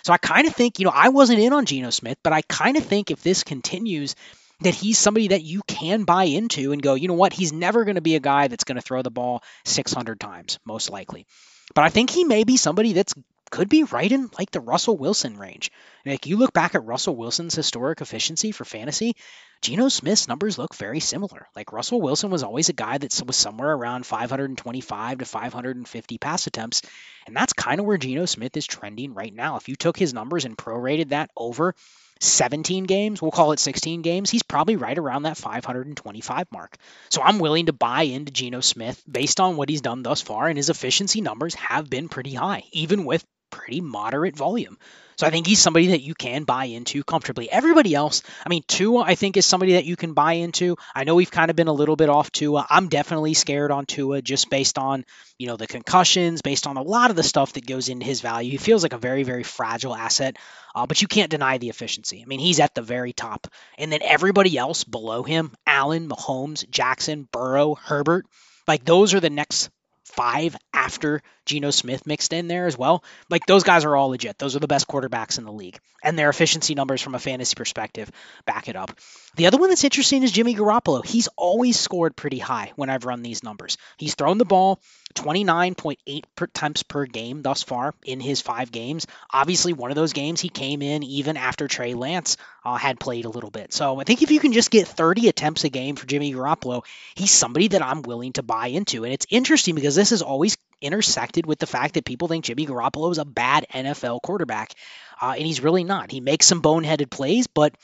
So 0.04 0.12
I 0.12 0.18
kind 0.18 0.46
of 0.46 0.54
think, 0.54 0.78
you 0.78 0.84
know, 0.84 0.92
I 0.94 1.10
wasn't 1.10 1.38
in 1.38 1.52
on 1.52 1.64
Geno 1.64 1.90
Smith, 1.90 2.18
but 2.22 2.32
I 2.32 2.42
kind 2.42 2.76
of 2.76 2.84
think 2.84 3.10
if 3.10 3.22
this 3.22 3.44
continues, 3.44 4.14
that 4.62 4.74
he's 4.74 4.98
somebody 4.98 5.28
that 5.28 5.42
you 5.42 5.62
can 5.66 6.04
buy 6.04 6.24
into 6.24 6.72
and 6.72 6.82
go, 6.82 6.94
you 6.94 7.08
know 7.08 7.14
what, 7.14 7.32
he's 7.32 7.52
never 7.52 7.84
going 7.84 7.96
to 7.96 8.00
be 8.00 8.16
a 8.16 8.20
guy 8.20 8.48
that's 8.48 8.64
going 8.64 8.76
to 8.76 8.82
throw 8.82 9.02
the 9.02 9.10
ball 9.10 9.42
600 9.64 10.20
times, 10.20 10.58
most 10.64 10.90
likely. 10.90 11.26
But 11.74 11.84
I 11.84 11.88
think 11.88 12.10
he 12.10 12.24
may 12.24 12.44
be 12.44 12.56
somebody 12.56 12.92
that's 12.92 13.14
could 13.52 13.68
be 13.68 13.84
right 13.84 14.10
in 14.10 14.30
like 14.38 14.50
the 14.50 14.60
Russell 14.60 14.96
Wilson 14.96 15.36
range. 15.36 15.70
like 16.06 16.26
you 16.26 16.38
look 16.38 16.54
back 16.54 16.74
at 16.74 16.86
Russell 16.86 17.14
Wilson's 17.14 17.54
historic 17.54 18.00
efficiency 18.00 18.50
for 18.50 18.64
fantasy, 18.64 19.14
Geno 19.60 19.90
Smith's 19.90 20.26
numbers 20.26 20.56
look 20.56 20.74
very 20.74 21.00
similar. 21.00 21.46
Like 21.54 21.72
Russell 21.72 22.00
Wilson 22.00 22.30
was 22.30 22.42
always 22.42 22.70
a 22.70 22.72
guy 22.72 22.96
that 22.96 23.22
was 23.26 23.36
somewhere 23.36 23.72
around 23.72 24.06
525 24.06 25.18
to 25.18 25.24
550 25.26 26.18
pass 26.18 26.46
attempts, 26.46 26.80
and 27.26 27.36
that's 27.36 27.52
kind 27.52 27.78
of 27.78 27.84
where 27.84 27.98
Geno 27.98 28.24
Smith 28.24 28.56
is 28.56 28.66
trending 28.66 29.12
right 29.12 29.32
now. 29.32 29.56
If 29.56 29.68
you 29.68 29.76
took 29.76 29.98
his 29.98 30.14
numbers 30.14 30.46
and 30.46 30.56
prorated 30.56 31.10
that 31.10 31.30
over 31.36 31.74
17 32.20 32.84
games, 32.84 33.20
we'll 33.20 33.32
call 33.32 33.52
it 33.52 33.58
16 33.58 34.00
games, 34.00 34.30
he's 34.30 34.42
probably 34.42 34.76
right 34.76 34.96
around 34.96 35.24
that 35.24 35.36
525 35.36 36.46
mark. 36.50 36.76
So 37.10 37.20
I'm 37.20 37.38
willing 37.38 37.66
to 37.66 37.72
buy 37.74 38.04
into 38.04 38.32
Geno 38.32 38.60
Smith 38.60 39.02
based 39.10 39.40
on 39.40 39.56
what 39.56 39.68
he's 39.68 39.82
done 39.82 40.02
thus 40.02 40.22
far, 40.22 40.48
and 40.48 40.56
his 40.56 40.70
efficiency 40.70 41.20
numbers 41.20 41.54
have 41.54 41.90
been 41.90 42.08
pretty 42.08 42.32
high, 42.32 42.64
even 42.72 43.04
with 43.04 43.22
pretty 43.52 43.80
moderate 43.80 44.36
volume. 44.36 44.78
So 45.16 45.26
I 45.26 45.30
think 45.30 45.46
he's 45.46 45.60
somebody 45.60 45.88
that 45.88 46.00
you 46.00 46.14
can 46.14 46.42
buy 46.44 46.64
into 46.64 47.04
comfortably. 47.04 47.48
Everybody 47.48 47.94
else, 47.94 48.22
I 48.44 48.48
mean, 48.48 48.64
Tua, 48.66 49.02
I 49.02 49.14
think 49.14 49.36
is 49.36 49.46
somebody 49.46 49.74
that 49.74 49.84
you 49.84 49.94
can 49.94 50.14
buy 50.14 50.32
into. 50.32 50.76
I 50.94 51.04
know 51.04 51.14
we've 51.14 51.30
kind 51.30 51.50
of 51.50 51.56
been 51.56 51.68
a 51.68 51.72
little 51.72 51.94
bit 51.94 52.08
off 52.08 52.32
Tua. 52.32 52.66
I'm 52.68 52.88
definitely 52.88 53.34
scared 53.34 53.70
on 53.70 53.86
Tua 53.86 54.22
just 54.22 54.50
based 54.50 54.78
on, 54.78 55.04
you 55.38 55.46
know, 55.46 55.56
the 55.56 55.68
concussions, 55.68 56.42
based 56.42 56.66
on 56.66 56.76
a 56.76 56.82
lot 56.82 57.10
of 57.10 57.16
the 57.16 57.22
stuff 57.22 57.52
that 57.52 57.66
goes 57.66 57.88
into 57.88 58.04
his 58.06 58.20
value. 58.20 58.50
He 58.50 58.56
feels 58.56 58.82
like 58.82 58.94
a 58.94 58.98
very, 58.98 59.22
very 59.22 59.44
fragile 59.44 59.94
asset, 59.94 60.38
uh, 60.74 60.86
but 60.86 61.02
you 61.02 61.08
can't 61.08 61.30
deny 61.30 61.58
the 61.58 61.68
efficiency. 61.68 62.22
I 62.22 62.24
mean, 62.24 62.40
he's 62.40 62.58
at 62.58 62.74
the 62.74 62.82
very 62.82 63.12
top. 63.12 63.46
And 63.78 63.92
then 63.92 64.00
everybody 64.02 64.58
else 64.58 64.82
below 64.82 65.22
him, 65.22 65.52
Allen, 65.66 66.08
Mahomes, 66.08 66.68
Jackson, 66.68 67.28
Burrow, 67.30 67.74
Herbert, 67.74 68.26
like 68.66 68.84
those 68.84 69.14
are 69.14 69.20
the 69.20 69.30
next 69.30 69.70
five 70.12 70.56
after 70.72 71.22
Geno 71.46 71.70
Smith 71.70 72.06
mixed 72.06 72.32
in 72.32 72.48
there 72.48 72.66
as 72.66 72.76
well. 72.76 73.02
Like 73.28 73.46
those 73.46 73.64
guys 73.64 73.84
are 73.84 73.96
all 73.96 74.08
legit. 74.08 74.38
Those 74.38 74.56
are 74.56 74.60
the 74.60 74.68
best 74.68 74.86
quarterbacks 74.88 75.38
in 75.38 75.44
the 75.44 75.52
league. 75.52 75.78
And 76.02 76.18
their 76.18 76.28
efficiency 76.28 76.74
numbers 76.74 77.00
from 77.00 77.14
a 77.14 77.18
fantasy 77.18 77.54
perspective 77.54 78.10
back 78.44 78.68
it 78.68 78.76
up. 78.76 78.98
The 79.36 79.46
other 79.46 79.58
one 79.58 79.70
that's 79.70 79.84
interesting 79.84 80.22
is 80.22 80.32
Jimmy 80.32 80.54
Garoppolo. 80.54 81.04
He's 81.04 81.28
always 81.36 81.78
scored 81.78 82.16
pretty 82.16 82.38
high 82.38 82.72
when 82.76 82.90
I've 82.90 83.04
run 83.04 83.22
these 83.22 83.42
numbers. 83.42 83.78
He's 83.96 84.14
thrown 84.14 84.38
the 84.38 84.44
ball 84.44 84.80
29.8 85.14 86.24
per 86.36 86.46
times 86.48 86.82
per 86.82 87.06
game 87.06 87.42
thus 87.42 87.62
far 87.62 87.94
in 88.04 88.20
his 88.20 88.40
five 88.40 88.72
games. 88.72 89.06
Obviously, 89.32 89.72
one 89.72 89.90
of 89.90 89.94
those 89.94 90.12
games 90.12 90.40
he 90.40 90.48
came 90.48 90.82
in 90.82 91.02
even 91.02 91.36
after 91.36 91.68
Trey 91.68 91.94
Lance 91.94 92.36
uh, 92.64 92.76
had 92.76 93.00
played 93.00 93.24
a 93.24 93.30
little 93.30 93.50
bit. 93.50 93.72
So 93.72 94.00
I 94.00 94.04
think 94.04 94.22
if 94.22 94.30
you 94.30 94.40
can 94.40 94.52
just 94.52 94.70
get 94.70 94.88
30 94.88 95.28
attempts 95.28 95.64
a 95.64 95.68
game 95.68 95.96
for 95.96 96.06
Jimmy 96.06 96.32
Garoppolo, 96.32 96.84
he's 97.14 97.30
somebody 97.30 97.68
that 97.68 97.82
I'm 97.82 98.02
willing 98.02 98.32
to 98.34 98.42
buy 98.42 98.68
into. 98.68 99.04
And 99.04 99.12
it's 99.12 99.26
interesting 99.30 99.74
because 99.74 99.94
this 99.94 100.12
is 100.12 100.22
always 100.22 100.56
intersected 100.80 101.46
with 101.46 101.58
the 101.58 101.66
fact 101.66 101.94
that 101.94 102.04
people 102.04 102.28
think 102.28 102.44
Jimmy 102.44 102.66
Garoppolo 102.66 103.10
is 103.12 103.18
a 103.18 103.24
bad 103.24 103.66
NFL 103.72 104.20
quarterback, 104.22 104.74
uh, 105.20 105.34
and 105.36 105.46
he's 105.46 105.62
really 105.62 105.84
not. 105.84 106.10
He 106.10 106.20
makes 106.20 106.46
some 106.46 106.62
boneheaded 106.62 107.10
plays, 107.10 107.46
but 107.46 107.74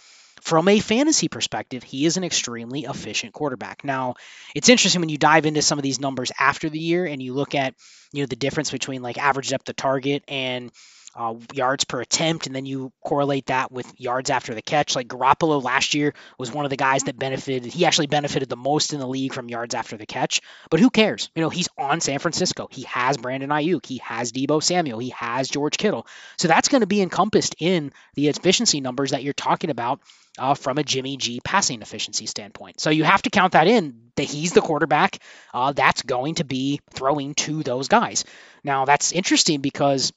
from 0.43 0.69
a 0.69 0.81
fantasy 0.81 1.29
perspective, 1.29 1.83
he 1.83 2.07
is 2.07 2.17
an 2.17 2.25
extremely 2.25 2.85
efficient 2.85 3.33
quarterback. 3.33 3.85
Now, 3.85 4.15
it's 4.55 4.69
interesting 4.69 5.01
when 5.01 5.09
you 5.09 5.19
dive 5.19 5.47
into 5.47 5.63
some 5.63 5.79
of 5.79 5.83
these 5.83 6.01
numbers 6.01 6.33
after 6.39 6.69
the 6.69 6.79
year 6.79 7.07
and 7.07 7.23
you 7.23 7.35
look 7.35 7.55
at, 7.55 7.75
you 8.13 8.23
know, 8.23 8.27
the 8.27 8.37
difference 8.37 8.71
between 8.71 9.03
like 9.03 9.19
average 9.19 9.51
depth 9.51 9.69
of 9.69 9.77
target 9.77 10.25
and 10.29 10.71
uh, 11.19 11.35
yards 11.53 11.83
per 11.83 12.01
attempt, 12.01 12.47
and 12.47 12.55
then 12.55 12.65
you 12.65 12.93
correlate 13.05 13.47
that 13.47 13.73
with 13.73 13.93
yards 14.01 14.31
after 14.31 14.55
the 14.55 14.63
catch. 14.63 14.95
Like 14.95 15.09
Garoppolo 15.09 15.61
last 15.61 15.93
year 15.95 16.15
was 16.39 16.53
one 16.53 16.65
of 16.65 16.71
the 16.71 16.77
guys 16.77 17.03
that 17.05 17.19
benefited. 17.19 17.65
He 17.73 17.85
actually 17.85 18.07
benefited 18.07 18.49
the 18.49 18.57
most 18.57 18.93
in 18.93 19.01
the 19.01 19.07
league 19.07 19.35
from 19.35 19.49
yards 19.49 19.75
after 19.75 19.97
the 19.97 20.07
catch. 20.07 20.41
But 20.71 20.79
who 20.79 20.91
cares? 20.91 21.29
You 21.35 21.43
know, 21.43 21.51
he's 21.51 21.69
on 21.77 22.01
San 22.01 22.21
Francisco. 22.21 22.69
He 22.71 22.83
has 22.83 23.17
Brandon 23.17 23.51
Aiyuk. 23.51 23.85
He 23.85 23.99
has 23.99 24.31
Deebo 24.31 24.63
Samuel. 24.63 25.01
He 25.01 25.09
has 25.11 25.49
George 25.49 25.77
Kittle. 25.77 26.07
So 26.37 26.47
that's 26.47 26.69
going 26.69 26.83
to 26.83 26.87
be 26.87 27.03
encompassed 27.03 27.57
in 27.59 27.93
the 28.15 28.29
efficiency 28.29 28.81
numbers 28.81 29.11
that 29.11 29.25
you're 29.25 29.33
talking 29.33 29.71
about 29.71 30.01
uh, 30.39 30.55
from 30.55 30.79
a 30.79 30.85
Jimmy 30.85 31.17
G 31.17 31.41
passing 31.41 31.83
efficiency 31.83 32.27
standpoint. 32.27 32.81
So 32.81 32.91
you 32.91 33.03
have 33.03 33.23
to 33.23 33.31
count 33.31 33.55
that 33.55 33.67
in 33.67 34.13
that 34.15 34.23
he's 34.23 34.53
the 34.53 34.61
quarterback 34.61 35.19
uh, 35.53 35.73
that's 35.73 36.03
going 36.03 36.37
to 36.37 36.45
be 36.45 36.81
throwing 36.91 37.35
to 37.35 37.65
those 37.65 37.89
guys. 37.89 38.25
Now 38.63 38.85
that's 38.85 39.11
interesting 39.11 39.61
because 39.61 40.13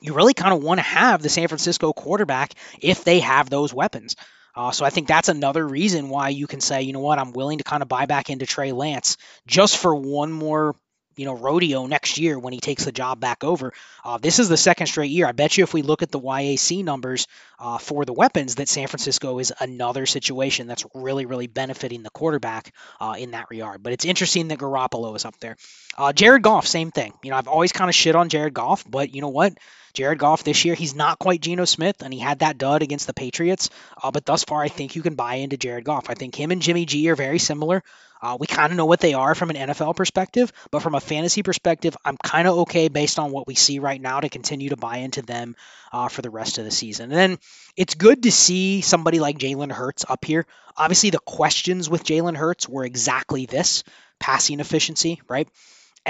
you 0.00 0.14
really 0.14 0.34
kind 0.34 0.52
of 0.52 0.62
want 0.62 0.78
to 0.78 0.82
have 0.82 1.22
the 1.22 1.28
San 1.28 1.48
Francisco 1.48 1.92
quarterback 1.92 2.54
if 2.80 3.04
they 3.04 3.20
have 3.20 3.50
those 3.50 3.72
weapons. 3.74 4.16
Uh, 4.54 4.72
so 4.72 4.84
I 4.84 4.90
think 4.90 5.06
that's 5.06 5.28
another 5.28 5.66
reason 5.66 6.08
why 6.08 6.30
you 6.30 6.46
can 6.46 6.60
say, 6.60 6.82
you 6.82 6.92
know 6.92 7.00
what, 7.00 7.18
I'm 7.18 7.32
willing 7.32 7.58
to 7.58 7.64
kind 7.64 7.82
of 7.82 7.88
buy 7.88 8.06
back 8.06 8.30
into 8.30 8.46
Trey 8.46 8.72
Lance 8.72 9.16
just 9.46 9.76
for 9.76 9.94
one 9.94 10.32
more 10.32 10.74
you 11.20 11.26
know, 11.26 11.36
rodeo 11.36 11.86
next 11.86 12.16
year 12.16 12.38
when 12.38 12.54
he 12.54 12.60
takes 12.60 12.86
the 12.86 12.92
job 12.92 13.20
back 13.20 13.44
over. 13.44 13.74
Uh, 14.02 14.16
this 14.16 14.38
is 14.38 14.48
the 14.48 14.56
second 14.56 14.86
straight 14.86 15.10
year. 15.10 15.26
I 15.26 15.32
bet 15.32 15.58
you 15.58 15.64
if 15.64 15.74
we 15.74 15.82
look 15.82 16.00
at 16.00 16.10
the 16.10 16.18
YAC 16.18 16.82
numbers 16.82 17.26
uh, 17.58 17.76
for 17.76 18.06
the 18.06 18.14
weapons, 18.14 18.54
that 18.54 18.68
San 18.68 18.86
Francisco 18.86 19.38
is 19.38 19.52
another 19.60 20.06
situation 20.06 20.66
that's 20.66 20.86
really, 20.94 21.26
really 21.26 21.46
benefiting 21.46 22.02
the 22.02 22.08
quarterback 22.08 22.72
uh, 23.02 23.16
in 23.18 23.32
that 23.32 23.48
regard. 23.50 23.82
But 23.82 23.92
it's 23.92 24.06
interesting 24.06 24.48
that 24.48 24.60
Garoppolo 24.60 25.14
is 25.14 25.26
up 25.26 25.38
there. 25.40 25.58
Uh, 25.98 26.14
Jared 26.14 26.40
Goff, 26.40 26.66
same 26.66 26.90
thing. 26.90 27.12
You 27.22 27.32
know, 27.32 27.36
I've 27.36 27.48
always 27.48 27.72
kind 27.72 27.90
of 27.90 27.94
shit 27.94 28.16
on 28.16 28.30
Jared 28.30 28.54
Goff, 28.54 28.82
but 28.88 29.14
you 29.14 29.20
know 29.20 29.28
what? 29.28 29.52
Jared 29.92 30.18
Goff 30.18 30.42
this 30.42 30.64
year, 30.64 30.74
he's 30.74 30.94
not 30.94 31.18
quite 31.18 31.42
Geno 31.42 31.66
Smith, 31.66 32.00
and 32.00 32.14
he 32.14 32.20
had 32.20 32.38
that 32.38 32.56
dud 32.56 32.80
against 32.80 33.06
the 33.06 33.12
Patriots. 33.12 33.68
Uh, 34.02 34.10
but 34.10 34.24
thus 34.24 34.42
far, 34.44 34.62
I 34.62 34.68
think 34.68 34.96
you 34.96 35.02
can 35.02 35.16
buy 35.16 35.34
into 35.34 35.58
Jared 35.58 35.84
Goff. 35.84 36.08
I 36.08 36.14
think 36.14 36.34
him 36.34 36.50
and 36.50 36.62
Jimmy 36.62 36.86
G 36.86 37.10
are 37.10 37.16
very 37.16 37.38
similar. 37.38 37.82
Uh, 38.22 38.36
we 38.38 38.46
kind 38.46 38.72
of 38.72 38.76
know 38.76 38.86
what 38.86 39.00
they 39.00 39.14
are 39.14 39.34
from 39.34 39.50
an 39.50 39.56
NFL 39.56 39.96
perspective, 39.96 40.52
but 40.70 40.82
from 40.82 40.94
a 40.94 41.00
fantasy 41.00 41.42
perspective, 41.42 41.96
I'm 42.04 42.16
kind 42.16 42.46
of 42.46 42.58
okay 42.58 42.88
based 42.88 43.18
on 43.18 43.32
what 43.32 43.46
we 43.46 43.54
see 43.54 43.78
right 43.78 44.00
now 44.00 44.20
to 44.20 44.28
continue 44.28 44.70
to 44.70 44.76
buy 44.76 44.98
into 44.98 45.22
them 45.22 45.56
uh, 45.92 46.08
for 46.08 46.22
the 46.22 46.30
rest 46.30 46.58
of 46.58 46.64
the 46.64 46.70
season. 46.70 47.10
And 47.10 47.18
then 47.18 47.38
it's 47.76 47.94
good 47.94 48.22
to 48.24 48.32
see 48.32 48.80
somebody 48.80 49.20
like 49.20 49.38
Jalen 49.38 49.72
Hurts 49.72 50.04
up 50.08 50.24
here. 50.24 50.46
Obviously, 50.76 51.10
the 51.10 51.18
questions 51.18 51.88
with 51.88 52.04
Jalen 52.04 52.36
Hurts 52.36 52.68
were 52.68 52.84
exactly 52.84 53.46
this 53.46 53.84
passing 54.18 54.60
efficiency, 54.60 55.20
right? 55.28 55.48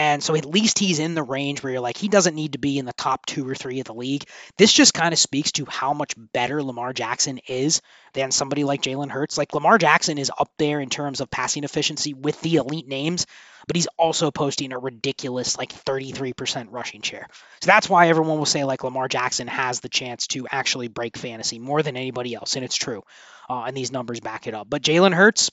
And 0.01 0.23
so 0.23 0.35
at 0.35 0.47
least 0.47 0.79
he's 0.79 0.99
in 0.99 1.13
the 1.13 1.23
range 1.23 1.63
where 1.63 1.73
you're 1.75 1.83
like, 1.83 1.99
he 1.99 2.09
doesn't 2.09 2.35
need 2.35 2.53
to 2.53 2.59
be 2.59 2.79
in 2.79 2.87
the 2.87 2.95
top 2.95 3.27
two 3.27 3.47
or 3.47 3.55
three 3.55 3.81
of 3.81 3.87
the 3.87 3.93
league. 3.93 4.25
This 4.57 4.73
just 4.73 4.95
kind 4.95 5.13
of 5.13 5.19
speaks 5.19 5.53
to 5.53 5.67
how 5.67 5.93
much 5.93 6.15
better 6.17 6.63
Lamar 6.63 6.95
Jackson 6.95 7.39
is 7.47 7.83
than 8.15 8.31
somebody 8.31 8.65
like 8.65 8.81
Jalen 8.81 9.11
Hurts. 9.11 9.37
Like 9.37 9.53
Lamar 9.53 9.77
Jackson 9.77 10.17
is 10.17 10.33
up 10.39 10.51
there 10.57 10.81
in 10.81 10.89
terms 10.89 11.21
of 11.21 11.31
passing 11.31 11.65
efficiency 11.65 12.15
with 12.15 12.41
the 12.41 12.57
elite 12.57 12.89
names, 12.89 13.27
but 13.67 13.77
he's 13.77 13.89
also 13.99 14.31
posting 14.31 14.73
a 14.73 14.79
ridiculous 14.79 15.59
like 15.59 15.71
33% 15.71 16.69
rushing 16.71 17.03
share. 17.03 17.27
So 17.61 17.67
that's 17.67 17.91
why 17.91 18.09
everyone 18.09 18.39
will 18.39 18.47
say 18.47 18.65
like 18.65 18.83
Lamar 18.83 19.07
Jackson 19.07 19.49
has 19.49 19.81
the 19.81 19.91
chance 19.91 20.29
to 20.29 20.47
actually 20.51 20.89
break 20.89 21.19
fantasy 21.19 21.59
more 21.59 21.83
than 21.83 21.99
anybody 21.99 22.35
else. 22.35 22.57
And 22.57 22.65
it's 22.65 22.77
true. 22.77 23.03
Uh, 23.51 23.65
and 23.67 23.77
these 23.77 23.93
numbers 23.93 24.21
back 24.21 24.47
it 24.47 24.55
up. 24.55 24.71
But 24.71 24.81
Jalen 24.81 25.13
Hurts, 25.13 25.51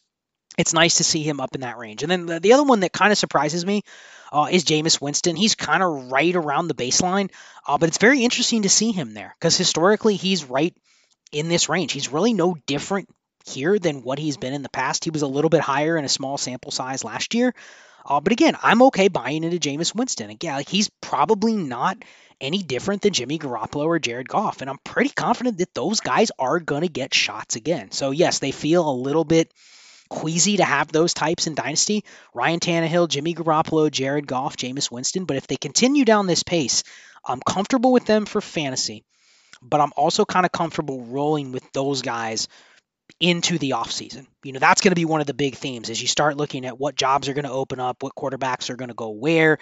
it's 0.58 0.74
nice 0.74 1.00
to 1.00 1.04
see 1.04 1.24
him 1.24 1.42
up 1.42 1.54
in 1.54 1.62
that 1.62 1.78
range. 1.78 2.04
And 2.04 2.10
then 2.10 2.26
the, 2.28 2.40
the 2.40 2.54
other 2.54 2.64
one 2.64 2.80
that 2.80 2.94
kind 2.94 3.12
of 3.12 3.18
surprises 3.18 3.66
me 3.66 3.84
uh, 4.32 4.48
is 4.52 4.66
Jameis 4.66 5.02
Winston. 5.02 5.36
He's 5.36 5.56
kind 5.56 5.84
of 5.84 6.12
right 6.12 6.36
around 6.36 6.68
the 6.68 6.74
baseline, 6.74 7.32
uh, 7.68 7.78
but 7.78 7.90
it's 7.90 7.98
very 7.98 8.24
interesting 8.24 8.63
to 8.63 8.70
see 8.70 8.92
him 8.92 9.13
there 9.13 9.36
because 9.40 9.58
historically 9.58 10.16
he's 10.16 10.46
right 10.46 10.76
in 11.32 11.50
this 11.50 11.70
range. 11.70 11.92
He's 11.92 12.12
really 12.12 12.34
no 12.34 12.56
different 12.66 13.10
here 13.46 13.80
than 13.80 14.04
what 14.04 14.20
he's 14.20 14.38
been 14.38 14.54
in 14.54 14.63
the 14.63 14.70
past. 14.70 15.04
He 15.04 15.12
was 15.12 15.22
a 15.22 15.28
little 15.28 15.50
bit 15.50 15.62
higher 15.62 15.98
in 15.98 16.06
a 16.06 16.10
small 16.10 16.38
sample 16.38 16.72
size 16.72 17.04
last 17.04 17.34
year. 17.34 17.54
Uh, 18.06 18.22
but 18.22 18.32
again, 18.32 18.58
I'm 18.62 18.84
okay 18.84 19.10
buying 19.10 19.44
into 19.44 19.58
Jameis 19.58 19.94
Winston. 19.94 20.30
Again, 20.30 20.56
like 20.56 20.70
he's 20.70 20.90
probably 21.02 21.56
not 21.56 22.04
any 22.40 22.62
different 22.62 23.02
than 23.02 23.13
Jimmy 23.13 23.40
Garoppolo 23.40 23.86
or 23.86 24.00
Jared 24.00 24.30
Goff. 24.30 24.62
And 24.62 24.70
I'm 24.70 24.78
pretty 24.84 25.10
confident 25.10 25.58
that 25.58 25.74
those 25.74 26.00
guys 26.00 26.32
are 26.40 26.60
going 26.60 26.84
to 26.84 26.88
get 26.88 27.13
shots 27.13 27.56
again. 27.56 27.92
So, 27.92 28.12
yes, 28.12 28.40
they 28.40 28.52
feel 28.52 28.90
a 28.90 28.92
little 28.92 29.26
bit 29.26 29.52
queasy 30.08 30.58
to 30.58 30.63
have 30.63 30.91
those 30.91 31.13
types 31.13 31.48
in 31.48 31.56
Dynasty. 31.56 32.04
Ryan 32.34 32.60
Tannehill, 32.60 33.10
Jimmy 33.10 33.34
Garoppolo, 33.36 33.91
Jared 33.91 34.28
Goff, 34.28 34.58
Jameis 34.58 34.91
Winston. 34.91 35.26
But 35.26 35.38
if 35.38 35.48
they 35.48 35.58
continue 35.58 36.06
down 36.06 36.28
this 36.28 36.43
pace, 36.43 36.84
I'm 37.26 37.39
comfortable 37.41 37.91
with 37.91 38.06
them 38.06 38.26
for 38.26 38.41
fantasy. 38.41 39.04
But 39.62 39.82
I'm 39.82 39.91
also 39.96 40.26
kind 40.26 40.46
of 40.46 40.52
comfortable 40.52 41.02
rolling 41.02 41.52
with 41.52 41.63
those 41.74 42.02
guys 42.02 42.48
into 43.20 43.58
the 43.58 43.72
offseason. 43.72 44.28
You 44.43 44.54
know, 44.54 44.60
that's 44.60 44.82
going 44.82 44.91
to 44.91 44.96
be 44.96 45.06
one 45.06 45.22
of 45.22 45.28
the 45.28 45.34
big 45.34 45.56
themes 45.56 45.89
as 45.89 46.02
you 46.02 46.08
start 46.08 46.38
looking 46.38 46.65
at 46.65 46.80
what 46.80 46.96
jobs 46.96 47.28
are 47.30 47.34
going 47.34 47.46
to 47.46 47.52
open 47.52 47.80
up, 47.80 48.04
what 48.04 48.15
quarterbacks 48.15 48.70
are 48.70 48.76
going 48.76 48.89
to 48.89 48.96
go 48.96 49.10
where. 49.10 49.58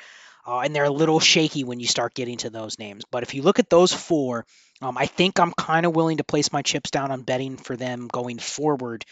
Uh, 0.48 0.60
and 0.60 0.76
they're 0.76 0.84
a 0.84 0.92
little 0.92 1.20
shaky 1.20 1.64
when 1.64 1.80
you 1.80 1.88
start 1.88 2.14
getting 2.14 2.38
to 2.38 2.50
those 2.52 2.78
names. 2.78 3.04
But 3.10 3.24
if 3.24 3.34
you 3.34 3.42
look 3.42 3.58
at 3.58 3.70
those 3.70 3.92
four, 3.92 4.46
um, 4.82 4.98
I 4.98 5.08
think 5.08 5.40
I'm 5.40 5.54
kind 5.54 5.86
of 5.86 5.96
willing 5.96 6.18
to 6.18 6.24
place 6.24 6.52
my 6.52 6.62
chips 6.62 6.92
down 6.92 7.12
on 7.12 7.24
betting 7.24 7.58
for 7.58 7.76
them 7.76 8.08
going 8.08 8.38
forward 8.38 9.06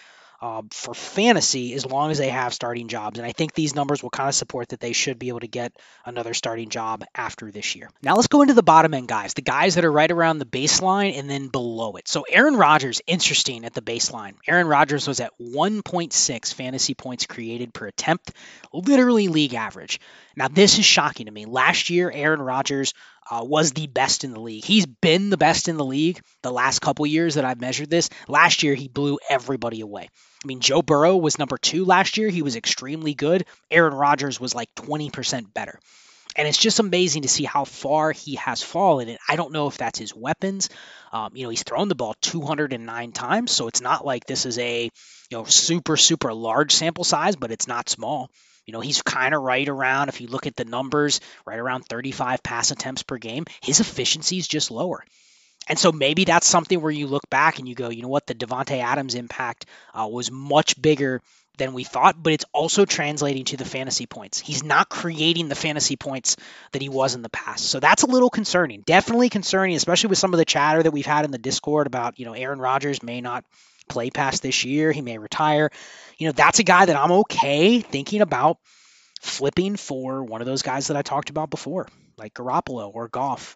uh, 0.44 0.62
for 0.72 0.94
fantasy 0.94 1.74
as 1.74 1.86
long 1.86 2.12
as 2.12 2.18
they 2.18 2.28
have 2.28 2.54
starting 2.54 2.90
jobs. 2.90 3.18
And 3.18 3.26
I 3.26 3.32
think 3.32 3.54
these 3.54 3.74
numbers 3.74 4.04
will 4.04 4.10
kind 4.10 4.28
of 4.28 4.36
support 4.36 4.68
that 4.70 4.82
they 4.82 4.92
should 4.92 5.18
be 5.18 5.30
able 5.30 5.40
to 5.40 5.48
get 5.48 5.72
another 6.06 6.34
starting 6.34 6.68
job 6.68 7.06
after 7.16 7.50
this 7.50 7.78
year. 7.78 7.90
Now 8.02 8.16
let's 8.16 8.28
go 8.28 8.42
into 8.42 8.54
the 8.54 8.62
bottom 8.62 8.94
end 8.94 9.08
guys, 9.08 9.34
the 9.36 9.42
guys 9.42 9.76
that 9.76 9.86
are 9.86 9.92
right 9.92 10.12
around 10.12 10.40
the 10.40 10.46
baseline 10.46 11.18
and 11.18 11.30
then 11.30 11.48
below 11.48 11.96
it. 11.96 12.10
So 12.10 12.26
Aaron 12.30 12.58
Rodgers, 12.58 13.02
interesting 13.08 13.64
at 13.64 13.74
the 13.74 13.82
baseline. 13.82 14.34
Aaron 14.46 14.68
Rodgers 14.68 15.08
was 15.08 15.22
at 15.22 15.32
1.6 15.40 16.54
fantasy 16.54 16.94
points 16.94 17.26
created 17.26 17.74
per 17.74 17.88
attempt, 17.88 18.34
literally 18.74 19.30
league 19.30 19.54
average. 19.54 20.02
Now 20.36 20.50
this 20.50 20.78
is 20.78 20.84
shocking 20.84 21.28
to 21.28 21.32
me. 21.32 21.46
Last 21.46 21.90
year, 21.90 22.12
Aaron 22.14 22.42
Rodgers 22.42 22.94
uh, 23.30 23.44
was 23.44 23.72
the 23.72 23.88
best 23.88 24.24
in 24.24 24.32
the 24.32 24.40
league. 24.40 24.64
He's 24.64 24.86
been 24.86 25.30
the 25.30 25.38
best 25.38 25.68
in 25.68 25.78
the 25.78 25.86
league 25.86 26.22
the 26.42 26.52
last 26.52 26.80
couple 26.80 27.06
years 27.06 27.36
that 27.36 27.46
I've 27.46 27.62
measured 27.62 27.90
this. 27.90 28.10
Last 28.28 28.64
year, 28.64 28.76
he 28.76 28.88
blew 28.88 29.20
everybody 29.30 29.82
away. 29.82 30.10
I 30.44 30.48
mean, 30.48 30.60
Joe 30.60 30.82
Burrow 30.82 31.18
was 31.18 31.40
number 31.40 31.58
two 31.58 31.86
last 31.86 32.18
year. 32.18 32.30
He 32.30 32.42
was 32.42 32.56
extremely 32.56 33.14
good. 33.14 33.46
Aaron 33.72 33.94
Rodgers 33.94 34.40
was 34.40 34.54
like 34.54 34.74
20% 34.76 35.54
better. 35.54 35.80
And 36.36 36.48
it's 36.48 36.58
just 36.58 36.80
amazing 36.80 37.22
to 37.22 37.30
see 37.30 37.44
how 37.44 37.64
far 37.64 38.12
he 38.12 38.36
has 38.36 38.64
fallen. 38.64 39.08
And 39.08 39.20
I 39.28 39.36
don't 39.36 39.54
know 39.54 39.68
if 39.68 39.78
that's 39.78 40.00
his 40.00 40.16
weapons. 40.16 40.70
Um, 41.12 41.32
you 41.36 41.44
know, 41.44 41.50
he's 41.50 41.64
thrown 41.64 41.90
the 41.90 41.96
ball 41.96 42.16
209 42.22 43.12
times, 43.12 43.52
so 43.52 43.68
it's 43.68 43.82
not 43.82 44.04
like 44.04 44.26
this 44.26 44.48
is 44.48 44.58
a 44.58 44.90
you 45.30 45.38
know 45.38 45.44
super 45.44 45.96
super 45.96 46.34
large 46.34 46.74
sample 46.74 47.04
size, 47.04 47.36
but 47.36 47.52
it's 47.52 47.68
not 47.68 47.88
small. 47.88 48.32
You 48.66 48.74
know, 48.74 48.82
he's 48.82 49.02
kind 49.02 49.34
of 49.34 49.42
right 49.42 49.68
around, 49.68 50.10
if 50.10 50.22
you 50.22 50.28
look 50.28 50.48
at 50.48 50.56
the 50.56 50.66
numbers, 50.66 51.20
right 51.46 51.60
around 51.60 51.86
35 51.86 52.44
pass 52.44 52.72
attempts 52.72 53.04
per 53.04 53.18
game. 53.18 53.46
His 53.62 53.80
efficiency 53.80 54.38
is 54.38 54.48
just 54.48 54.72
lower. 54.72 55.04
And 55.68 55.80
so 55.80 55.92
maybe 55.92 56.26
that's 56.26 56.48
something 56.48 56.82
where 56.82 56.92
you 56.92 57.08
look 57.08 57.30
back 57.30 57.60
and 57.60 57.68
you 57.68 57.76
go, 57.76 57.90
you 57.90 58.02
know 58.02 58.10
what, 58.10 58.28
the 58.28 58.36
Davante 58.36 58.84
Adams 58.84 59.16
impact 59.16 59.66
uh, 59.94 60.08
was 60.08 60.30
much 60.30 60.82
bigger 60.82 61.22
than 61.58 61.74
we 61.74 61.84
thought, 61.84 62.22
but 62.22 62.34
it's 62.34 62.46
also 62.52 62.84
translating 62.84 63.46
to 63.46 63.58
the 63.58 63.66
fantasy 63.66 64.08
points. 64.08 64.40
He's 64.40 64.64
not 64.64 64.90
creating 64.90 65.50
the 65.50 65.56
fantasy 65.56 65.96
points 65.96 66.36
that 66.72 66.82
he 66.82 66.90
was 66.90 67.14
in 67.14 67.22
the 67.22 67.30
past. 67.30 67.66
So 67.66 67.80
that's 67.80 68.04
a 68.04 68.08
little 68.08 68.32
concerning. 68.32 68.82
Definitely 68.82 69.30
concerning, 69.30 69.76
especially 69.76 70.10
with 70.10 70.18
some 70.18 70.34
of 70.34 70.40
the 70.40 70.46
chatter 70.46 70.82
that 70.82 70.92
we've 70.92 71.06
had 71.06 71.26
in 71.26 71.32
the 71.32 71.38
Discord 71.38 71.86
about, 71.86 72.20
you 72.20 72.26
know, 72.26 72.34
Aaron 72.34 72.60
Rodgers 72.60 73.04
may 73.04 73.22
not 73.22 73.46
play 73.88 74.10
past 74.10 74.42
this 74.42 74.66
year. 74.66 74.92
He 74.92 75.02
may 75.02 75.18
retire. 75.18 75.70
You 76.18 76.28
know, 76.28 76.34
that's 76.34 76.60
a 76.60 76.64
guy 76.64 76.86
that 76.86 76.96
I'm 76.96 77.12
okay 77.12 77.82
thinking 77.82 78.22
about 78.22 78.58
flipping 79.22 79.76
for 79.78 80.24
one 80.24 80.42
of 80.42 80.48
those 80.48 80.62
guys 80.62 80.88
that 80.88 80.98
I 80.98 81.02
talked 81.02 81.30
about 81.30 81.50
before, 81.50 81.88
like 82.18 82.34
Garoppolo 82.34 82.94
or 82.94 83.08
Goff 83.08 83.56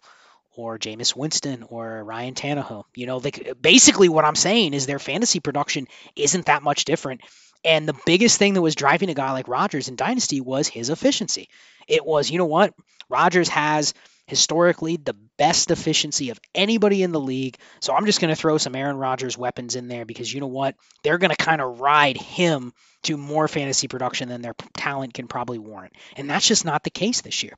or 0.56 0.78
Jameis 0.78 1.14
Winston 1.14 1.62
or 1.62 2.02
Ryan 2.02 2.34
Tannehill. 2.34 2.84
You 2.94 3.06
know, 3.06 3.18
like 3.18 3.56
basically 3.60 4.08
what 4.08 4.24
I'm 4.24 4.34
saying 4.34 4.74
is 4.74 4.86
their 4.86 4.98
fantasy 4.98 5.40
production 5.40 5.86
isn't 6.16 6.46
that 6.46 6.62
much 6.62 6.84
different. 6.84 7.20
And 7.64 7.88
the 7.88 7.96
biggest 8.06 8.38
thing 8.38 8.54
that 8.54 8.62
was 8.62 8.74
driving 8.74 9.10
a 9.10 9.14
guy 9.14 9.32
like 9.32 9.48
Rodgers 9.48 9.88
in 9.88 9.96
Dynasty 9.96 10.40
was 10.40 10.68
his 10.68 10.90
efficiency. 10.90 11.48
It 11.86 12.04
was, 12.04 12.30
you 12.30 12.38
know 12.38 12.46
what? 12.46 12.72
Rodgers 13.08 13.48
has 13.48 13.94
historically 14.26 14.96
the 14.96 15.16
best 15.38 15.70
efficiency 15.70 16.30
of 16.30 16.38
anybody 16.54 17.02
in 17.02 17.12
the 17.12 17.20
league. 17.20 17.56
So 17.80 17.94
I'm 17.94 18.04
just 18.06 18.20
going 18.20 18.28
to 18.28 18.40
throw 18.40 18.58
some 18.58 18.76
Aaron 18.76 18.98
Rodgers 18.98 19.38
weapons 19.38 19.74
in 19.74 19.88
there 19.88 20.04
because 20.04 20.32
you 20.32 20.40
know 20.40 20.46
what? 20.46 20.76
They're 21.02 21.18
going 21.18 21.34
to 21.34 21.36
kind 21.36 21.60
of 21.60 21.80
ride 21.80 22.18
him 22.18 22.72
to 23.04 23.16
more 23.16 23.48
fantasy 23.48 23.88
production 23.88 24.28
than 24.28 24.42
their 24.42 24.54
talent 24.74 25.14
can 25.14 25.28
probably 25.28 25.58
warrant. 25.58 25.94
And 26.16 26.28
that's 26.28 26.46
just 26.46 26.64
not 26.64 26.84
the 26.84 26.90
case 26.90 27.22
this 27.22 27.42
year. 27.42 27.54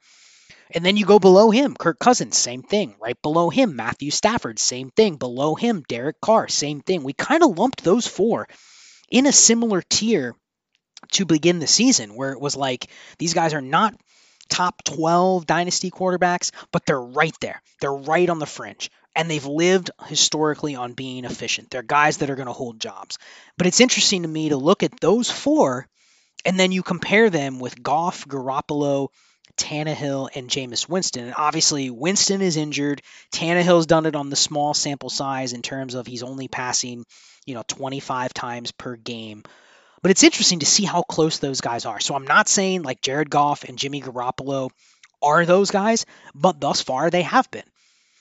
And 0.73 0.85
then 0.85 0.97
you 0.97 1.05
go 1.05 1.19
below 1.19 1.51
him, 1.51 1.75
Kirk 1.75 1.99
Cousins, 1.99 2.37
same 2.37 2.63
thing. 2.63 2.95
Right 3.01 3.21
below 3.21 3.51
him, 3.51 3.75
Matthew 3.75 4.13
Stafford, 4.13 4.61
same 4.61 4.91
thing. 4.91 5.17
Below 5.17 5.57
him, 5.57 5.83
Derek 5.89 6.21
Carr, 6.21 6.47
same 6.47 6.81
thing. 6.81 7.03
We 7.03 7.13
kind 7.13 7.43
of 7.43 7.59
lumped 7.59 7.83
those 7.83 8.07
four 8.07 8.47
in 9.11 9.27
a 9.27 9.33
similar 9.33 9.83
tier 9.83 10.35
to 11.13 11.25
begin 11.25 11.59
the 11.59 11.67
season, 11.67 12.15
where 12.15 12.33
it 12.33 12.41
was 12.41 12.57
like 12.57 12.89
these 13.19 13.35
guys 13.35 13.55
are 13.55 13.61
not 13.61 13.95
top 14.49 14.83
12 14.85 15.47
dynasty 15.47 15.91
quarterbacks, 15.91 16.51
but 16.73 16.85
they're 16.85 17.01
right 17.01 17.37
there. 17.41 17.63
They're 17.81 17.93
right 17.93 18.29
on 18.29 18.39
the 18.39 18.47
fringe. 18.47 18.91
And 19.17 19.31
they've 19.31 19.47
lived 19.47 19.91
historically 20.07 20.77
on 20.77 20.93
being 20.93 21.25
efficient. 21.25 21.71
They're 21.71 21.83
guys 21.83 22.19
that 22.19 22.31
are 22.31 22.37
going 22.37 22.47
to 22.47 22.53
hold 22.53 22.81
jobs. 22.81 23.19
But 23.59 23.67
it's 23.67 23.81
interesting 23.81 24.23
to 24.23 24.29
me 24.29 24.51
to 24.51 24.57
look 24.57 24.83
at 24.83 25.01
those 25.01 25.31
four 25.31 25.89
and 26.45 26.59
then 26.59 26.73
you 26.73 26.83
compare 26.83 27.29
them 27.29 27.59
with 27.59 27.83
Goff, 27.83 28.27
Garoppolo, 28.27 29.09
Tannehill, 29.57 30.31
and 30.35 30.49
Jameis 30.49 30.89
Winston. 30.89 31.25
And 31.25 31.35
obviously, 31.37 31.91
Winston 31.91 32.41
is 32.41 32.57
injured. 32.57 33.03
Tannehill's 33.33 33.87
done 33.87 34.07
it 34.07 34.17
on 34.17 34.31
the 34.31 34.37
small 34.37 34.73
sample 34.73 35.11
size 35.11 35.53
in 35.53 35.63
terms 35.63 35.95
of 35.95 36.07
he's 36.07 36.23
only 36.23 36.49
passing, 36.49 37.05
you 37.47 37.55
know, 37.55 37.63
25 37.67 38.35
times 38.35 38.73
per 38.73 38.97
game. 38.97 39.43
But 40.03 40.11
it's 40.11 40.23
interesting 40.23 40.61
to 40.61 40.67
see 40.67 40.85
how 40.85 41.03
close 41.03 41.39
those 41.39 41.61
guys 41.61 41.85
are. 41.85 42.01
So 42.01 42.15
I'm 42.15 42.27
not 42.27 42.49
saying 42.49 42.83
like 42.83 43.03
Jared 43.03 43.31
Goff 43.31 43.65
and 43.65 43.79
Jimmy 43.79 44.01
Garoppolo 44.01 44.71
are 45.23 45.45
those 45.45 45.71
guys, 45.71 46.07
but 46.35 46.61
thus 46.61 46.81
far 46.81 47.11
they 47.11 47.23
have 47.23 47.51
been. 47.51 47.65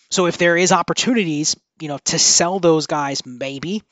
So 0.10 0.26
if 0.26 0.38
there 0.38 0.58
is 0.58 0.72
opportunities, 0.72 1.56
you 1.80 1.88
know, 1.88 2.00
to 2.06 2.20
sell 2.20 2.60
those 2.60 2.88
guys 2.88 3.26
maybe 3.26 3.84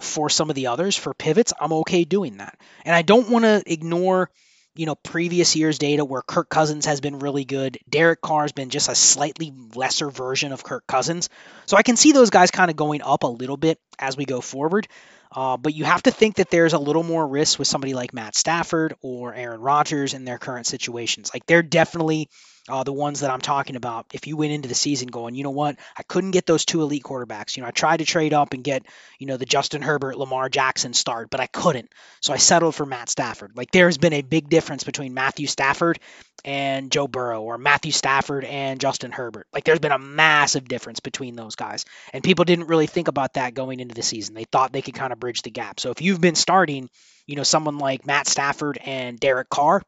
for 0.00 0.28
some 0.28 0.50
of 0.50 0.56
the 0.56 0.68
others 0.68 0.96
for 0.96 1.14
pivots, 1.14 1.52
I'm 1.58 1.72
okay 1.72 2.04
doing 2.04 2.36
that. 2.36 2.58
And 2.84 2.94
I 2.94 3.02
don't 3.02 3.30
want 3.30 3.44
to 3.44 3.62
ignore 3.66 4.30
you 4.74 4.86
know, 4.86 4.94
previous 4.96 5.54
year's 5.54 5.78
data 5.78 6.04
where 6.04 6.22
Kirk 6.22 6.48
Cousins 6.48 6.86
has 6.86 7.00
been 7.00 7.18
really 7.18 7.44
good. 7.44 7.78
Derek 7.88 8.20
Carr 8.20 8.42
has 8.42 8.52
been 8.52 8.70
just 8.70 8.88
a 8.88 8.94
slightly 8.94 9.52
lesser 9.74 10.10
version 10.10 10.52
of 10.52 10.64
Kirk 10.64 10.86
Cousins. 10.86 11.28
So 11.66 11.76
I 11.76 11.82
can 11.82 11.96
see 11.96 12.12
those 12.12 12.30
guys 12.30 12.50
kind 12.50 12.70
of 12.70 12.76
going 12.76 13.02
up 13.02 13.22
a 13.22 13.28
little 13.28 13.56
bit 13.56 13.78
as 13.98 14.16
we 14.16 14.24
go 14.24 14.40
forward. 14.40 14.88
Uh, 15.30 15.56
but 15.56 15.74
you 15.74 15.84
have 15.84 16.02
to 16.04 16.10
think 16.12 16.36
that 16.36 16.50
there's 16.50 16.74
a 16.74 16.78
little 16.78 17.02
more 17.02 17.26
risk 17.26 17.58
with 17.58 17.66
somebody 17.66 17.92
like 17.92 18.14
Matt 18.14 18.36
Stafford 18.36 18.94
or 19.02 19.34
Aaron 19.34 19.60
Rodgers 19.60 20.14
in 20.14 20.24
their 20.24 20.38
current 20.38 20.66
situations. 20.66 21.30
Like 21.34 21.46
they're 21.46 21.62
definitely 21.62 22.28
uh, 22.68 22.82
the 22.82 22.92
ones 22.92 23.20
that 23.20 23.30
I'm 23.30 23.42
talking 23.42 23.76
about, 23.76 24.06
if 24.14 24.26
you 24.26 24.36
went 24.36 24.52
into 24.52 24.68
the 24.68 24.74
season 24.74 25.08
going, 25.08 25.34
you 25.34 25.44
know 25.44 25.50
what, 25.50 25.76
I 25.98 26.02
couldn't 26.02 26.30
get 26.30 26.46
those 26.46 26.64
two 26.64 26.80
elite 26.80 27.02
quarterbacks. 27.02 27.56
You 27.56 27.62
know, 27.62 27.68
I 27.68 27.72
tried 27.72 27.98
to 27.98 28.06
trade 28.06 28.32
up 28.32 28.54
and 28.54 28.64
get, 28.64 28.86
you 29.18 29.26
know, 29.26 29.36
the 29.36 29.44
Justin 29.44 29.82
Herbert, 29.82 30.16
Lamar 30.16 30.48
Jackson 30.48 30.94
start, 30.94 31.28
but 31.28 31.40
I 31.40 31.46
couldn't. 31.46 31.90
So 32.22 32.32
I 32.32 32.38
settled 32.38 32.74
for 32.74 32.86
Matt 32.86 33.10
Stafford. 33.10 33.52
Like 33.54 33.70
there's 33.70 33.98
been 33.98 34.14
a 34.14 34.22
big 34.22 34.48
difference 34.48 34.82
between 34.82 35.12
Matthew 35.12 35.46
Stafford 35.46 35.98
and 36.42 36.90
Joe 36.90 37.06
Burrow 37.06 37.42
or 37.42 37.58
Matthew 37.58 37.92
Stafford 37.92 38.44
and 38.44 38.80
Justin 38.80 39.12
Herbert. 39.12 39.46
Like 39.52 39.64
there's 39.64 39.78
been 39.78 39.92
a 39.92 39.98
massive 39.98 40.66
difference 40.66 41.00
between 41.00 41.36
those 41.36 41.56
guys. 41.56 41.84
And 42.14 42.24
people 42.24 42.46
didn't 42.46 42.68
really 42.68 42.86
think 42.86 43.08
about 43.08 43.34
that 43.34 43.52
going 43.52 43.80
into 43.80 43.94
the 43.94 44.02
season. 44.02 44.34
They 44.34 44.44
thought 44.44 44.72
they 44.72 44.82
could 44.82 44.94
kind 44.94 45.12
of 45.12 45.20
bridge 45.20 45.42
the 45.42 45.50
gap. 45.50 45.80
So 45.80 45.90
if 45.90 46.00
you've 46.00 46.20
been 46.20 46.34
starting, 46.34 46.88
you 47.26 47.36
know, 47.36 47.42
someone 47.42 47.76
like 47.76 48.06
Matt 48.06 48.26
Stafford 48.26 48.78
and 48.82 49.20
Derek 49.20 49.50
Carr 49.50 49.82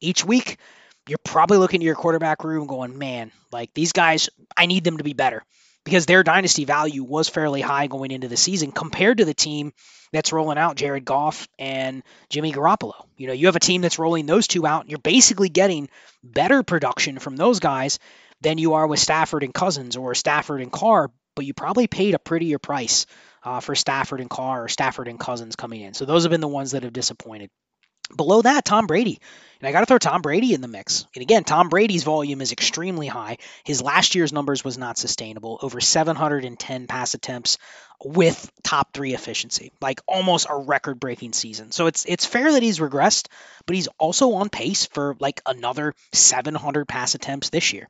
each 0.00 0.24
week, 0.24 0.58
you're 1.08 1.18
probably 1.24 1.58
looking 1.58 1.80
to 1.80 1.86
your 1.86 1.94
quarterback 1.94 2.44
room 2.44 2.66
going, 2.66 2.98
man, 2.98 3.32
like 3.50 3.74
these 3.74 3.92
guys, 3.92 4.30
I 4.56 4.66
need 4.66 4.84
them 4.84 4.98
to 4.98 5.04
be 5.04 5.14
better 5.14 5.42
because 5.84 6.06
their 6.06 6.22
dynasty 6.22 6.64
value 6.64 7.02
was 7.02 7.28
fairly 7.28 7.60
high 7.60 7.86
going 7.86 8.10
into 8.10 8.28
the 8.28 8.36
season 8.36 8.72
compared 8.72 9.18
to 9.18 9.24
the 9.24 9.34
team 9.34 9.72
that's 10.12 10.32
rolling 10.32 10.58
out 10.58 10.76
Jared 10.76 11.04
Goff 11.04 11.48
and 11.58 12.02
Jimmy 12.28 12.52
Garoppolo. 12.52 13.06
You 13.16 13.26
know, 13.26 13.32
you 13.32 13.46
have 13.46 13.56
a 13.56 13.60
team 13.60 13.80
that's 13.80 13.98
rolling 13.98 14.26
those 14.26 14.46
two 14.46 14.66
out, 14.66 14.82
and 14.82 14.90
you're 14.90 14.98
basically 14.98 15.48
getting 15.48 15.88
better 16.22 16.62
production 16.62 17.18
from 17.18 17.36
those 17.36 17.60
guys 17.60 17.98
than 18.40 18.58
you 18.58 18.74
are 18.74 18.86
with 18.86 19.00
Stafford 19.00 19.42
and 19.42 19.54
Cousins 19.54 19.96
or 19.96 20.14
Stafford 20.14 20.60
and 20.60 20.70
Carr, 20.70 21.10
but 21.34 21.46
you 21.46 21.54
probably 21.54 21.86
paid 21.86 22.14
a 22.14 22.18
prettier 22.18 22.58
price 22.58 23.06
uh, 23.42 23.60
for 23.60 23.74
Stafford 23.74 24.20
and 24.20 24.30
Carr 24.30 24.64
or 24.64 24.68
Stafford 24.68 25.08
and 25.08 25.18
Cousins 25.18 25.56
coming 25.56 25.80
in. 25.80 25.94
So 25.94 26.04
those 26.04 26.24
have 26.24 26.30
been 26.30 26.40
the 26.40 26.48
ones 26.48 26.72
that 26.72 26.82
have 26.82 26.92
disappointed. 26.92 27.50
Below 28.14 28.42
that, 28.42 28.64
Tom 28.64 28.86
Brady. 28.86 29.20
And 29.60 29.68
I 29.68 29.72
got 29.72 29.80
to 29.80 29.86
throw 29.86 29.98
Tom 29.98 30.22
Brady 30.22 30.54
in 30.54 30.60
the 30.60 30.68
mix. 30.68 31.06
And 31.14 31.22
again, 31.22 31.44
Tom 31.44 31.68
Brady's 31.68 32.02
volume 32.02 32.40
is 32.40 32.50
extremely 32.50 33.06
high. 33.06 33.38
His 33.62 33.80
last 33.80 34.16
year's 34.16 34.32
numbers 34.32 34.64
was 34.64 34.76
not 34.76 34.98
sustainable. 34.98 35.58
Over 35.62 35.80
710 35.80 36.88
pass 36.88 37.14
attempts 37.14 37.58
with 38.04 38.50
top 38.64 38.92
three 38.92 39.14
efficiency, 39.14 39.72
like 39.80 40.00
almost 40.08 40.48
a 40.50 40.56
record 40.56 40.98
breaking 40.98 41.32
season. 41.32 41.70
So 41.70 41.86
it's 41.86 42.04
it's 42.04 42.26
fair 42.26 42.50
that 42.52 42.62
he's 42.62 42.80
regressed, 42.80 43.28
but 43.66 43.76
he's 43.76 43.86
also 43.98 44.32
on 44.32 44.48
pace 44.48 44.86
for 44.86 45.16
like 45.20 45.40
another 45.46 45.94
700 46.12 46.88
pass 46.88 47.14
attempts 47.14 47.50
this 47.50 47.72
year. 47.72 47.88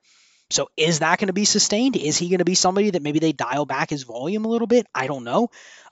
So 0.53 0.69
is 0.77 1.01
that 1.01 1.19
going 1.19 1.29
to 1.29 1.33
be 1.33 1.45
sustained? 1.45 1.97
Is 1.97 2.19
he 2.19 2.29
going 2.29 2.39
to 2.39 2.45
be 2.45 2.55
somebody 2.55 2.91
that 2.91 3.03
maybe 3.03 3.19
they 3.19 3.33
dial 3.33 3.65
back 3.65 3.91
his 3.91 4.03
volume 4.03 4.45
a 4.45 4.49
little 4.49 4.67
bit? 4.67 4.87
I 4.95 5.07
don't 5.07 5.25
know. 5.25 5.49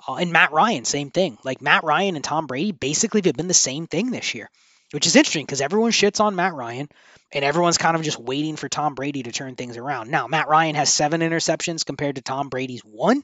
Uh, 0.06 0.16
and 0.16 0.32
Matt 0.32 0.52
Ryan, 0.52 0.84
same 0.84 1.11
thing. 1.11 1.38
Like 1.44 1.62
Matt 1.62 1.84
Ryan 1.84 2.16
and 2.16 2.24
Tom 2.24 2.46
Brady 2.46 2.72
basically 2.72 3.22
have 3.24 3.36
been 3.36 3.48
the 3.48 3.54
same 3.54 3.86
thing 3.86 4.11
this 4.11 4.34
year, 4.34 4.50
which 4.92 5.06
is 5.06 5.16
interesting 5.16 5.46
because 5.46 5.61
everyone 5.61 5.92
shits 5.92 6.20
on 6.20 6.36
Matt 6.36 6.54
Ryan 6.54 6.88
and 7.32 7.44
everyone's 7.44 7.78
kind 7.78 7.96
of 7.96 8.02
just 8.02 8.18
waiting 8.18 8.56
for 8.56 8.68
Tom 8.68 8.94
Brady 8.94 9.22
to 9.22 9.32
turn 9.32 9.56
things 9.56 9.76
around. 9.76 10.11
Now, 10.11 10.26
Matt 10.26 10.48
Ryan 10.48 10.74
has 10.74 10.92
seven 10.92 11.20
interceptions 11.20 11.86
compared 11.86 12.16
to 12.16 12.22
Tom 12.22 12.48
Brady's 12.48 12.82
one. 12.82 13.22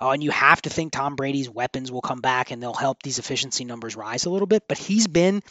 Uh, 0.00 0.10
and 0.10 0.22
you 0.22 0.30
have 0.30 0.60
to 0.62 0.70
think 0.70 0.92
Tom 0.92 1.16
Brady's 1.16 1.48
weapons 1.48 1.90
will 1.90 2.02
come 2.02 2.20
back 2.20 2.50
and 2.50 2.62
they'll 2.62 2.74
help 2.74 3.02
these 3.02 3.18
efficiency 3.18 3.64
numbers 3.64 3.96
rise 3.96 4.26
a 4.26 4.30
little 4.30 4.46
bit. 4.46 4.64
But 4.68 4.78
he's 4.78 5.06
been 5.06 5.42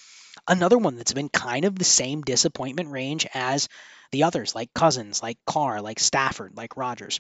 another 0.48 0.78
one 0.78 0.98
that's 0.98 1.14
been 1.14 1.30
kind 1.30 1.66
of 1.66 1.78
the 1.78 1.84
same 1.84 2.22
disappointment 2.22 2.92
range 2.92 3.26
as 3.34 3.68
the 4.16 4.24
others, 4.24 4.56
like 4.56 4.74
Cousins, 4.74 5.22
like 5.22 5.38
Carr, 5.46 5.82
like 5.82 6.00
Stafford, 6.00 6.54
like 6.56 6.78
Rodgers. 6.78 7.20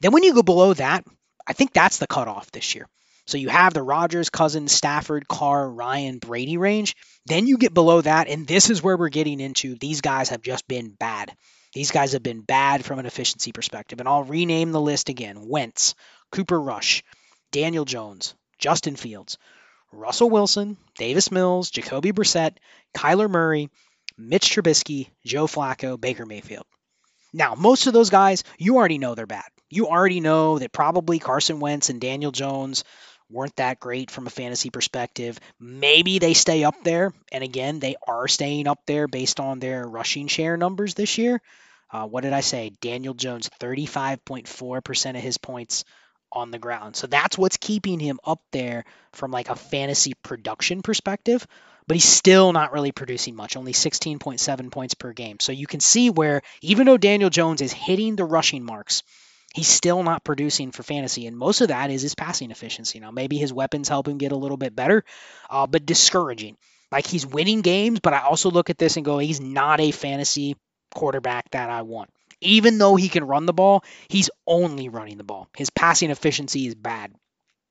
Then 0.00 0.12
when 0.12 0.22
you 0.22 0.32
go 0.32 0.42
below 0.42 0.72
that, 0.72 1.04
I 1.46 1.52
think 1.52 1.74
that's 1.74 1.98
the 1.98 2.06
cutoff 2.06 2.50
this 2.50 2.74
year. 2.74 2.88
So 3.26 3.36
you 3.36 3.50
have 3.50 3.74
the 3.74 3.82
Rodgers, 3.82 4.30
Cousins, 4.30 4.72
Stafford, 4.72 5.28
Carr, 5.28 5.70
Ryan, 5.70 6.18
Brady 6.18 6.56
range. 6.56 6.96
Then 7.26 7.46
you 7.46 7.58
get 7.58 7.74
below 7.74 8.00
that, 8.00 8.28
and 8.28 8.46
this 8.46 8.70
is 8.70 8.82
where 8.82 8.96
we're 8.96 9.10
getting 9.10 9.38
into 9.38 9.76
these 9.76 10.00
guys 10.00 10.30
have 10.30 10.40
just 10.40 10.66
been 10.66 10.90
bad. 10.90 11.30
These 11.74 11.90
guys 11.90 12.12
have 12.12 12.22
been 12.22 12.40
bad 12.40 12.84
from 12.84 12.98
an 12.98 13.06
efficiency 13.06 13.52
perspective. 13.52 14.00
And 14.00 14.08
I'll 14.08 14.24
rename 14.24 14.72
the 14.72 14.80
list 14.80 15.10
again 15.10 15.46
Wentz, 15.46 15.94
Cooper 16.32 16.60
Rush, 16.60 17.04
Daniel 17.52 17.84
Jones, 17.84 18.34
Justin 18.58 18.96
Fields, 18.96 19.36
Russell 19.92 20.30
Wilson, 20.30 20.76
Davis 20.96 21.30
Mills, 21.30 21.70
Jacoby 21.70 22.12
Brissett, 22.12 22.56
Kyler 22.96 23.30
Murray, 23.30 23.68
Mitch 24.20 24.50
Trubisky, 24.50 25.08
Joe 25.24 25.46
Flacco, 25.46 26.00
Baker 26.00 26.26
Mayfield. 26.26 26.66
Now, 27.32 27.54
most 27.54 27.86
of 27.86 27.92
those 27.92 28.10
guys, 28.10 28.44
you 28.58 28.76
already 28.76 28.98
know 28.98 29.14
they're 29.14 29.26
bad. 29.26 29.48
You 29.70 29.86
already 29.86 30.20
know 30.20 30.58
that 30.58 30.72
probably 30.72 31.18
Carson 31.18 31.60
Wentz 31.60 31.90
and 31.90 32.00
Daniel 32.00 32.32
Jones 32.32 32.84
weren't 33.30 33.54
that 33.56 33.78
great 33.78 34.10
from 34.10 34.26
a 34.26 34.30
fantasy 34.30 34.70
perspective. 34.70 35.38
Maybe 35.60 36.18
they 36.18 36.34
stay 36.34 36.64
up 36.64 36.82
there. 36.82 37.12
And 37.30 37.44
again, 37.44 37.78
they 37.78 37.96
are 38.06 38.26
staying 38.26 38.66
up 38.66 38.80
there 38.86 39.06
based 39.06 39.38
on 39.38 39.60
their 39.60 39.86
rushing 39.86 40.26
share 40.26 40.56
numbers 40.56 40.94
this 40.94 41.16
year. 41.16 41.40
Uh, 41.92 42.06
what 42.06 42.22
did 42.22 42.32
I 42.32 42.40
say? 42.40 42.72
Daniel 42.80 43.14
Jones, 43.14 43.48
35.4% 43.60 45.10
of 45.10 45.22
his 45.22 45.38
points 45.38 45.84
on 46.32 46.50
the 46.50 46.58
ground. 46.58 46.96
So 46.96 47.06
that's 47.06 47.38
what's 47.38 47.56
keeping 47.56 47.98
him 48.00 48.20
up 48.24 48.40
there 48.52 48.84
from 49.12 49.30
like 49.30 49.48
a 49.48 49.56
fantasy 49.56 50.14
production 50.22 50.82
perspective 50.82 51.46
but 51.90 51.96
he's 51.96 52.04
still 52.04 52.52
not 52.52 52.72
really 52.72 52.92
producing 52.92 53.34
much, 53.34 53.56
only 53.56 53.72
16.7 53.72 54.70
points 54.70 54.94
per 54.94 55.12
game. 55.12 55.40
So 55.40 55.50
you 55.50 55.66
can 55.66 55.80
see 55.80 56.08
where 56.08 56.42
even 56.62 56.86
though 56.86 56.96
Daniel 56.96 57.30
Jones 57.30 57.60
is 57.62 57.72
hitting 57.72 58.14
the 58.14 58.24
rushing 58.24 58.64
marks, 58.64 59.02
he's 59.54 59.66
still 59.66 60.04
not 60.04 60.22
producing 60.22 60.70
for 60.70 60.84
fantasy. 60.84 61.26
And 61.26 61.36
most 61.36 61.62
of 61.62 61.66
that 61.66 61.90
is 61.90 62.02
his 62.02 62.14
passing 62.14 62.52
efficiency. 62.52 63.00
Now, 63.00 63.10
maybe 63.10 63.38
his 63.38 63.52
weapons 63.52 63.88
help 63.88 64.06
him 64.06 64.18
get 64.18 64.30
a 64.30 64.36
little 64.36 64.56
bit 64.56 64.76
better, 64.76 65.04
uh, 65.50 65.66
but 65.66 65.84
discouraging. 65.84 66.56
Like 66.92 67.08
he's 67.08 67.26
winning 67.26 67.60
games, 67.60 67.98
but 67.98 68.14
I 68.14 68.20
also 68.20 68.52
look 68.52 68.70
at 68.70 68.78
this 68.78 68.96
and 68.96 69.04
go, 69.04 69.18
he's 69.18 69.40
not 69.40 69.80
a 69.80 69.90
fantasy 69.90 70.54
quarterback 70.94 71.50
that 71.50 71.70
I 71.70 71.82
want. 71.82 72.10
Even 72.40 72.78
though 72.78 72.94
he 72.94 73.08
can 73.08 73.24
run 73.24 73.46
the 73.46 73.52
ball, 73.52 73.82
he's 74.06 74.30
only 74.46 74.88
running 74.88 75.18
the 75.18 75.24
ball. 75.24 75.48
His 75.56 75.70
passing 75.70 76.12
efficiency 76.12 76.68
is 76.68 76.76
bad. 76.76 77.12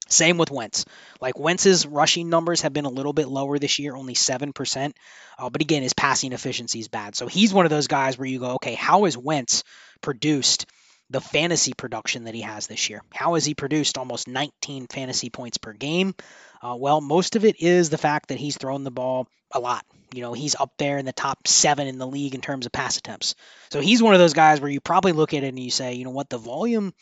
Same 0.09 0.37
with 0.37 0.51
Wentz. 0.51 0.85
Like 1.21 1.39
Wentz's 1.39 1.85
rushing 1.85 2.29
numbers 2.29 2.61
have 2.61 2.73
been 2.73 2.85
a 2.85 2.89
little 2.89 3.13
bit 3.13 3.27
lower 3.27 3.59
this 3.59 3.79
year, 3.79 3.95
only 3.95 4.15
7%. 4.15 4.93
Uh, 5.37 5.49
but 5.49 5.61
again, 5.61 5.83
his 5.83 5.93
passing 5.93 6.33
efficiency 6.33 6.79
is 6.79 6.87
bad. 6.87 7.15
So 7.15 7.27
he's 7.27 7.53
one 7.53 7.65
of 7.65 7.69
those 7.69 7.87
guys 7.87 8.17
where 8.17 8.27
you 8.27 8.39
go, 8.39 8.55
okay, 8.55 8.73
how 8.73 9.05
has 9.05 9.17
Wentz 9.17 9.63
produced 10.01 10.65
the 11.11 11.21
fantasy 11.21 11.73
production 11.73 12.25
that 12.25 12.35
he 12.35 12.41
has 12.41 12.67
this 12.67 12.89
year? 12.89 13.01
How 13.13 13.35
has 13.35 13.45
he 13.45 13.53
produced 13.53 13.97
almost 13.97 14.27
19 14.27 14.87
fantasy 14.87 15.29
points 15.29 15.57
per 15.57 15.73
game? 15.73 16.15
Uh, 16.61 16.75
well, 16.77 17.01
most 17.01 17.35
of 17.35 17.45
it 17.45 17.61
is 17.61 17.89
the 17.89 17.97
fact 17.97 18.29
that 18.29 18.39
he's 18.39 18.57
thrown 18.57 18.83
the 18.83 18.91
ball 18.91 19.27
a 19.51 19.59
lot. 19.59 19.85
You 20.13 20.21
know, 20.21 20.33
he's 20.33 20.55
up 20.55 20.71
there 20.77 20.97
in 20.97 21.05
the 21.05 21.13
top 21.13 21.47
seven 21.47 21.87
in 21.87 21.99
the 21.99 22.07
league 22.07 22.35
in 22.35 22.41
terms 22.41 22.65
of 22.65 22.71
pass 22.71 22.97
attempts. 22.97 23.35
So 23.71 23.79
he's 23.79 24.01
one 24.01 24.13
of 24.13 24.19
those 24.19 24.33
guys 24.33 24.59
where 24.59 24.71
you 24.71 24.81
probably 24.81 25.11
look 25.11 25.33
at 25.33 25.43
it 25.43 25.47
and 25.47 25.59
you 25.59 25.71
say, 25.71 25.93
you 25.93 26.03
know 26.03 26.11
what, 26.11 26.29
the 26.29 26.37
volume 26.37 26.93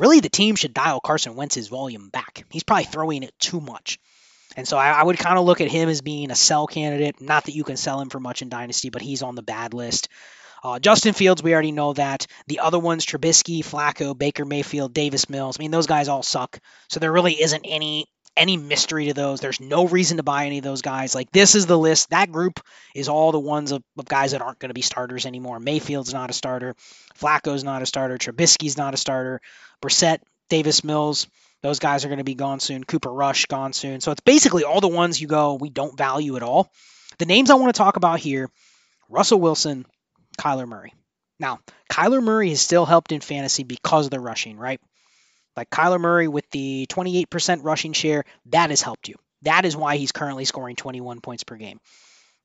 really 0.00 0.20
the 0.20 0.28
team 0.28 0.56
should 0.56 0.74
dial 0.74 1.00
Carson 1.00 1.36
Wentz's 1.36 1.68
volume 1.68 2.08
back. 2.08 2.44
He's 2.50 2.64
probably 2.64 2.84
throwing 2.84 3.22
it 3.22 3.38
too 3.38 3.60
much. 3.60 3.98
And 4.56 4.66
so 4.66 4.76
I, 4.76 4.90
I 4.90 5.02
would 5.02 5.18
kind 5.18 5.38
of 5.38 5.44
look 5.44 5.60
at 5.60 5.68
him 5.68 5.88
as 5.88 6.00
being 6.00 6.30
a 6.30 6.34
sell 6.34 6.66
candidate. 6.66 7.20
Not 7.20 7.44
that 7.44 7.54
you 7.54 7.62
can 7.62 7.76
sell 7.76 8.00
him 8.00 8.08
for 8.08 8.18
much 8.18 8.42
in 8.42 8.48
Dynasty, 8.48 8.90
but 8.90 9.02
he's 9.02 9.22
on 9.22 9.36
the 9.36 9.42
bad 9.42 9.74
list. 9.74 10.08
Uh, 10.62 10.78
Justin 10.78 11.14
Fields, 11.14 11.42
we 11.42 11.52
already 11.52 11.72
know 11.72 11.92
that. 11.92 12.26
The 12.48 12.60
other 12.60 12.78
ones, 12.78 13.06
Trubisky, 13.06 13.60
Flacco, 13.60 14.16
Baker 14.16 14.44
Mayfield, 14.44 14.92
Davis 14.92 15.28
Mills. 15.28 15.56
I 15.58 15.62
mean, 15.62 15.70
those 15.70 15.86
guys 15.86 16.08
all 16.08 16.22
suck. 16.22 16.58
So 16.88 17.00
there 17.00 17.12
really 17.12 17.40
isn't 17.40 17.64
any 17.64 18.06
any 18.40 18.56
mystery 18.56 19.06
to 19.06 19.14
those. 19.14 19.40
There's 19.40 19.60
no 19.60 19.86
reason 19.86 20.16
to 20.16 20.22
buy 20.22 20.46
any 20.46 20.58
of 20.58 20.64
those 20.64 20.80
guys. 20.80 21.14
Like 21.14 21.30
this 21.30 21.54
is 21.54 21.66
the 21.66 21.78
list. 21.78 22.10
That 22.10 22.32
group 22.32 22.58
is 22.94 23.08
all 23.08 23.32
the 23.32 23.38
ones 23.38 23.70
of, 23.70 23.82
of 23.98 24.06
guys 24.06 24.32
that 24.32 24.40
aren't 24.40 24.58
going 24.58 24.70
to 24.70 24.74
be 24.74 24.80
starters 24.80 25.26
anymore. 25.26 25.60
Mayfield's 25.60 26.14
not 26.14 26.30
a 26.30 26.32
starter. 26.32 26.74
Flacco's 27.18 27.62
not 27.62 27.82
a 27.82 27.86
starter. 27.86 28.16
Trubisky's 28.16 28.78
not 28.78 28.94
a 28.94 28.96
starter. 28.96 29.42
Brissett, 29.82 30.20
Davis 30.48 30.82
Mills, 30.82 31.26
those 31.62 31.78
guys 31.78 32.04
are 32.04 32.08
going 32.08 32.18
to 32.18 32.24
be 32.24 32.34
gone 32.34 32.60
soon. 32.60 32.82
Cooper 32.82 33.12
Rush 33.12 33.44
gone 33.44 33.74
soon. 33.74 34.00
So 34.00 34.10
it's 34.10 34.22
basically 34.22 34.64
all 34.64 34.80
the 34.80 34.88
ones 34.88 35.20
you 35.20 35.26
go 35.26 35.54
we 35.54 35.68
don't 35.68 35.96
value 35.96 36.36
at 36.36 36.42
all. 36.42 36.72
The 37.18 37.26
names 37.26 37.50
I 37.50 37.54
want 37.56 37.74
to 37.74 37.78
talk 37.78 37.96
about 37.96 38.20
here: 38.20 38.50
Russell 39.10 39.40
Wilson, 39.40 39.84
Kyler 40.38 40.66
Murray. 40.66 40.94
Now, 41.38 41.60
Kyler 41.90 42.22
Murray 42.22 42.50
has 42.50 42.60
still 42.60 42.86
helped 42.86 43.12
in 43.12 43.20
fantasy 43.20 43.64
because 43.64 44.06
of 44.06 44.10
the 44.10 44.20
rushing, 44.20 44.56
right? 44.56 44.80
Like 45.56 45.70
Kyler 45.70 46.00
Murray 46.00 46.28
with 46.28 46.48
the 46.50 46.86
28% 46.88 47.60
rushing 47.62 47.92
share, 47.92 48.24
that 48.46 48.70
has 48.70 48.82
helped 48.82 49.08
you. 49.08 49.16
That 49.42 49.64
is 49.64 49.76
why 49.76 49.96
he's 49.96 50.12
currently 50.12 50.44
scoring 50.44 50.76
21 50.76 51.20
points 51.20 51.44
per 51.44 51.56
game. 51.56 51.80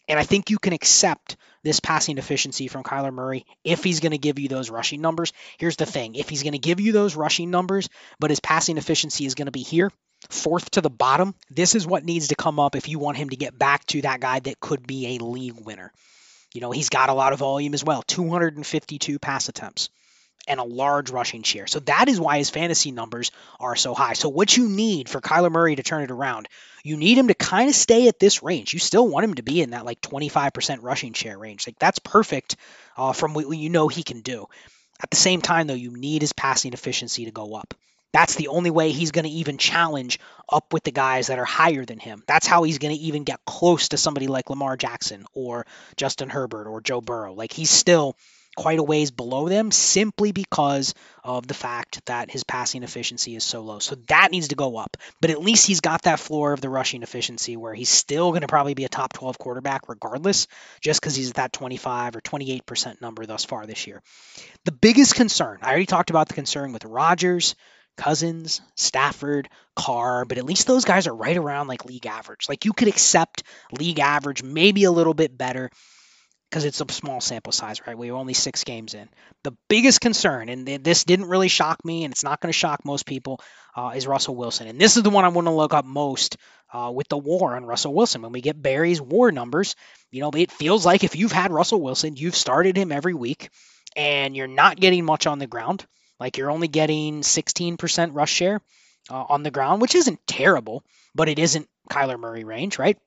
And 0.08 0.20
I 0.20 0.24
think 0.24 0.50
you 0.50 0.60
can 0.60 0.74
accept 0.74 1.36
this 1.64 1.80
passing 1.80 2.18
efficiency 2.18 2.68
from 2.68 2.84
Kyler 2.84 3.14
Murray 3.14 3.46
if 3.64 3.84
he's 3.84 4.00
going 4.00 4.12
to 4.12 4.18
give 4.20 4.38
you 4.38 4.48
those 4.48 4.70
rushing 4.70 5.02
numbers. 5.02 5.34
Here's 5.58 5.78
the 5.78 5.86
thing 5.86 6.16
if 6.16 6.30
he's 6.30 6.44
going 6.44 6.54
to 6.54 6.60
give 6.60 6.80
you 6.80 6.92
those 6.92 7.16
rushing 7.16 7.50
numbers, 7.50 7.90
but 8.20 8.30
his 8.30 8.40
passing 8.40 8.78
efficiency 8.78 9.26
is 9.26 9.36
going 9.36 9.48
to 9.48 9.52
be 9.52 9.64
here, 9.64 9.92
fourth 10.30 10.70
to 10.72 10.82
the 10.82 10.90
bottom, 10.90 11.34
this 11.50 11.74
is 11.76 11.88
what 11.88 12.06
needs 12.06 12.28
to 12.28 12.36
come 12.36 12.60
up 12.60 12.76
if 12.76 12.88
you 12.88 13.00
want 13.00 13.18
him 13.18 13.30
to 13.30 13.36
get 13.36 13.58
back 13.58 13.86
to 13.88 14.02
that 14.04 14.20
guy 14.20 14.40
that 14.40 14.60
could 14.60 14.86
be 14.86 15.16
a 15.16 15.24
league 15.24 15.66
winner. 15.66 15.92
You 16.54 16.62
know, 16.62 16.72
he's 16.72 16.90
got 16.90 17.10
a 17.10 17.14
lot 17.14 17.34
of 17.34 17.40
volume 17.40 17.74
as 17.74 17.84
well 17.84 18.04
252 18.04 19.20
pass 19.20 19.50
attempts 19.50 19.90
and 20.48 20.60
a 20.60 20.64
large 20.64 21.10
rushing 21.10 21.44
share. 21.44 21.68
So 21.68 21.80
that 21.82 22.08
is 22.08 22.20
why 22.20 22.38
his 22.38 22.50
fantasy 22.50 22.92
numbers 22.92 23.32
are 23.60 23.76
so 23.76 23.94
high. 23.94 24.14
So 24.14 24.30
what 24.30 24.56
you 24.56 24.70
need 24.70 25.10
for 25.10 25.22
Kyler 25.22 25.52
Murray 25.52 25.76
to 25.76 25.84
turn 25.84 26.04
it 26.04 26.12
around, 26.12 26.48
you 26.84 26.98
need 26.98 27.18
him 27.18 27.28
to 27.30 27.34
kind 27.34 27.70
of 27.70 27.76
stay 27.76 28.08
at 28.08 28.20
this 28.20 28.44
range. 28.44 28.74
You 28.74 28.80
still 28.80 29.08
want 29.08 29.24
him 29.24 29.34
to 29.36 29.44
be 29.44 29.62
in 29.62 29.72
that 29.72 29.86
like 29.86 30.02
25% 30.02 30.80
rushing 30.82 31.14
share 31.14 31.38
range. 31.38 31.68
Like 31.68 31.80
that's 31.80 32.00
perfect 32.00 32.58
uh, 32.98 33.14
from 33.14 33.34
what 33.34 33.50
you 33.58 33.70
know 33.70 33.88
he 33.88 34.04
can 34.04 34.22
do. 34.22 34.48
At 35.02 35.10
the 35.10 35.18
same 35.18 35.42
time, 35.42 35.68
though, 35.68 35.74
you 35.74 35.92
need 35.92 36.22
his 36.22 36.34
passing 36.34 36.74
efficiency 36.74 37.26
to 37.26 37.32
go 37.32 37.56
up. 37.56 37.74
That's 38.14 38.36
the 38.36 38.48
only 38.48 38.72
way 38.72 38.92
he's 38.92 39.12
going 39.12 39.26
to 39.26 39.32
even 39.32 39.58
challenge 39.58 40.22
up 40.48 40.72
with 40.72 40.86
the 40.86 40.92
guys 40.92 41.28
that 41.28 41.38
are 41.38 41.44
higher 41.44 41.84
than 41.84 42.00
him. 42.00 42.24
That's 42.28 42.48
how 42.48 42.64
he's 42.64 42.78
going 42.78 42.96
to 42.96 43.02
even 43.02 43.26
get 43.26 43.44
close 43.46 43.90
to 43.90 43.98
somebody 43.98 44.28
like 44.28 44.50
Lamar 44.50 44.78
Jackson 44.78 45.26
or 45.34 45.66
Justin 45.98 46.30
Herbert 46.30 46.70
or 46.70 46.80
Joe 46.80 47.02
Burrow. 47.02 47.34
Like 47.34 47.52
he's 47.52 47.70
still 47.70 48.16
quite 48.56 48.80
a 48.80 48.84
ways 48.84 49.12
below 49.12 49.50
them 49.50 49.72
simply 49.72 50.32
because 50.32 50.94
of 51.24 51.48
the 51.48 51.54
fact 51.54 52.06
that 52.06 52.32
his 52.32 52.44
passing 52.44 52.84
efficiency 52.84 53.36
is 53.36 53.44
so 53.44 53.62
low. 53.62 53.80
So 53.80 53.96
that 54.08 54.32
needs 54.32 54.50
to 54.50 54.56
go 54.56 54.78
up. 54.78 54.98
But 55.22 55.30
at 55.32 55.42
least 55.42 55.68
he's 55.68 55.82
got 55.82 56.04
that 56.04 56.20
floor 56.20 56.54
of 56.54 56.62
the 56.62 56.70
rushing 56.70 57.04
efficiency 57.04 57.58
where 57.58 57.74
he's 57.74 57.90
still 57.90 58.32
going 58.32 58.42
to 58.42 58.48
probably 58.48 58.74
be 58.74 58.86
a 58.86 58.90
top 58.90 59.14
12 59.14 59.38
quarterback 59.38 59.90
regardless, 59.90 60.48
just 60.82 61.02
because 61.02 61.16
he's 61.16 61.30
at 61.30 61.36
that 61.36 61.54
25 61.54 62.16
or 62.16 62.22
28% 62.22 63.02
number 63.02 63.26
thus 63.26 63.46
far 63.46 63.66
this 63.66 63.88
year. 63.88 64.02
The 64.64 64.72
biggest 64.72 65.16
concern, 65.16 65.60
I 65.62 65.70
already 65.70 65.86
talked 65.86 66.10
about 66.10 66.28
the 66.28 66.36
concern 66.36 66.74
with 66.74 66.86
Rodgers. 66.86 67.56
Cousins, 67.98 68.60
Stafford, 68.76 69.48
Carr, 69.74 70.26
but 70.26 70.38
at 70.38 70.44
least 70.44 70.68
those 70.68 70.84
guys 70.84 71.08
are 71.08 71.16
right 71.16 71.38
around 71.38 71.68
like 71.68 71.86
league 71.86 72.06
average. 72.06 72.50
Like 72.50 72.66
you 72.66 72.74
could 72.74 72.90
accept 72.90 73.44
league 73.72 74.00
average, 74.00 74.44
maybe 74.44 74.84
a 74.84 74.92
little 74.92 75.14
bit 75.14 75.38
better 75.38 75.72
because 76.56 76.64
it's 76.64 76.80
a 76.80 76.90
small 76.94 77.20
sample 77.20 77.52
size, 77.52 77.86
right? 77.86 77.98
We 77.98 78.12
are 78.12 78.16
only 78.16 78.34
six 78.34 78.64
games 78.64 78.94
in. 78.94 79.10
The 79.44 79.52
biggest 79.68 80.00
concern, 80.00 80.48
and 80.48 80.66
this 80.66 81.04
didn't 81.04 81.26
really 81.26 81.50
shock 81.50 81.84
me, 81.84 82.06
and 82.06 82.14
it's 82.14 82.24
not 82.24 82.40
going 82.40 82.48
to 82.50 82.58
shock 82.58 82.86
most 82.86 83.06
people, 83.06 83.42
uh, 83.76 83.92
is 83.94 84.08
Russell 84.08 84.38
Wilson. 84.38 84.68
And 84.68 84.80
this 84.80 84.96
is 84.96 85.04
the 85.04 85.10
one 85.10 85.26
I 85.26 85.28
want 85.28 85.48
to 85.48 85.52
look 85.52 85.74
up 85.74 85.84
most 85.84 86.38
uh, 86.72 86.94
with 86.96 87.10
the 87.10 87.18
war 87.18 87.58
on 87.58 87.66
Russell 87.66 87.94
Wilson. 87.94 88.22
When 88.22 88.32
we 88.32 88.40
get 88.40 88.62
Barry's 88.62 89.02
war 89.02 89.34
numbers, 89.34 89.76
you 90.12 90.22
know, 90.22 90.32
it 90.34 90.50
feels 90.50 90.86
like 90.86 91.04
if 91.04 91.18
you've 91.18 91.34
had 91.34 91.52
Russell 91.52 91.82
Wilson, 91.82 92.16
you've 92.16 92.38
started 92.38 92.78
him 92.78 92.94
every 92.94 93.14
week, 93.14 93.50
and 93.98 94.34
you're 94.34 94.48
not 94.48 94.80
getting 94.80 95.04
much 95.04 95.28
on 95.28 95.40
the 95.40 95.48
ground. 95.48 95.86
Like 96.22 96.38
you're 96.38 96.52
only 96.52 96.70
getting 96.70 97.20
16% 97.20 98.12
rush 98.14 98.32
share 98.32 98.62
uh, 99.12 99.26
on 99.28 99.44
the 99.44 99.52
ground, 99.52 99.82
which 99.82 99.96
isn't 99.96 100.26
terrible, 100.26 100.86
but 101.14 101.28
it 101.28 101.38
isn't 101.38 101.68
Kyler 101.92 102.18
Murray 102.18 102.46
range, 102.46 102.80
right? 102.80 102.98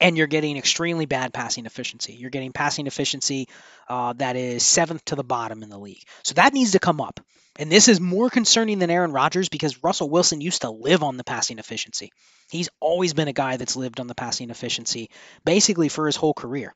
And 0.00 0.16
you're 0.16 0.26
getting 0.26 0.56
extremely 0.56 1.06
bad 1.06 1.32
passing 1.32 1.66
efficiency. 1.66 2.14
You're 2.14 2.30
getting 2.30 2.52
passing 2.52 2.86
efficiency 2.86 3.48
uh, 3.88 4.12
that 4.14 4.36
is 4.36 4.62
seventh 4.62 5.04
to 5.06 5.16
the 5.16 5.24
bottom 5.24 5.62
in 5.62 5.70
the 5.70 5.78
league. 5.78 6.02
So 6.22 6.34
that 6.34 6.54
needs 6.54 6.72
to 6.72 6.78
come 6.78 7.00
up. 7.00 7.20
And 7.58 7.72
this 7.72 7.88
is 7.88 8.00
more 8.00 8.30
concerning 8.30 8.78
than 8.78 8.90
Aaron 8.90 9.12
Rodgers 9.12 9.48
because 9.48 9.82
Russell 9.82 10.08
Wilson 10.08 10.40
used 10.40 10.62
to 10.62 10.70
live 10.70 11.02
on 11.02 11.16
the 11.16 11.24
passing 11.24 11.58
efficiency. 11.58 12.12
He's 12.50 12.68
always 12.78 13.14
been 13.14 13.26
a 13.26 13.32
guy 13.32 13.56
that's 13.56 13.74
lived 13.74 13.98
on 13.98 14.06
the 14.06 14.14
passing 14.14 14.50
efficiency 14.50 15.10
basically 15.44 15.88
for 15.88 16.06
his 16.06 16.14
whole 16.14 16.34
career. 16.34 16.72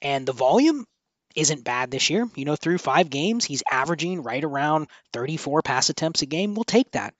And 0.00 0.26
the 0.26 0.32
volume 0.32 0.86
isn't 1.36 1.64
bad 1.64 1.90
this 1.90 2.08
year. 2.08 2.26
You 2.34 2.46
know, 2.46 2.56
through 2.56 2.78
five 2.78 3.10
games, 3.10 3.44
he's 3.44 3.62
averaging 3.70 4.22
right 4.22 4.42
around 4.42 4.88
34 5.12 5.60
pass 5.62 5.90
attempts 5.90 6.22
a 6.22 6.26
game. 6.26 6.54
We'll 6.54 6.64
take 6.64 6.92
that. 6.92 7.14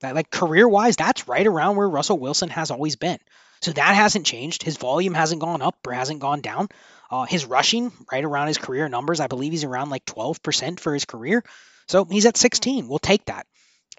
That 0.00 0.14
like 0.14 0.30
career 0.30 0.68
wise, 0.68 0.96
that's 0.96 1.28
right 1.28 1.46
around 1.46 1.76
where 1.76 1.88
Russell 1.88 2.18
Wilson 2.18 2.48
has 2.50 2.70
always 2.70 2.96
been. 2.96 3.18
So 3.66 3.72
that 3.72 3.96
hasn't 3.96 4.26
changed. 4.26 4.62
His 4.62 4.76
volume 4.76 5.12
hasn't 5.12 5.40
gone 5.40 5.60
up 5.60 5.74
or 5.84 5.92
hasn't 5.92 6.20
gone 6.20 6.40
down. 6.40 6.68
Uh, 7.10 7.24
his 7.24 7.46
rushing, 7.46 7.90
right 8.12 8.22
around 8.22 8.46
his 8.46 8.58
career 8.58 8.88
numbers, 8.88 9.18
I 9.18 9.26
believe 9.26 9.50
he's 9.50 9.64
around 9.64 9.90
like 9.90 10.04
12% 10.04 10.78
for 10.78 10.94
his 10.94 11.04
career. 11.04 11.42
So 11.88 12.04
he's 12.04 12.26
at 12.26 12.36
16. 12.36 12.86
We'll 12.86 13.00
take 13.00 13.24
that. 13.24 13.44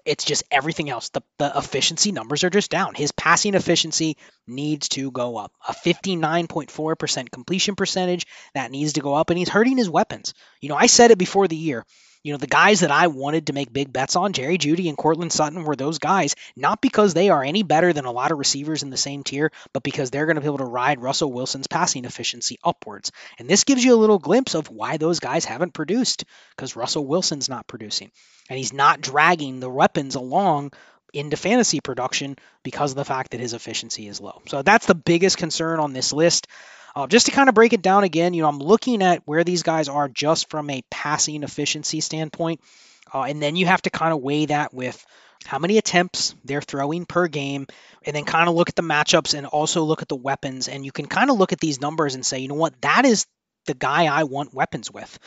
It's 0.06 0.24
just 0.24 0.44
everything 0.50 0.88
else. 0.88 1.10
The, 1.10 1.20
the 1.36 1.52
efficiency 1.54 2.12
numbers 2.12 2.44
are 2.44 2.50
just 2.50 2.70
down. 2.70 2.94
His 2.94 3.12
passing 3.12 3.52
efficiency 3.52 4.16
needs 4.46 4.88
to 4.90 5.10
go 5.10 5.36
up. 5.36 5.52
A 5.68 5.74
59.4% 5.74 7.30
completion 7.30 7.76
percentage, 7.76 8.26
that 8.54 8.70
needs 8.70 8.94
to 8.94 9.02
go 9.02 9.12
up, 9.12 9.28
and 9.28 9.38
he's 9.38 9.50
hurting 9.50 9.76
his 9.76 9.90
weapons. 9.90 10.32
You 10.62 10.70
know, 10.70 10.76
I 10.76 10.86
said 10.86 11.10
it 11.10 11.18
before 11.18 11.46
the 11.46 11.56
year. 11.56 11.84
You 12.22 12.32
know, 12.32 12.38
the 12.38 12.46
guys 12.46 12.80
that 12.80 12.90
I 12.90 13.06
wanted 13.06 13.46
to 13.46 13.52
make 13.52 13.72
big 13.72 13.92
bets 13.92 14.16
on, 14.16 14.32
Jerry 14.32 14.58
Jeudy 14.58 14.88
and 14.88 14.96
Courtland 14.96 15.32
Sutton, 15.32 15.64
were 15.64 15.76
those 15.76 15.98
guys, 15.98 16.34
not 16.56 16.80
because 16.80 17.14
they 17.14 17.30
are 17.30 17.42
any 17.42 17.62
better 17.62 17.92
than 17.92 18.04
a 18.04 18.12
lot 18.12 18.32
of 18.32 18.38
receivers 18.38 18.82
in 18.82 18.90
the 18.90 18.96
same 18.96 19.22
tier, 19.22 19.52
but 19.72 19.82
because 19.82 20.10
they're 20.10 20.26
going 20.26 20.36
to 20.36 20.40
be 20.40 20.46
able 20.46 20.58
to 20.58 20.64
ride 20.64 21.00
Russell 21.00 21.32
Wilson's 21.32 21.68
passing 21.68 22.04
efficiency 22.04 22.58
upwards. 22.64 23.12
And 23.38 23.48
this 23.48 23.64
gives 23.64 23.84
you 23.84 23.94
a 23.94 23.96
little 23.96 24.18
glimpse 24.18 24.54
of 24.54 24.68
why 24.68 24.96
those 24.96 25.20
guys 25.20 25.44
haven't 25.44 25.74
produced, 25.74 26.24
because 26.56 26.76
Russell 26.76 27.06
Wilson's 27.06 27.48
not 27.48 27.66
producing. 27.66 28.10
And 28.50 28.58
he's 28.58 28.72
not 28.72 29.00
dragging 29.00 29.60
the 29.60 29.70
weapons 29.70 30.14
along 30.14 30.72
into 31.14 31.36
fantasy 31.36 31.80
production 31.80 32.36
because 32.62 32.92
of 32.92 32.96
the 32.96 33.04
fact 33.04 33.30
that 33.30 33.40
his 33.40 33.54
efficiency 33.54 34.08
is 34.08 34.20
low. 34.20 34.42
So 34.48 34.62
that's 34.62 34.86
the 34.86 34.94
biggest 34.94 35.38
concern 35.38 35.80
on 35.80 35.92
this 35.92 36.12
list. 36.12 36.46
Uh, 36.94 37.06
just 37.06 37.26
to 37.26 37.32
kind 37.32 37.48
of 37.48 37.54
break 37.54 37.72
it 37.72 37.82
down 37.82 38.04
again, 38.04 38.34
you 38.34 38.42
know, 38.42 38.48
I'm 38.48 38.58
looking 38.58 39.02
at 39.02 39.22
where 39.26 39.44
these 39.44 39.62
guys 39.62 39.88
are 39.88 40.08
just 40.08 40.50
from 40.50 40.70
a 40.70 40.82
passing 40.90 41.42
efficiency 41.42 42.00
standpoint, 42.00 42.60
uh, 43.12 43.22
and 43.22 43.42
then 43.42 43.56
you 43.56 43.66
have 43.66 43.82
to 43.82 43.90
kind 43.90 44.12
of 44.12 44.20
weigh 44.20 44.46
that 44.46 44.72
with 44.74 45.04
how 45.44 45.58
many 45.58 45.78
attempts 45.78 46.34
they're 46.44 46.60
throwing 46.60 47.06
per 47.06 47.28
game, 47.28 47.66
and 48.04 48.16
then 48.16 48.24
kind 48.24 48.48
of 48.48 48.54
look 48.54 48.68
at 48.68 48.76
the 48.76 48.82
matchups 48.82 49.36
and 49.36 49.46
also 49.46 49.84
look 49.84 50.02
at 50.02 50.08
the 50.08 50.16
weapons, 50.16 50.68
and 50.68 50.84
you 50.84 50.92
can 50.92 51.06
kind 51.06 51.30
of 51.30 51.38
look 51.38 51.52
at 51.52 51.60
these 51.60 51.80
numbers 51.80 52.14
and 52.14 52.26
say, 52.26 52.40
you 52.40 52.48
know 52.48 52.54
what, 52.54 52.80
that 52.82 53.04
is 53.04 53.26
the 53.66 53.74
guy 53.74 54.06
I 54.06 54.24
want 54.24 54.54
weapons 54.54 54.90
with. 54.90 55.18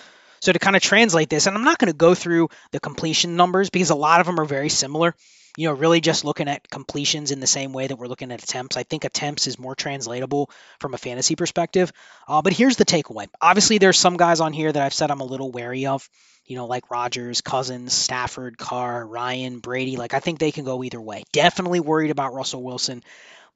So 0.41 0.51
to 0.51 0.59
kind 0.59 0.75
of 0.75 0.81
translate 0.81 1.29
this, 1.29 1.47
and 1.47 1.55
I'm 1.55 1.63
not 1.63 1.77
going 1.77 1.91
to 1.91 1.97
go 1.97 2.15
through 2.15 2.49
the 2.71 2.79
completion 2.79 3.35
numbers 3.35 3.69
because 3.69 3.89
a 3.89 3.95
lot 3.95 4.19
of 4.19 4.25
them 4.25 4.39
are 4.39 4.45
very 4.45 4.69
similar 4.69 5.15
you 5.57 5.67
know, 5.67 5.73
really 5.73 5.99
just 5.99 6.23
looking 6.23 6.47
at 6.47 6.69
completions 6.69 7.31
in 7.31 7.39
the 7.39 7.47
same 7.47 7.73
way 7.73 7.87
that 7.87 7.95
we're 7.95 8.07
looking 8.07 8.31
at 8.31 8.41
attempts. 8.41 8.77
I 8.77 8.83
think 8.83 9.03
attempts 9.03 9.47
is 9.47 9.59
more 9.59 9.75
translatable 9.75 10.49
from 10.79 10.93
a 10.93 10.97
fantasy 10.97 11.35
perspective. 11.35 11.91
Uh, 12.27 12.41
but 12.41 12.53
here's 12.53 12.77
the 12.77 12.85
takeaway. 12.85 13.27
Obviously, 13.41 13.77
there's 13.77 13.99
some 13.99 14.17
guys 14.17 14.39
on 14.39 14.53
here 14.53 14.71
that 14.71 14.81
I've 14.81 14.93
said 14.93 15.11
I'm 15.11 15.19
a 15.19 15.25
little 15.25 15.51
wary 15.51 15.87
of, 15.87 16.07
you 16.45 16.55
know, 16.55 16.67
like 16.67 16.89
Rodgers, 16.89 17.41
Cousins, 17.41 17.93
Stafford, 17.93 18.57
Carr, 18.57 19.05
Ryan, 19.05 19.59
Brady. 19.59 19.97
Like, 19.97 20.13
I 20.13 20.19
think 20.19 20.39
they 20.39 20.51
can 20.51 20.63
go 20.63 20.83
either 20.83 21.01
way. 21.01 21.23
Definitely 21.33 21.81
worried 21.81 22.11
about 22.11 22.33
Russell 22.33 22.63
Wilson. 22.63 23.03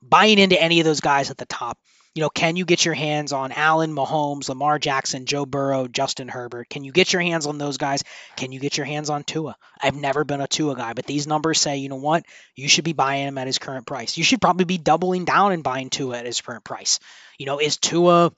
Buying 0.01 0.37
into 0.37 0.61
any 0.61 0.81
of 0.81 0.85
those 0.85 0.99
guys 0.99 1.31
at 1.31 1.37
the 1.37 1.45
top 1.45 1.77
you 2.15 2.21
know, 2.21 2.29
can 2.29 2.55
you 2.55 2.63
get 2.63 2.85
your 2.85 2.93
hands 2.93 3.33
on 3.33 3.51
Allen, 3.51 3.93
Mahomes, 3.93 4.47
Lamar 4.47 4.79
Jackson, 4.79 5.25
Joe 5.25 5.45
Burrow, 5.45 5.89
Justin 5.89 6.29
Herbert? 6.29 6.69
Can 6.69 6.85
you 6.85 6.93
get 6.93 7.11
your 7.11 7.21
hands 7.21 7.45
on 7.45 7.57
those 7.57 7.77
guys? 7.77 8.05
Can 8.37 8.53
you 8.53 8.59
get 8.61 8.77
your 8.77 8.85
hands 8.85 9.09
on 9.09 9.25
Tua? 9.25 9.57
I've 9.81 9.97
never 9.97 10.23
been 10.23 10.39
a 10.39 10.47
Tua 10.47 10.77
guy, 10.77 10.93
but 10.93 11.05
these 11.05 11.27
numbers 11.27 11.59
say, 11.59 11.77
you 11.77 11.89
know 11.89 11.97
what? 11.97 12.25
You 12.55 12.69
should 12.69 12.85
be 12.85 12.93
buying 12.93 13.27
him 13.27 13.37
at 13.37 13.47
his 13.47 13.59
current 13.59 13.85
price. 13.85 14.17
You 14.17 14.23
should 14.23 14.39
probably 14.39 14.63
be 14.63 14.77
doubling 14.77 15.25
down 15.25 15.51
and 15.51 15.61
buying 15.61 15.89
Tua 15.89 16.17
at 16.17 16.25
his 16.25 16.39
current 16.39 16.63
price. 16.63 17.01
You 17.37 17.47
know, 17.47 17.59
is 17.59 17.75
Tua 17.75 18.31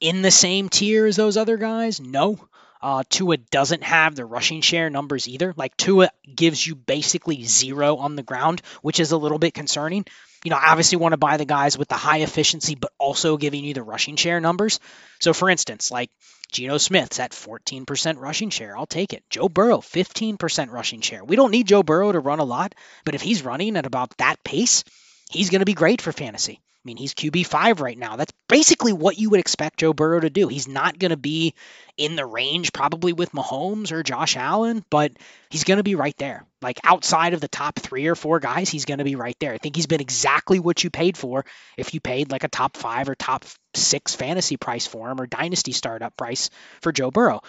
in 0.00 0.20
the 0.20 0.30
same 0.30 0.68
tier 0.68 1.06
as 1.06 1.16
those 1.16 1.38
other 1.38 1.56
guys? 1.56 2.00
No. 2.00 2.38
Uh, 2.82 3.04
Tua 3.08 3.38
doesn't 3.38 3.82
have 3.82 4.14
the 4.14 4.26
rushing 4.26 4.60
share 4.60 4.90
numbers 4.90 5.26
either. 5.26 5.54
Like 5.56 5.74
Tua 5.78 6.10
gives 6.36 6.66
you 6.66 6.74
basically 6.74 7.42
zero 7.44 7.96
on 7.96 8.16
the 8.16 8.22
ground, 8.22 8.60
which 8.82 9.00
is 9.00 9.12
a 9.12 9.16
little 9.16 9.38
bit 9.38 9.54
concerning 9.54 10.04
you 10.44 10.50
know, 10.50 10.58
obviously 10.62 10.98
want 10.98 11.12
to 11.12 11.18
buy 11.18 11.38
the 11.38 11.46
guys 11.46 11.76
with 11.76 11.88
the 11.88 11.94
high 11.94 12.18
efficiency, 12.18 12.74
but 12.74 12.92
also 12.98 13.38
giving 13.38 13.64
you 13.64 13.74
the 13.74 13.82
rushing 13.82 14.16
share 14.16 14.40
numbers. 14.40 14.78
So, 15.20 15.32
for 15.32 15.48
instance, 15.48 15.90
like 15.90 16.10
Geno 16.52 16.78
Smith's 16.78 17.18
at 17.18 17.32
14% 17.32 18.18
rushing 18.18 18.50
share. 18.50 18.76
I'll 18.76 18.86
take 18.86 19.14
it. 19.14 19.24
Joe 19.30 19.48
Burrow, 19.48 19.78
15% 19.78 20.70
rushing 20.70 21.00
share. 21.00 21.24
We 21.24 21.34
don't 21.34 21.50
need 21.50 21.66
Joe 21.66 21.82
Burrow 21.82 22.12
to 22.12 22.20
run 22.20 22.38
a 22.38 22.44
lot, 22.44 22.74
but 23.04 23.14
if 23.14 23.22
he's 23.22 23.42
running 23.42 23.76
at 23.76 23.86
about 23.86 24.16
that 24.18 24.36
pace, 24.44 24.84
he's 25.30 25.50
going 25.50 25.60
to 25.60 25.66
be 25.66 25.74
great 25.74 26.00
for 26.00 26.12
fantasy. 26.12 26.60
I 26.84 26.86
mean, 26.86 26.98
he's 26.98 27.14
QB5 27.14 27.80
right 27.80 27.96
now. 27.96 28.16
That's 28.16 28.32
basically 28.46 28.92
what 28.92 29.18
you 29.18 29.30
would 29.30 29.40
expect 29.40 29.78
Joe 29.78 29.94
Burrow 29.94 30.20
to 30.20 30.28
do. 30.28 30.48
He's 30.48 30.68
not 30.68 30.98
going 30.98 31.12
to 31.12 31.16
be 31.16 31.54
in 31.96 32.14
the 32.14 32.26
range 32.26 32.74
probably 32.74 33.14
with 33.14 33.32
Mahomes 33.32 33.90
or 33.90 34.02
Josh 34.02 34.36
Allen, 34.36 34.84
but 34.90 35.12
he's 35.48 35.64
going 35.64 35.78
to 35.78 35.82
be 35.82 35.94
right 35.94 36.16
there. 36.18 36.44
Like 36.60 36.78
outside 36.84 37.32
of 37.32 37.40
the 37.40 37.48
top 37.48 37.78
three 37.78 38.06
or 38.06 38.14
four 38.14 38.38
guys, 38.38 38.68
he's 38.68 38.84
going 38.84 38.98
to 38.98 39.04
be 39.04 39.16
right 39.16 39.36
there. 39.40 39.54
I 39.54 39.58
think 39.58 39.76
he's 39.76 39.86
been 39.86 40.02
exactly 40.02 40.58
what 40.58 40.84
you 40.84 40.90
paid 40.90 41.16
for 41.16 41.46
if 41.78 41.94
you 41.94 42.00
paid 42.00 42.30
like 42.30 42.44
a 42.44 42.48
top 42.48 42.76
five 42.76 43.08
or 43.08 43.14
top 43.14 43.46
six 43.72 44.14
fantasy 44.14 44.58
price 44.58 44.86
for 44.86 45.10
him 45.10 45.18
or 45.18 45.26
dynasty 45.26 45.72
startup 45.72 46.14
price 46.18 46.50
for 46.82 46.92
Joe 46.92 47.10
Burrow. 47.10 47.40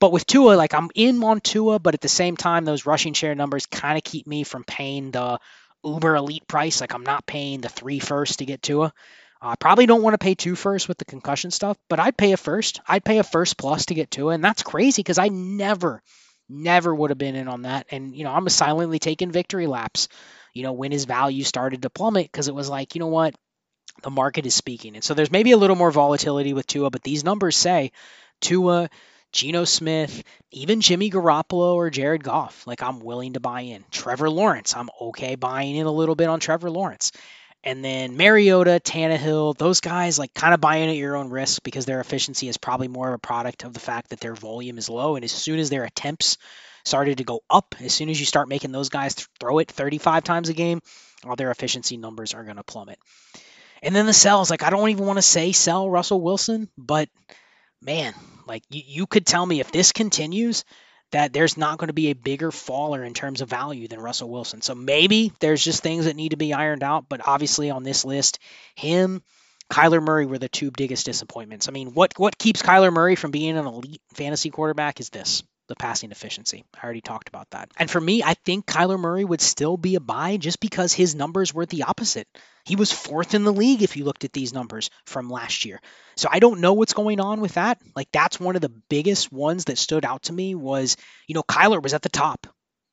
But 0.00 0.10
with 0.12 0.26
Tua, 0.26 0.54
like 0.54 0.74
I'm 0.74 0.90
in 0.96 1.22
on 1.22 1.40
Tua, 1.40 1.78
but 1.78 1.94
at 1.94 2.00
the 2.00 2.08
same 2.08 2.36
time, 2.36 2.64
those 2.64 2.86
rushing 2.86 3.14
share 3.14 3.36
numbers 3.36 3.66
kind 3.66 3.96
of 3.96 4.02
keep 4.02 4.26
me 4.26 4.42
from 4.42 4.64
paying 4.64 5.12
the 5.12 5.38
uber 5.84 6.16
elite 6.16 6.46
price. 6.48 6.80
Like 6.80 6.94
I'm 6.94 7.04
not 7.04 7.26
paying 7.26 7.60
the 7.60 7.68
three 7.68 7.98
first 7.98 8.38
to 8.40 8.46
get 8.46 8.62
Tua. 8.62 8.92
I 9.40 9.54
probably 9.56 9.86
don't 9.86 10.02
want 10.02 10.14
to 10.14 10.18
pay 10.18 10.34
two 10.34 10.56
first 10.56 10.88
with 10.88 10.98
the 10.98 11.04
concussion 11.04 11.50
stuff, 11.52 11.76
but 11.88 12.00
I'd 12.00 12.16
pay 12.16 12.32
a 12.32 12.36
first. 12.36 12.80
I'd 12.88 13.04
pay 13.04 13.18
a 13.18 13.22
first 13.24 13.56
plus 13.56 13.86
to 13.86 13.94
get 13.94 14.10
Tua, 14.10 14.34
and 14.34 14.42
that's 14.44 14.62
crazy 14.64 15.00
because 15.00 15.18
I 15.18 15.28
never, 15.28 16.02
never 16.48 16.94
would 16.94 17.10
have 17.10 17.18
been 17.18 17.36
in 17.36 17.48
on 17.48 17.62
that. 17.62 17.86
And 17.90 18.16
you 18.16 18.24
know, 18.24 18.32
I'm 18.32 18.48
silently 18.48 18.98
taking 18.98 19.30
victory 19.30 19.66
laps. 19.66 20.08
you 20.54 20.62
know, 20.62 20.72
when 20.72 20.90
his 20.92 21.04
value 21.04 21.44
started 21.44 21.82
to 21.82 21.90
plummet 21.90 22.26
because 22.30 22.48
it 22.48 22.54
was 22.54 22.68
like, 22.68 22.94
you 22.94 23.00
know 23.00 23.06
what, 23.08 23.34
the 24.02 24.10
market 24.10 24.46
is 24.46 24.54
speaking. 24.54 24.94
And 24.94 25.04
so 25.04 25.14
there's 25.14 25.30
maybe 25.30 25.52
a 25.52 25.56
little 25.56 25.76
more 25.76 25.90
volatility 25.90 26.52
with 26.52 26.66
Tua, 26.66 26.90
but 26.90 27.02
these 27.02 27.24
numbers 27.24 27.56
say 27.56 27.92
Tua, 28.40 28.90
Geno 29.32 29.64
Smith, 29.64 30.22
even 30.50 30.80
Jimmy 30.80 31.10
Garoppolo 31.10 31.74
or 31.74 31.90
Jared 31.90 32.24
Goff, 32.24 32.66
like 32.66 32.82
I'm 32.82 33.00
willing 33.00 33.34
to 33.34 33.40
buy 33.40 33.62
in. 33.62 33.84
Trevor 33.90 34.30
Lawrence, 34.30 34.74
I'm 34.74 34.90
okay 35.00 35.34
buying 35.34 35.76
in 35.76 35.86
a 35.86 35.92
little 35.92 36.14
bit 36.14 36.28
on 36.28 36.40
Trevor 36.40 36.70
Lawrence. 36.70 37.12
And 37.64 37.84
then 37.84 38.16
Mariota, 38.16 38.80
Tannehill, 38.82 39.56
those 39.56 39.80
guys 39.80 40.18
like 40.18 40.32
kind 40.32 40.54
of 40.54 40.60
buy 40.60 40.76
in 40.76 40.88
at 40.88 40.96
your 40.96 41.16
own 41.16 41.28
risk 41.28 41.62
because 41.62 41.86
their 41.86 42.00
efficiency 42.00 42.48
is 42.48 42.56
probably 42.56 42.88
more 42.88 43.08
of 43.08 43.14
a 43.14 43.18
product 43.18 43.64
of 43.64 43.74
the 43.74 43.80
fact 43.80 44.10
that 44.10 44.20
their 44.20 44.34
volume 44.34 44.78
is 44.78 44.88
low. 44.88 45.16
And 45.16 45.24
as 45.24 45.32
soon 45.32 45.58
as 45.58 45.68
their 45.68 45.84
attempts 45.84 46.38
started 46.84 47.18
to 47.18 47.24
go 47.24 47.40
up, 47.50 47.74
as 47.80 47.92
soon 47.92 48.08
as 48.08 48.18
you 48.18 48.26
start 48.26 48.48
making 48.48 48.72
those 48.72 48.88
guys 48.88 49.14
throw 49.40 49.58
it 49.58 49.70
35 49.70 50.24
times 50.24 50.48
a 50.48 50.54
game, 50.54 50.80
all 51.24 51.36
their 51.36 51.50
efficiency 51.50 51.96
numbers 51.96 52.32
are 52.32 52.44
going 52.44 52.56
to 52.56 52.62
plummet. 52.62 52.98
And 53.82 53.94
then 53.94 54.06
the 54.06 54.12
sells, 54.12 54.50
like 54.50 54.62
I 54.62 54.70
don't 54.70 54.88
even 54.90 55.06
want 55.06 55.18
to 55.18 55.22
say 55.22 55.52
sell 55.52 55.90
Russell 55.90 56.20
Wilson, 56.20 56.68
but 56.78 57.08
man, 57.82 58.14
like 58.48 58.64
you, 58.70 58.82
you 58.84 59.06
could 59.06 59.26
tell 59.26 59.44
me 59.44 59.60
if 59.60 59.70
this 59.70 59.92
continues 59.92 60.64
that 61.10 61.32
there's 61.32 61.56
not 61.56 61.78
going 61.78 61.88
to 61.88 61.94
be 61.94 62.08
a 62.08 62.14
bigger 62.14 62.50
faller 62.50 63.02
in 63.02 63.14
terms 63.14 63.40
of 63.40 63.48
value 63.48 63.88
than 63.88 64.00
Russell 64.00 64.28
Wilson. 64.28 64.60
So 64.60 64.74
maybe 64.74 65.32
there's 65.40 65.64
just 65.64 65.82
things 65.82 66.04
that 66.04 66.16
need 66.16 66.30
to 66.30 66.36
be 66.36 66.52
ironed 66.52 66.82
out, 66.82 67.06
but 67.08 67.26
obviously 67.26 67.70
on 67.70 67.82
this 67.82 68.04
list, 68.04 68.38
him, 68.74 69.22
Kyler 69.70 70.02
Murray 70.02 70.26
were 70.26 70.38
the 70.38 70.48
two 70.48 70.70
biggest 70.70 71.06
disappointments. 71.06 71.68
I 71.68 71.72
mean, 71.72 71.92
what 71.94 72.14
what 72.16 72.38
keeps 72.38 72.62
Kyler 72.62 72.92
Murray 72.92 73.14
from 73.14 73.30
being 73.30 73.56
an 73.56 73.66
elite 73.66 74.02
fantasy 74.14 74.50
quarterback 74.50 75.00
is 75.00 75.10
this 75.10 75.42
the 75.68 75.76
passing 75.76 76.10
efficiency. 76.10 76.64
I 76.74 76.84
already 76.84 77.00
talked 77.00 77.28
about 77.28 77.50
that. 77.50 77.70
And 77.76 77.90
for 77.90 78.00
me, 78.00 78.22
I 78.22 78.34
think 78.34 78.66
Kyler 78.66 78.98
Murray 78.98 79.24
would 79.24 79.40
still 79.40 79.76
be 79.76 79.94
a 79.94 80.00
buy 80.00 80.36
just 80.36 80.60
because 80.60 80.92
his 80.92 81.14
numbers 81.14 81.54
were 81.54 81.66
the 81.66 81.84
opposite. 81.84 82.26
He 82.64 82.76
was 82.76 82.90
fourth 82.90 83.34
in 83.34 83.44
the 83.44 83.52
league 83.52 83.82
if 83.82 83.96
you 83.96 84.04
looked 84.04 84.24
at 84.24 84.32
these 84.32 84.52
numbers 84.52 84.90
from 85.06 85.30
last 85.30 85.64
year. 85.64 85.80
So 86.16 86.28
I 86.30 86.38
don't 86.38 86.60
know 86.60 86.72
what's 86.72 86.94
going 86.94 87.20
on 87.20 87.40
with 87.40 87.54
that. 87.54 87.78
Like 87.94 88.08
that's 88.12 88.40
one 88.40 88.56
of 88.56 88.62
the 88.62 88.72
biggest 88.90 89.30
ones 89.30 89.66
that 89.66 89.78
stood 89.78 90.04
out 90.04 90.24
to 90.24 90.32
me 90.32 90.54
was, 90.54 90.96
you 91.26 91.34
know, 91.34 91.42
Kyler 91.42 91.82
was 91.82 91.94
at 91.94 92.02
the 92.02 92.08
top. 92.08 92.46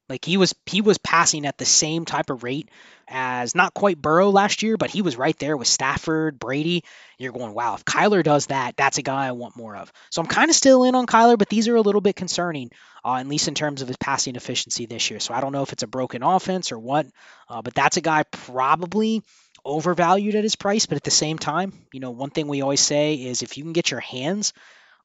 Like 0.08 0.24
he 0.24 0.38
was 0.38 0.54
he 0.66 0.82
was 0.82 0.98
passing 0.98 1.46
at 1.46 1.58
the 1.58 1.66
same 1.66 2.06
type 2.06 2.30
of 2.30 2.44
rate 2.44 2.70
as 3.08 3.56
not 3.56 3.74
quite 3.74 4.02
Burrow 4.02 4.30
last 4.30 4.64
year, 4.64 4.78
but 4.78 4.90
he 4.90 5.02
was 5.02 5.16
right 5.16 5.38
there 5.40 5.58
with 5.58 5.68
Stafford, 5.68 6.40
Brady. 6.40 6.84
You're 7.18 7.32
going, 7.32 7.54
wow, 7.54 7.76
if 7.76 7.86
Kyler 7.86 8.24
does 8.24 8.48
that, 8.48 8.76
that's 8.78 8.98
a 8.98 9.04
guy 9.04 9.28
I 9.28 9.32
want 9.32 9.56
more 9.56 9.76
of. 9.76 9.92
So 10.10 10.22
I'm 10.22 10.28
kind 10.28 10.50
of 10.50 10.56
still 10.56 10.84
in 10.84 10.96
on 10.96 11.06
Kyler, 11.06 11.38
but 11.38 11.50
these 11.50 11.68
are 11.68 11.76
a 11.76 11.82
little 11.82 12.02
bit 12.02 12.16
concerning, 12.16 12.72
uh, 13.04 13.16
at 13.16 13.28
least 13.28 13.48
in 13.48 13.56
terms 13.56 13.82
of 13.82 13.88
his 13.88 13.98
passing 13.98 14.36
efficiency 14.36 14.86
this 14.86 15.10
year. 15.10 15.20
So 15.20 15.34
I 15.34 15.42
don't 15.42 15.52
know 15.52 15.64
if 15.64 15.74
it's 15.74 15.84
a 15.84 15.88
broken 15.88 16.24
offense 16.24 16.72
or 16.72 16.80
what, 16.80 17.08
uh, 17.50 17.62
but 17.62 17.74
that's 17.74 17.98
a 17.98 18.02
guy 18.02 18.24
probably 18.24 19.24
overvalued 19.64 20.36
at 20.36 20.44
his 20.44 20.56
price. 20.56 20.86
But 20.86 20.98
at 20.98 21.04
the 21.04 21.12
same 21.12 21.40
time, 21.40 21.74
you 21.92 22.00
know, 22.00 22.12
one 22.12 22.30
thing 22.30 22.48
we 22.48 22.62
always 22.62 22.82
say 22.82 23.16
is 23.16 23.42
if 23.42 23.58
you 23.58 23.64
can 23.64 23.74
get 23.74 23.92
your 23.92 24.00
hands 24.00 24.54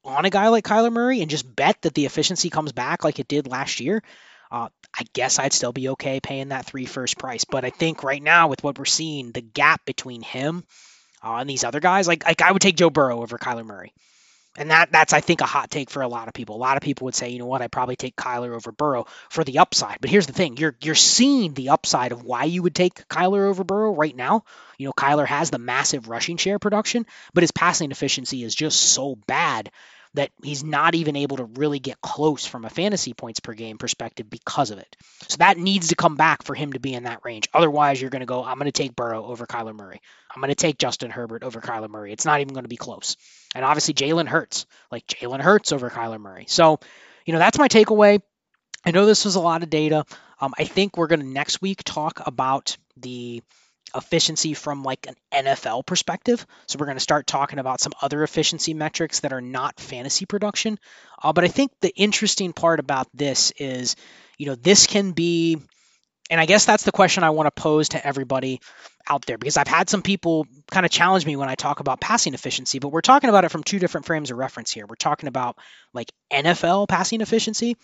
on 0.03 0.25
a 0.25 0.29
guy 0.29 0.47
like 0.49 0.65
Kyler 0.65 0.91
Murray 0.91 1.21
and 1.21 1.29
just 1.29 1.55
bet 1.55 1.81
that 1.83 1.93
the 1.93 2.05
efficiency 2.05 2.49
comes 2.49 2.71
back 2.71 3.03
like 3.03 3.19
it 3.19 3.27
did 3.27 3.47
last 3.47 3.79
year, 3.79 4.01
uh, 4.51 4.69
I 4.97 5.03
guess 5.13 5.39
I'd 5.39 5.53
still 5.53 5.71
be 5.71 5.89
okay 5.89 6.19
paying 6.19 6.49
that 6.49 6.65
three 6.65 6.85
first 6.85 7.17
price. 7.17 7.45
But 7.45 7.65
I 7.65 7.69
think 7.69 8.03
right 8.03 8.21
now 8.21 8.47
with 8.47 8.63
what 8.63 8.77
we're 8.77 8.85
seeing, 8.85 9.31
the 9.31 9.41
gap 9.41 9.85
between 9.85 10.21
him 10.21 10.63
uh, 11.23 11.35
and 11.35 11.49
these 11.49 11.63
other 11.63 11.79
guys, 11.79 12.07
like 12.07 12.25
like 12.25 12.41
I 12.41 12.51
would 12.51 12.61
take 12.61 12.75
Joe 12.75 12.89
Burrow 12.89 13.21
over 13.21 13.37
Kyler 13.37 13.65
Murray. 13.65 13.93
And 14.57 14.69
that 14.69 14.91
that's 14.91 15.13
I 15.13 15.21
think 15.21 15.39
a 15.39 15.45
hot 15.45 15.71
take 15.71 15.89
for 15.89 16.01
a 16.01 16.09
lot 16.09 16.27
of 16.27 16.33
people. 16.33 16.57
A 16.57 16.57
lot 16.57 16.75
of 16.75 16.83
people 16.83 17.05
would 17.05 17.15
say, 17.15 17.29
you 17.29 17.39
know 17.39 17.45
what, 17.45 17.61
I'd 17.61 17.71
probably 17.71 17.95
take 17.95 18.17
Kyler 18.17 18.53
over 18.53 18.73
Burrow 18.73 19.05
for 19.29 19.45
the 19.45 19.59
upside. 19.59 20.01
But 20.01 20.09
here's 20.09 20.27
the 20.27 20.33
thing, 20.33 20.57
you're 20.57 20.75
you're 20.81 20.93
seeing 20.93 21.53
the 21.53 21.69
upside 21.69 22.11
of 22.11 22.23
why 22.23 22.43
you 22.43 22.61
would 22.63 22.75
take 22.75 23.07
Kyler 23.07 23.47
over 23.47 23.63
Burrow 23.63 23.93
right 23.93 24.15
now. 24.15 24.43
You 24.77 24.87
know, 24.87 24.93
Kyler 24.93 25.25
has 25.25 25.51
the 25.51 25.57
massive 25.57 26.09
rushing 26.09 26.35
share 26.35 26.59
production, 26.59 27.05
but 27.33 27.43
his 27.43 27.51
passing 27.51 27.91
efficiency 27.91 28.43
is 28.43 28.53
just 28.53 28.81
so 28.81 29.15
bad 29.25 29.71
that 30.13 30.29
he's 30.43 30.63
not 30.63 30.93
even 30.93 31.15
able 31.15 31.37
to 31.37 31.45
really 31.45 31.79
get 31.79 32.01
close 32.01 32.45
from 32.45 32.65
a 32.65 32.69
fantasy 32.69 33.13
points 33.13 33.39
per 33.39 33.53
game 33.53 33.77
perspective 33.77 34.29
because 34.29 34.71
of 34.71 34.77
it. 34.79 34.97
So 35.29 35.37
that 35.37 35.57
needs 35.57 35.89
to 35.89 35.95
come 35.95 36.15
back 36.15 36.43
for 36.43 36.53
him 36.53 36.73
to 36.73 36.79
be 36.79 36.93
in 36.93 37.03
that 37.03 37.21
range. 37.23 37.47
Otherwise, 37.53 38.01
you're 38.01 38.09
going 38.09 38.21
to 38.21 38.25
go, 38.25 38.43
I'm 38.43 38.57
going 38.57 38.65
to 38.65 38.71
take 38.71 38.95
Burrow 38.95 39.25
over 39.25 39.45
Kyler 39.45 39.75
Murray. 39.75 40.01
I'm 40.33 40.41
going 40.41 40.49
to 40.49 40.55
take 40.55 40.77
Justin 40.77 41.11
Herbert 41.11 41.43
over 41.43 41.61
Kyler 41.61 41.89
Murray. 41.89 42.11
It's 42.11 42.25
not 42.25 42.41
even 42.41 42.53
going 42.53 42.65
to 42.65 42.69
be 42.69 42.77
close. 42.77 43.15
And 43.55 43.63
obviously, 43.63 43.93
Jalen 43.93 44.27
Hurts, 44.27 44.65
like 44.91 45.07
Jalen 45.07 45.41
Hurts 45.41 45.71
over 45.71 45.89
Kyler 45.89 46.19
Murray. 46.19 46.45
So, 46.47 46.79
you 47.25 47.33
know, 47.33 47.39
that's 47.39 47.59
my 47.59 47.67
takeaway. 47.67 48.21
I 48.85 48.91
know 48.91 49.05
this 49.05 49.25
was 49.25 49.35
a 49.35 49.41
lot 49.41 49.63
of 49.63 49.69
data. 49.69 50.05
Um, 50.39 50.53
I 50.57 50.65
think 50.65 50.97
we're 50.97 51.07
going 51.07 51.19
to 51.19 51.27
next 51.27 51.61
week 51.61 51.83
talk 51.83 52.21
about 52.25 52.77
the 52.97 53.43
efficiency 53.95 54.53
from 54.53 54.83
like 54.83 55.07
an 55.07 55.15
NFL 55.45 55.85
perspective. 55.85 56.45
So 56.67 56.77
we're 56.79 56.85
going 56.85 56.97
to 56.97 57.01
start 57.01 57.27
talking 57.27 57.59
about 57.59 57.81
some 57.81 57.93
other 58.01 58.23
efficiency 58.23 58.73
metrics 58.73 59.21
that 59.21 59.33
are 59.33 59.41
not 59.41 59.79
fantasy 59.79 60.25
production. 60.25 60.79
Uh, 61.21 61.33
but 61.33 61.43
I 61.43 61.47
think 61.47 61.71
the 61.81 61.93
interesting 61.95 62.53
part 62.53 62.79
about 62.79 63.07
this 63.13 63.51
is, 63.57 63.95
you 64.37 64.45
know, 64.47 64.55
this 64.55 64.87
can 64.87 65.11
be, 65.11 65.57
and 66.29 66.39
I 66.39 66.45
guess 66.45 66.65
that's 66.65 66.83
the 66.83 66.91
question 66.91 67.23
I 67.23 67.31
want 67.31 67.53
to 67.53 67.61
pose 67.61 67.89
to 67.89 68.05
everybody 68.05 68.61
out 69.09 69.25
there 69.25 69.37
because 69.37 69.57
I've 69.57 69.67
had 69.67 69.89
some 69.89 70.01
people 70.01 70.47
kind 70.69 70.85
of 70.85 70.91
challenge 70.91 71.25
me 71.25 71.35
when 71.35 71.49
I 71.49 71.55
talk 71.55 71.79
about 71.79 71.99
passing 71.99 72.33
efficiency, 72.33 72.79
but 72.79 72.89
we're 72.89 73.01
talking 73.01 73.29
about 73.29 73.45
it 73.45 73.49
from 73.49 73.63
two 73.63 73.79
different 73.79 74.05
frames 74.05 74.31
of 74.31 74.37
reference 74.37 74.71
here. 74.71 74.85
We're 74.85 74.95
talking 74.95 75.27
about 75.27 75.57
like 75.93 76.11
NFL 76.31 76.87
passing 76.87 77.21
efficiency 77.21 77.75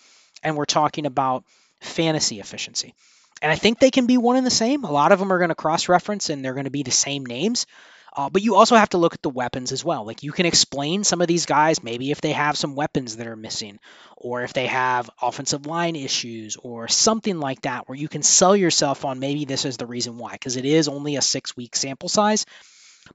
and 0.42 0.56
we're 0.56 0.64
talking 0.64 1.06
about 1.06 1.44
fantasy 1.80 2.40
efficiency. 2.40 2.94
And 3.40 3.52
I 3.52 3.56
think 3.56 3.78
they 3.78 3.90
can 3.90 4.06
be 4.06 4.18
one 4.18 4.36
and 4.36 4.46
the 4.46 4.50
same. 4.50 4.84
A 4.84 4.90
lot 4.90 5.12
of 5.12 5.18
them 5.18 5.32
are 5.32 5.38
going 5.38 5.50
to 5.50 5.54
cross 5.54 5.88
reference 5.88 6.30
and 6.30 6.44
they're 6.44 6.54
going 6.54 6.64
to 6.64 6.70
be 6.70 6.82
the 6.82 6.90
same 6.90 7.24
names. 7.24 7.66
Uh, 8.16 8.28
but 8.28 8.42
you 8.42 8.56
also 8.56 8.74
have 8.74 8.88
to 8.88 8.98
look 8.98 9.14
at 9.14 9.22
the 9.22 9.30
weapons 9.30 9.70
as 9.70 9.84
well. 9.84 10.04
Like 10.04 10.24
you 10.24 10.32
can 10.32 10.46
explain 10.46 11.04
some 11.04 11.20
of 11.20 11.28
these 11.28 11.46
guys, 11.46 11.84
maybe 11.84 12.10
if 12.10 12.20
they 12.20 12.32
have 12.32 12.56
some 12.56 12.74
weapons 12.74 13.16
that 13.16 13.28
are 13.28 13.36
missing, 13.36 13.78
or 14.16 14.42
if 14.42 14.52
they 14.52 14.66
have 14.66 15.08
offensive 15.22 15.66
line 15.66 15.94
issues, 15.94 16.56
or 16.56 16.88
something 16.88 17.38
like 17.38 17.62
that, 17.62 17.88
where 17.88 17.96
you 17.96 18.08
can 18.08 18.22
sell 18.22 18.56
yourself 18.56 19.04
on 19.04 19.20
maybe 19.20 19.44
this 19.44 19.64
is 19.64 19.76
the 19.76 19.86
reason 19.86 20.18
why, 20.18 20.32
because 20.32 20.56
it 20.56 20.64
is 20.64 20.88
only 20.88 21.14
a 21.14 21.22
six 21.22 21.56
week 21.56 21.76
sample 21.76 22.08
size. 22.08 22.44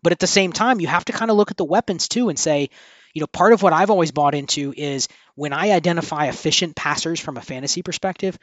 But 0.01 0.13
at 0.13 0.19
the 0.19 0.27
same 0.27 0.53
time, 0.53 0.79
you 0.79 0.87
have 0.87 1.05
to 1.05 1.11
kind 1.11 1.29
of 1.29 1.37
look 1.37 1.51
at 1.51 1.57
the 1.57 1.65
weapons 1.65 2.07
too 2.07 2.29
and 2.29 2.39
say, 2.39 2.69
you 3.13 3.19
know, 3.19 3.27
part 3.27 3.53
of 3.53 3.61
what 3.61 3.73
I've 3.73 3.91
always 3.91 4.11
bought 4.11 4.35
into 4.35 4.73
is 4.75 5.07
when 5.35 5.53
I 5.53 5.71
identify 5.71 6.27
efficient 6.27 6.75
passers 6.75 7.19
from 7.19 7.37
a 7.37 7.41
fantasy 7.41 7.81
perspective, 7.81 8.39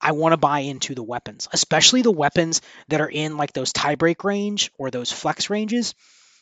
I 0.00 0.12
want 0.12 0.32
to 0.32 0.36
buy 0.36 0.60
into 0.60 0.94
the 0.94 1.02
weapons, 1.02 1.48
especially 1.52 2.02
the 2.02 2.10
weapons 2.10 2.60
that 2.88 3.00
are 3.00 3.08
in 3.08 3.36
like 3.36 3.52
those 3.52 3.72
tiebreak 3.72 4.24
range 4.24 4.70
or 4.78 4.90
those 4.90 5.10
flex 5.10 5.50
ranges. 5.50 5.94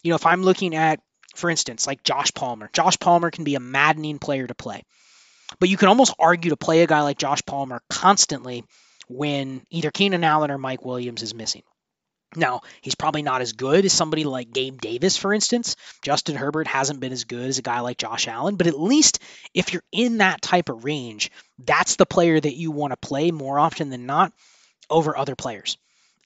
You 0.03 0.11
know, 0.11 0.17
if 0.17 0.27
I'm 0.27 0.43
looking 0.43 0.75
at, 0.75 1.01
for 1.35 1.51
instance, 1.51 1.87
like 1.87 2.03
Josh 2.03 2.33
Palmer, 2.35 2.69
Josh 2.73 2.99
Palmer 2.99 3.31
can 3.31 3.45
be 3.45 3.55
a 3.55 3.61
maddening 3.61 4.19
player 4.19 4.47
to 4.47 4.55
play. 4.55 4.85
But 5.61 5.69
you 5.69 5.77
can 5.77 5.89
almost 5.89 6.15
argue 6.19 6.51
to 6.51 6.57
play 6.57 6.83
a 6.83 6.87
guy 6.87 7.03
like 7.03 7.19
Josh 7.19 7.43
Palmer 7.47 7.81
constantly 7.89 8.65
when 9.09 9.63
either 9.71 9.91
Keenan 9.91 10.25
Allen 10.25 10.51
or 10.51 10.59
Mike 10.59 10.85
Williams 10.85 11.23
is 11.23 11.35
missing. 11.35 11.63
Now, 12.37 12.63
he's 12.81 12.95
probably 12.95 13.23
not 13.23 13.41
as 13.41 13.53
good 13.53 13.85
as 13.85 13.93
somebody 13.93 14.25
like 14.25 14.53
Gabe 14.53 14.81
Davis, 14.81 15.17
for 15.17 15.33
instance. 15.33 15.77
Justin 16.03 16.37
Herbert 16.37 16.67
hasn't 16.67 17.01
been 17.01 17.13
as 17.13 17.25
good 17.25 17.49
as 17.49 17.59
a 17.59 17.63
guy 17.63 17.81
like 17.81 17.99
Josh 17.99 18.29
Allen, 18.29 18.57
but 18.57 18.67
at 18.67 18.79
least 18.79 19.21
if 19.53 19.73
you're 19.73 19.85
in 19.93 20.19
that 20.19 20.43
type 20.43 20.69
of 20.69 20.85
range, 20.85 21.31
that's 21.59 21.97
the 21.97 22.07
player 22.07 22.39
that 22.39 22.57
you 22.57 22.71
want 22.71 22.93
to 22.93 22.97
play 22.97 23.31
more 23.31 23.59
often 23.59 23.91
than 23.91 24.07
not 24.07 24.33
over 24.91 25.17
other 25.17 25.37
players. 25.37 25.77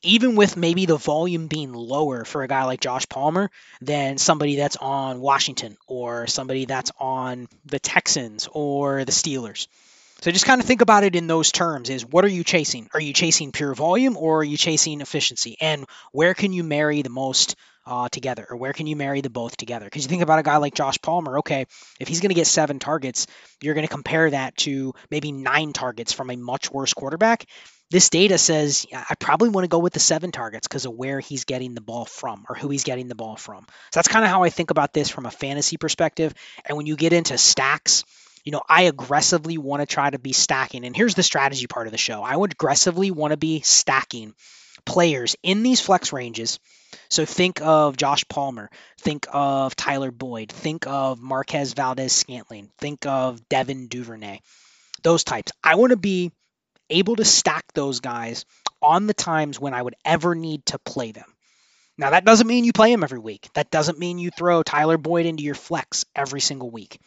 Even 0.03 0.37
with 0.37 0.57
maybe 0.57 0.87
the 0.87 0.97
volume 0.97 1.49
being 1.49 1.73
lower 1.73 2.25
for 2.25 2.43
a 2.45 2.49
guy 2.49 2.65
like 2.65 2.81
Josh 2.81 3.09
Palmer 3.09 3.51
than 3.81 4.17
somebody 4.17 4.57
that's 4.57 4.77
on 4.77 5.21
Washington 5.21 5.77
or 5.89 6.29
somebody 6.29 6.67
that's 6.67 6.93
on 7.01 7.49
the 7.65 7.81
Texans 7.81 8.49
or 8.53 9.05
the 9.05 9.13
Steelers. 9.13 9.67
So 10.21 10.33
just 10.33 10.47
kind 10.47 10.61
of 10.61 10.67
think 10.67 10.81
about 10.81 11.05
it 11.05 11.15
in 11.15 11.29
those 11.29 11.53
terms 11.53 11.91
is 11.91 12.05
what 12.05 12.25
are 12.25 12.29
you 12.29 12.43
chasing? 12.43 12.89
Are 12.93 13.01
you 13.01 13.13
chasing 13.13 13.53
pure 13.53 13.73
volume 13.73 14.17
or 14.17 14.41
are 14.41 14.45
you 14.45 14.57
chasing 14.57 15.01
efficiency? 15.01 15.57
And 15.61 15.87
where 16.11 16.35
can 16.35 16.53
you 16.53 16.65
marry 16.65 17.03
the 17.03 17.11
most 17.11 17.55
uh, 17.87 18.09
together 18.09 18.45
or 18.51 18.57
where 18.57 18.73
can 18.73 18.89
you 18.89 18.97
marry 18.97 19.21
the 19.21 19.31
both 19.31 19.57
together? 19.57 19.87
Because 19.87 20.03
you 20.03 20.09
think 20.09 20.23
about 20.23 20.41
a 20.41 20.43
guy 20.43 20.57
like 20.57 20.75
Josh 20.75 20.99
Palmer, 21.01 21.39
okay, 21.39 21.67
if 22.01 22.09
he's 22.09 22.21
going 22.21 22.31
to 22.31 22.35
get 22.35 22.49
seven 22.49 22.81
targets, 22.81 23.29
you're 23.63 23.75
going 23.75 23.87
to 23.87 23.93
compare 23.93 24.29
that 24.29 24.57
to 24.59 24.93
maybe 25.09 25.31
nine 25.31 25.73
targets 25.73 26.13
from 26.13 26.31
a 26.31 26.37
much 26.37 26.71
worse 26.71 26.95
quarterback. 26.95 27.45
This 27.91 28.11
data 28.11 28.39
says 28.39 28.87
I 28.93 29.15
probably 29.15 29.51
want 29.51 29.65
to 29.65 29.69
go 29.69 29.79
with 29.79 29.93
the 29.93 30.01
seven 30.01 30.33
targets 30.33 30.67
because 30.67 30.85
of 30.85 30.93
where 30.93 31.21
he's 31.21 31.45
getting 31.45 31.75
the 31.75 31.81
ball 31.81 32.05
from 32.05 32.45
or 32.49 32.57
who 32.57 32.69
he's 32.71 32.85
getting 32.85 33.07
the 33.07 33.15
ball 33.15 33.37
from. 33.37 33.65
So 33.67 34.01
that's 34.01 34.09
kind 34.09 34.25
of 34.25 34.31
how 34.33 34.43
I 34.43 34.51
think 34.51 34.73
about 34.73 34.93
this 34.93 35.09
from 35.09 35.27
a 35.27 35.31
fantasy 35.31 35.77
perspective. 35.77 36.35
And 36.67 36.77
when 36.77 36.87
you 36.87 36.97
get 36.97 37.13
into 37.13 37.39
stacks, 37.39 38.05
you 38.45 38.53
know, 38.53 38.63
I 38.69 38.83
aggressively 38.83 39.59
want 39.59 39.81
to 39.81 39.87
try 39.87 40.09
to 40.09 40.19
be 40.19 40.33
stacking. 40.33 40.85
And 40.85 40.97
here's 40.97 41.15
the 41.15 41.23
strategy 41.23 41.67
part 41.67 41.87
of 41.87 41.93
the 41.93 41.99
show 41.99 42.23
I 42.23 42.37
would 42.37 42.53
aggressively 42.53 43.11
want 43.11 43.33
to 43.33 43.37
be 43.37 43.61
stacking 43.61 44.35
players 44.85 45.37
in 45.43 45.63
these 45.63 45.81
flex 45.81 46.13
ranges. 46.13 46.59
So 47.11 47.25
think 47.25 47.61
of 47.61 47.97
Josh 47.97 48.25
Palmer, 48.29 48.71
think 49.01 49.27
of 49.31 49.77
Tyler 49.77 50.11
Boyd, 50.11 50.51
think 50.51 50.87
of 50.87 51.21
Marquez 51.21 51.75
Valdes-Scantling, 51.75 52.71
think 52.79 53.05
of 53.07 53.47
Devin 53.49 53.89
Duvernay, 53.89 54.41
those 55.03 55.25
types. 55.25 55.53
I 55.63 55.75
want 55.75 55.91
to 55.91 55.97
be 55.97 56.33
able 56.89 57.17
to 57.17 57.25
stack 57.25 57.65
those 57.75 58.01
guys 58.01 58.47
on 58.81 59.07
the 59.07 59.15
times 59.15 59.61
when 59.61 59.75
I 59.75 59.83
would 59.83 59.97
ever 60.05 60.35
need 60.35 60.65
to 60.67 60.79
play 60.79 61.13
them. 61.13 61.35
Now, 61.99 62.11
that 62.11 62.25
doesn't 62.25 62.47
mean 62.47 62.65
you 62.65 62.73
play 62.73 62.93
him 62.93 63.03
every 63.03 63.19
week. 63.19 63.49
That 63.55 63.71
doesn't 63.71 63.99
mean 63.99 64.19
you 64.19 64.31
throw 64.31 64.63
Tyler 64.63 64.97
Boyd 64.97 65.27
into 65.27 65.43
your 65.43 65.57
flex 65.57 66.05
every 66.15 66.41
single 66.41 66.71
week. 66.71 67.01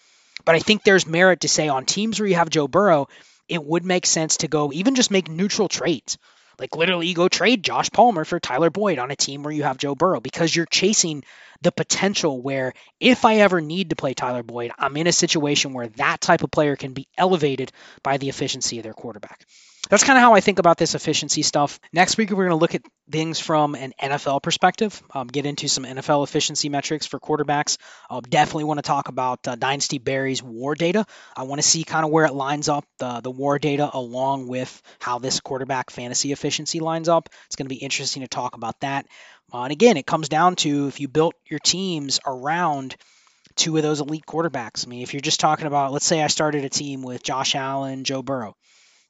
But 0.45 0.55
I 0.55 0.59
think 0.59 0.83
there's 0.83 1.07
merit 1.07 1.41
to 1.41 1.47
say 1.47 1.67
on 1.67 1.85
teams 1.85 2.19
where 2.19 2.27
you 2.27 2.35
have 2.35 2.49
Joe 2.49 2.67
Burrow, 2.67 3.07
it 3.47 3.63
would 3.63 3.85
make 3.85 4.05
sense 4.05 4.37
to 4.37 4.47
go 4.47 4.71
even 4.71 4.95
just 4.95 5.11
make 5.11 5.29
neutral 5.29 5.67
trades. 5.67 6.17
Like 6.59 6.75
literally, 6.75 7.13
go 7.13 7.27
trade 7.27 7.63
Josh 7.63 7.89
Palmer 7.89 8.23
for 8.23 8.39
Tyler 8.39 8.69
Boyd 8.69 8.99
on 8.99 9.09
a 9.09 9.15
team 9.15 9.43
where 9.43 9.53
you 9.53 9.63
have 9.63 9.77
Joe 9.77 9.95
Burrow 9.95 10.19
because 10.19 10.55
you're 10.55 10.65
chasing 10.65 11.23
the 11.61 11.71
potential 11.71 12.41
where 12.41 12.73
if 12.99 13.25
I 13.25 13.37
ever 13.37 13.61
need 13.61 13.89
to 13.89 13.95
play 13.95 14.13
Tyler 14.13 14.43
Boyd, 14.43 14.71
I'm 14.77 14.97
in 14.97 15.07
a 15.07 15.11
situation 15.11 15.73
where 15.73 15.87
that 15.87 16.21
type 16.21 16.43
of 16.43 16.51
player 16.51 16.75
can 16.75 16.93
be 16.93 17.07
elevated 17.17 17.71
by 18.03 18.17
the 18.17 18.29
efficiency 18.29 18.77
of 18.77 18.83
their 18.83 18.93
quarterback 18.93 19.45
that's 19.89 20.03
kind 20.03 20.17
of 20.17 20.21
how 20.21 20.34
I 20.34 20.41
think 20.41 20.59
about 20.59 20.77
this 20.77 20.95
efficiency 20.95 21.41
stuff. 21.41 21.79
Next 21.91 22.17
week, 22.17 22.29
we're 22.29 22.47
going 22.47 22.49
to 22.49 22.55
look 22.55 22.75
at 22.75 22.84
things 23.09 23.39
from 23.39 23.75
an 23.75 23.93
NFL 24.01 24.43
perspective, 24.43 25.01
um, 25.13 25.27
get 25.27 25.45
into 25.45 25.67
some 25.67 25.84
NFL 25.84 26.23
efficiency 26.23 26.69
metrics 26.69 27.05
for 27.05 27.19
quarterbacks. 27.19 27.77
Uh, 28.09 28.21
definitely 28.21 28.65
want 28.65 28.77
to 28.77 28.84
talk 28.84 29.09
about 29.09 29.47
uh, 29.47 29.55
Dynasty 29.55 29.97
Barry's 29.97 30.41
WAR 30.43 30.75
data. 30.75 31.05
I 31.36 31.43
want 31.43 31.61
to 31.61 31.67
see 31.67 31.84
kind 31.84 32.05
of 32.05 32.11
where 32.11 32.25
it 32.25 32.34
lines 32.34 32.69
up, 32.69 32.86
the, 32.99 33.21
the 33.21 33.32
WAR 33.32 33.59
data, 33.59 33.89
along 33.91 34.47
with 34.47 34.82
how 34.99 35.19
this 35.19 35.39
quarterback 35.39 35.89
fantasy 35.89 36.32
efficiency 36.32 36.79
lines 36.79 37.09
up. 37.09 37.29
It's 37.47 37.55
going 37.55 37.65
to 37.65 37.75
be 37.75 37.82
interesting 37.82 38.21
to 38.21 38.27
talk 38.27 38.55
about 38.55 38.79
that. 38.82 39.07
Uh, 39.51 39.63
and 39.63 39.71
again, 39.71 39.97
it 39.97 40.05
comes 40.05 40.29
down 40.29 40.55
to 40.57 40.88
if 40.88 40.99
you 40.99 41.07
built 41.07 41.34
your 41.49 41.59
teams 41.59 42.19
around 42.25 42.95
two 43.55 43.75
of 43.75 43.84
those 43.84 43.99
elite 43.99 44.25
quarterbacks. 44.25 44.86
I 44.86 44.89
mean, 44.89 45.01
if 45.01 45.13
you're 45.13 45.21
just 45.21 45.39
talking 45.39 45.67
about, 45.67 45.91
let's 45.91 46.05
say 46.05 46.21
I 46.21 46.27
started 46.27 46.63
a 46.63 46.69
team 46.69 47.01
with 47.01 47.23
Josh 47.23 47.55
Allen, 47.55 48.05
Joe 48.05 48.21
Burrow 48.21 48.55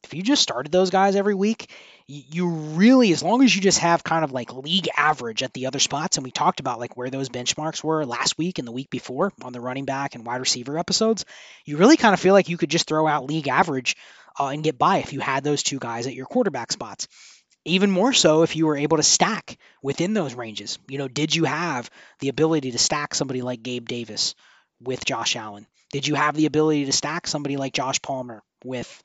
if 0.04 0.14
you 0.14 0.24
just 0.24 0.42
started 0.42 0.72
those 0.72 0.90
guys 0.90 1.16
every 1.16 1.36
week, 1.36 1.70
you 2.08 2.50
really, 2.50 3.12
as 3.12 3.24
long 3.24 3.44
as 3.44 3.56
you 3.56 3.62
just 3.62 3.80
have 3.80 4.04
kind 4.04 4.24
of 4.24 4.32
like 4.32 4.54
league 4.54 4.90
average 4.98 5.44
at 5.44 5.54
the 5.54 5.68
other 5.68 5.80
spots, 5.80 6.18
and 6.18 6.24
we 6.24 6.32
talked 6.32 6.60
about 6.60 6.80
like 6.80 6.98
where 6.98 7.10
those 7.10 7.30
benchmarks 7.30 7.84
were 7.84 8.06
last 8.06 8.38
week 8.38 8.60
and 8.60 8.68
the 8.68 8.72
week 8.72 8.90
before 8.90 9.32
on 9.42 9.54
the 9.54 9.62
running 9.62 9.86
back 9.86 10.16
and 10.16 10.26
wide 10.26 10.42
receiver 10.42 10.78
episodes, 10.78 11.26
you 11.66 11.78
really 11.78 11.98
kind 11.98 12.14
of 12.14 12.20
feel 12.20 12.34
like 12.34 12.50
you 12.50 12.58
could 12.58 12.70
just 12.70 12.88
throw 12.88 13.08
out 13.08 13.26
league 13.26 13.48
average 13.48 13.96
uh, 14.40 14.48
and 14.48 14.64
get 14.64 14.78
by 14.78 14.98
if 14.98 15.14
you 15.14 15.20
had 15.20 15.44
those 15.44 15.64
two 15.64 15.80
guys 15.80 16.08
at 16.08 16.14
your 16.14 16.26
quarterback 16.26 16.72
spots. 16.72 17.08
Even 17.64 17.92
more 17.92 18.12
so 18.12 18.42
if 18.42 18.56
you 18.56 18.66
were 18.66 18.78
able 18.78 18.98
to 18.98 19.04
stack 19.04 19.58
within 19.84 20.14
those 20.14 20.34
ranges. 20.34 20.80
You 20.88 20.98
know, 20.98 21.08
did 21.08 21.36
you 21.36 21.44
have 21.44 21.90
the 22.20 22.30
ability 22.30 22.72
to 22.72 22.80
stack 22.80 23.14
somebody 23.14 23.44
like 23.44 23.62
Gabe 23.62 23.88
Davis 23.88 24.34
with 24.82 25.06
Josh 25.06 25.36
Allen? 25.36 25.68
Did 25.92 26.08
you 26.08 26.16
have 26.16 26.36
the 26.36 26.48
ability 26.48 26.86
to 26.86 26.92
stack 26.92 27.28
somebody 27.28 27.58
like 27.58 27.74
Josh 27.74 28.02
Palmer 28.02 28.42
with 28.64 29.04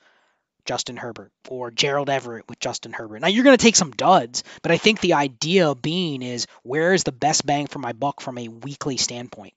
Justin 0.66 0.96
Herbert 0.96 1.32
or 1.48 1.70
Gerald 1.70 2.10
Everett 2.10 2.48
with 2.48 2.60
Justin 2.60 2.92
Herbert. 2.92 3.20
Now 3.20 3.28
you're 3.28 3.44
going 3.44 3.56
to 3.56 3.62
take 3.62 3.76
some 3.76 3.92
duds, 3.92 4.44
but 4.62 4.72
I 4.72 4.76
think 4.76 5.00
the 5.00 5.14
idea 5.14 5.74
being 5.74 6.22
is 6.22 6.46
where 6.62 6.92
is 6.92 7.04
the 7.04 7.12
best 7.12 7.46
bang 7.46 7.66
for 7.66 7.78
my 7.78 7.92
buck 7.92 8.20
from 8.20 8.38
a 8.38 8.48
weekly 8.48 8.96
standpoint. 8.96 9.54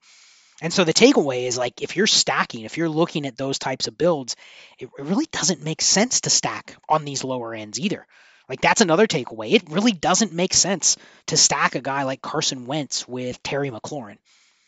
And 0.62 0.74
so 0.74 0.84
the 0.84 0.94
takeaway 0.94 1.48
is 1.48 1.58
like 1.58 1.82
if 1.82 1.96
you're 1.96 2.08
stacking, 2.08 2.66
if 2.66 2.78
you're 2.78 2.90
looking 2.90 3.26
at 3.26 3.38
those 3.38 3.60
types 3.60 3.88
of 3.88 3.98
builds, 3.98 4.36
it 4.78 4.90
really 4.98 5.28
doesn't 5.32 5.64
make 5.64 5.82
sense 5.82 6.22
to 6.22 6.30
stack 6.30 6.76
on 6.88 7.06
these 7.06 7.24
lower 7.24 7.54
ends 7.54 7.80
either. 7.80 8.06
Like 8.50 8.62
that's 8.62 8.82
another 8.82 9.08
takeaway. 9.08 9.54
It 9.54 9.70
really 9.70 9.92
doesn't 9.92 10.34
make 10.34 10.54
sense 10.54 10.98
to 11.28 11.38
stack 11.38 11.76
a 11.76 11.82
guy 11.82 12.04
like 12.04 12.22
Carson 12.22 12.66
Wentz 12.66 13.08
with 13.08 13.42
Terry 13.44 13.70
McLaurin 13.70 14.18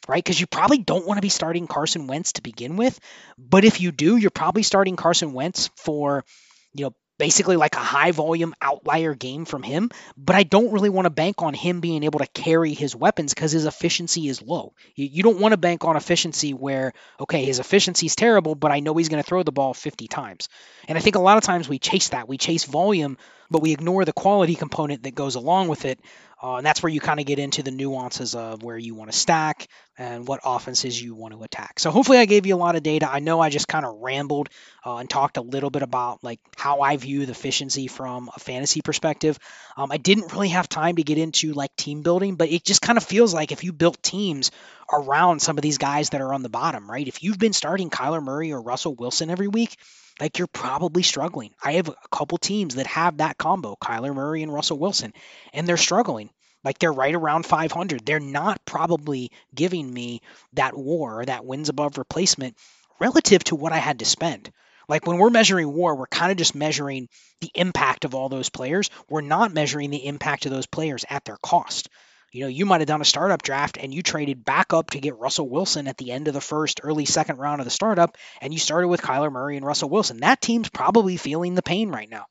right? 0.07 0.23
Because 0.23 0.39
you 0.39 0.47
probably 0.47 0.79
don't 0.79 1.05
want 1.05 1.17
to 1.17 1.21
be 1.21 1.29
starting 1.29 1.67
Carson 1.67 2.07
Wentz 2.07 2.33
to 2.33 2.41
begin 2.41 2.77
with. 2.77 2.99
But 3.37 3.65
if 3.65 3.81
you 3.81 3.91
do, 3.91 4.17
you're 4.17 4.31
probably 4.31 4.63
starting 4.63 4.95
Carson 4.95 5.33
Wentz 5.33 5.69
for, 5.75 6.25
you 6.73 6.85
know, 6.85 6.95
basically 7.21 7.55
like 7.55 7.75
a 7.75 7.79
high 7.79 8.09
volume 8.09 8.55
outlier 8.63 9.13
game 9.13 9.45
from 9.45 9.61
him. 9.61 9.91
But 10.17 10.35
I 10.35 10.41
don't 10.41 10.71
really 10.71 10.89
want 10.89 11.05
to 11.05 11.11
bank 11.11 11.43
on 11.43 11.53
him 11.53 11.79
being 11.79 12.01
able 12.01 12.17
to 12.17 12.25
carry 12.25 12.73
his 12.73 12.95
weapons 12.95 13.31
because 13.31 13.51
his 13.51 13.65
efficiency 13.65 14.27
is 14.27 14.41
low. 14.41 14.73
You, 14.95 15.05
you 15.05 15.21
don't 15.21 15.39
want 15.39 15.53
to 15.53 15.57
bank 15.57 15.85
on 15.85 15.95
efficiency 15.95 16.55
where, 16.55 16.93
okay, 17.19 17.45
his 17.45 17.59
efficiency 17.59 18.07
is 18.07 18.15
terrible, 18.15 18.55
but 18.55 18.71
I 18.71 18.79
know 18.79 18.95
he's 18.95 19.09
going 19.09 19.21
to 19.21 19.27
throw 19.27 19.43
the 19.43 19.51
ball 19.51 19.75
50 19.75 20.07
times. 20.07 20.49
And 20.87 20.97
I 20.97 21.01
think 21.01 21.15
a 21.15 21.19
lot 21.19 21.37
of 21.37 21.43
times 21.43 21.69
we 21.69 21.77
chase 21.77 22.09
that. 22.09 22.27
We 22.27 22.39
chase 22.39 22.63
volume, 22.63 23.19
but 23.51 23.61
we 23.61 23.73
ignore 23.73 24.05
the 24.05 24.13
quality 24.13 24.55
component 24.55 25.03
that 25.03 25.13
goes 25.13 25.35
along 25.35 25.67
with 25.67 25.85
it. 25.85 25.99
Uh, 26.43 26.55
and 26.55 26.65
that's 26.65 26.81
where 26.81 26.91
you 26.91 26.99
kind 26.99 27.19
of 27.19 27.27
get 27.27 27.37
into 27.37 27.61
the 27.61 27.69
nuances 27.69 28.33
of 28.33 28.63
where 28.63 28.77
you 28.77 28.95
want 28.95 29.11
to 29.11 29.17
stack 29.17 29.67
and 29.95 30.27
what 30.27 30.39
offenses 30.43 30.99
you 30.99 31.13
want 31.13 31.35
to 31.35 31.43
attack. 31.43 31.79
So 31.79 31.91
hopefully 31.91 32.17
I 32.17 32.25
gave 32.25 32.47
you 32.47 32.55
a 32.55 32.57
lot 32.57 32.75
of 32.75 32.81
data. 32.81 33.07
I 33.07 33.19
know 33.19 33.39
I 33.39 33.51
just 33.51 33.67
kind 33.67 33.85
of 33.85 33.99
rambled 33.99 34.49
uh, 34.83 34.95
and 34.95 35.07
talked 35.07 35.37
a 35.37 35.41
little 35.41 35.69
bit 35.69 35.83
about 35.83 36.23
like 36.23 36.39
how 36.57 36.81
I 36.81 36.97
view 36.97 37.27
the 37.27 37.33
efficiency 37.33 37.85
from 37.85 38.31
a 38.35 38.39
fantasy 38.39 38.81
perspective. 38.81 39.37
Um, 39.77 39.91
I 39.91 39.97
didn't 39.97 40.33
really 40.33 40.49
have 40.49 40.67
time 40.67 40.95
to 40.95 41.03
get 41.03 41.19
into 41.19 41.53
like 41.53 41.75
team 41.75 42.01
building, 42.01 42.37
but 42.37 42.49
it 42.49 42.63
just 42.63 42.81
kind 42.81 42.97
of 42.97 43.03
feels 43.03 43.35
like 43.35 43.51
if 43.51 43.63
you 43.63 43.71
built 43.71 44.01
teams 44.01 44.49
around 44.91 45.41
some 45.41 45.59
of 45.59 45.61
these 45.61 45.77
guys 45.77 46.09
that 46.09 46.21
are 46.21 46.33
on 46.33 46.41
the 46.41 46.49
bottom, 46.49 46.89
right? 46.89 47.07
If 47.07 47.21
you've 47.21 47.39
been 47.39 47.53
starting 47.53 47.91
Kyler 47.91 48.23
Murray 48.23 48.51
or 48.51 48.61
Russell 48.61 48.95
Wilson 48.95 49.29
every 49.29 49.47
week, 49.47 49.77
like 50.21 50.37
you're 50.37 50.47
probably 50.47 51.01
struggling. 51.01 51.49
I 51.63 51.73
have 51.73 51.89
a 51.89 51.95
couple 52.11 52.37
teams 52.37 52.75
that 52.75 52.85
have 52.85 53.17
that 53.17 53.39
combo, 53.39 53.75
Kyler 53.75 54.13
Murray 54.13 54.43
and 54.43 54.53
Russell 54.53 54.77
Wilson, 54.77 55.13
and 55.51 55.67
they're 55.67 55.77
struggling. 55.77 56.29
Like 56.63 56.77
they're 56.77 56.93
right 56.93 57.15
around 57.15 57.47
500. 57.47 58.05
They're 58.05 58.19
not 58.19 58.63
probably 58.63 59.31
giving 59.53 59.91
me 59.91 60.21
that 60.53 60.77
war 60.77 61.25
that 61.25 61.43
wins 61.43 61.69
above 61.69 61.97
replacement 61.97 62.55
relative 62.99 63.43
to 63.45 63.55
what 63.55 63.73
I 63.73 63.79
had 63.79 63.99
to 63.99 64.05
spend. 64.05 64.51
Like 64.87 65.07
when 65.07 65.17
we're 65.17 65.31
measuring 65.31 65.73
war, 65.73 65.95
we're 65.95 66.05
kind 66.05 66.31
of 66.31 66.37
just 66.37 66.53
measuring 66.53 67.09
the 67.39 67.49
impact 67.55 68.05
of 68.05 68.13
all 68.13 68.29
those 68.29 68.49
players. 68.49 68.91
We're 69.09 69.21
not 69.21 69.55
measuring 69.55 69.89
the 69.89 70.05
impact 70.05 70.45
of 70.45 70.51
those 70.51 70.67
players 70.67 71.03
at 71.09 71.25
their 71.25 71.37
cost. 71.41 71.89
You 72.31 72.41
know, 72.41 72.47
you 72.47 72.65
might 72.65 72.79
have 72.79 72.87
done 72.87 73.01
a 73.01 73.05
startup 73.05 73.41
draft 73.41 73.77
and 73.77 73.93
you 73.93 74.01
traded 74.01 74.45
back 74.45 74.71
up 74.71 74.91
to 74.91 75.01
get 75.01 75.17
Russell 75.17 75.49
Wilson 75.49 75.87
at 75.87 75.97
the 75.97 76.11
end 76.11 76.29
of 76.29 76.33
the 76.33 76.39
first, 76.39 76.79
early 76.81 77.03
second 77.05 77.39
round 77.39 77.59
of 77.59 77.65
the 77.65 77.71
startup, 77.71 78.17
and 78.39 78.53
you 78.53 78.59
started 78.59 78.87
with 78.87 79.01
Kyler 79.01 79.31
Murray 79.31 79.57
and 79.57 79.65
Russell 79.65 79.89
Wilson. 79.89 80.21
That 80.21 80.39
team's 80.39 80.69
probably 80.69 81.17
feeling 81.17 81.55
the 81.55 81.61
pain 81.61 81.89
right 81.89 82.09
now. 82.09 82.27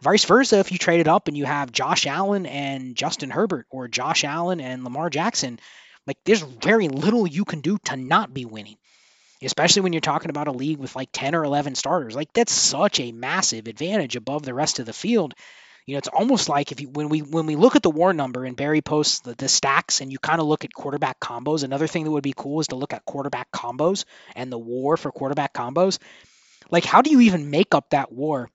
Vice 0.00 0.24
versa, 0.24 0.58
if 0.58 0.72
you 0.72 0.78
traded 0.78 1.06
up 1.06 1.28
and 1.28 1.36
you 1.36 1.44
have 1.44 1.70
Josh 1.70 2.06
Allen 2.06 2.46
and 2.46 2.96
Justin 2.96 3.30
Herbert 3.30 3.66
or 3.68 3.88
Josh 3.88 4.24
Allen 4.24 4.60
and 4.60 4.84
Lamar 4.84 5.10
Jackson, 5.10 5.60
like 6.06 6.18
there's 6.24 6.42
very 6.42 6.88
little 6.88 7.26
you 7.26 7.44
can 7.44 7.60
do 7.60 7.76
to 7.84 7.96
not 7.96 8.32
be 8.32 8.46
winning. 8.46 8.76
Especially 9.42 9.82
when 9.82 9.92
you're 9.92 10.00
talking 10.00 10.30
about 10.30 10.48
a 10.48 10.52
league 10.52 10.78
with 10.78 10.96
like 10.96 11.10
10 11.12 11.34
or 11.34 11.44
11 11.44 11.74
starters. 11.74 12.16
Like 12.16 12.32
that's 12.32 12.52
such 12.52 13.00
a 13.00 13.12
massive 13.12 13.68
advantage 13.68 14.16
above 14.16 14.44
the 14.44 14.54
rest 14.54 14.78
of 14.78 14.86
the 14.86 14.94
field 14.94 15.34
you 15.86 15.94
know, 15.94 15.98
it's 15.98 16.08
almost 16.08 16.48
like 16.48 16.72
if 16.72 16.80
you 16.80 16.88
when 16.88 17.08
we 17.08 17.20
when 17.20 17.46
we 17.46 17.54
look 17.54 17.76
at 17.76 17.82
the 17.82 17.90
WAR 17.90 18.12
number 18.12 18.44
and 18.44 18.56
Barry 18.56 18.82
posts 18.82 19.20
the, 19.20 19.34
the 19.34 19.48
stacks 19.48 20.00
and 20.00 20.10
you 20.10 20.18
kind 20.18 20.40
of 20.40 20.46
look 20.46 20.64
at 20.64 20.74
quarterback 20.74 21.20
combos. 21.20 21.62
Another 21.62 21.86
thing 21.86 22.04
that 22.04 22.10
would 22.10 22.24
be 22.24 22.34
cool 22.36 22.60
is 22.60 22.68
to 22.68 22.76
look 22.76 22.92
at 22.92 23.04
quarterback 23.04 23.52
combos 23.52 24.04
and 24.34 24.50
the 24.50 24.58
WAR 24.58 24.96
for 24.96 25.12
quarterback 25.12 25.54
combos. 25.54 25.98
Like, 26.70 26.84
how 26.84 27.02
do 27.02 27.10
you 27.10 27.20
even 27.20 27.50
make 27.50 27.74
up 27.74 27.90
that 27.90 28.12
WAR 28.12 28.50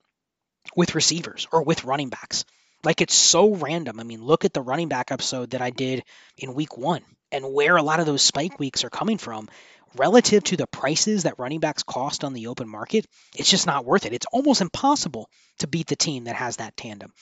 with 0.75 0.93
receivers 0.93 1.47
or 1.53 1.63
with 1.63 1.85
running 1.85 2.09
backs? 2.09 2.43
Like, 2.83 2.99
it's 2.99 3.15
so 3.15 3.55
random. 3.55 3.99
I 4.01 4.03
mean, 4.03 4.21
look 4.23 4.43
at 4.43 4.53
the 4.53 4.61
running 4.61 4.89
back 4.89 5.11
episode 5.11 5.51
that 5.51 5.61
I 5.61 5.69
did 5.69 6.03
in 6.37 6.53
week 6.53 6.77
one 6.77 7.03
and 7.31 7.53
where 7.53 7.77
a 7.77 7.83
lot 7.83 8.01
of 8.01 8.05
those 8.05 8.21
spike 8.21 8.59
weeks 8.59 8.83
are 8.83 8.89
coming 8.89 9.17
from 9.17 9.47
relative 9.97 10.43
to 10.45 10.57
the 10.57 10.67
prices 10.67 11.23
that 11.23 11.39
running 11.39 11.59
backs 11.59 11.83
cost 11.83 12.23
on 12.23 12.33
the 12.33 12.47
open 12.47 12.67
market, 12.67 13.05
it's 13.35 13.49
just 13.49 13.67
not 13.67 13.85
worth 13.85 14.05
it. 14.05 14.13
It's 14.13 14.25
almost 14.31 14.61
impossible 14.61 15.29
to 15.59 15.67
beat 15.67 15.87
the 15.87 15.95
team 15.95 16.25
that 16.25 16.35
has 16.35 16.57
that 16.57 16.77
tandem. 16.77 17.13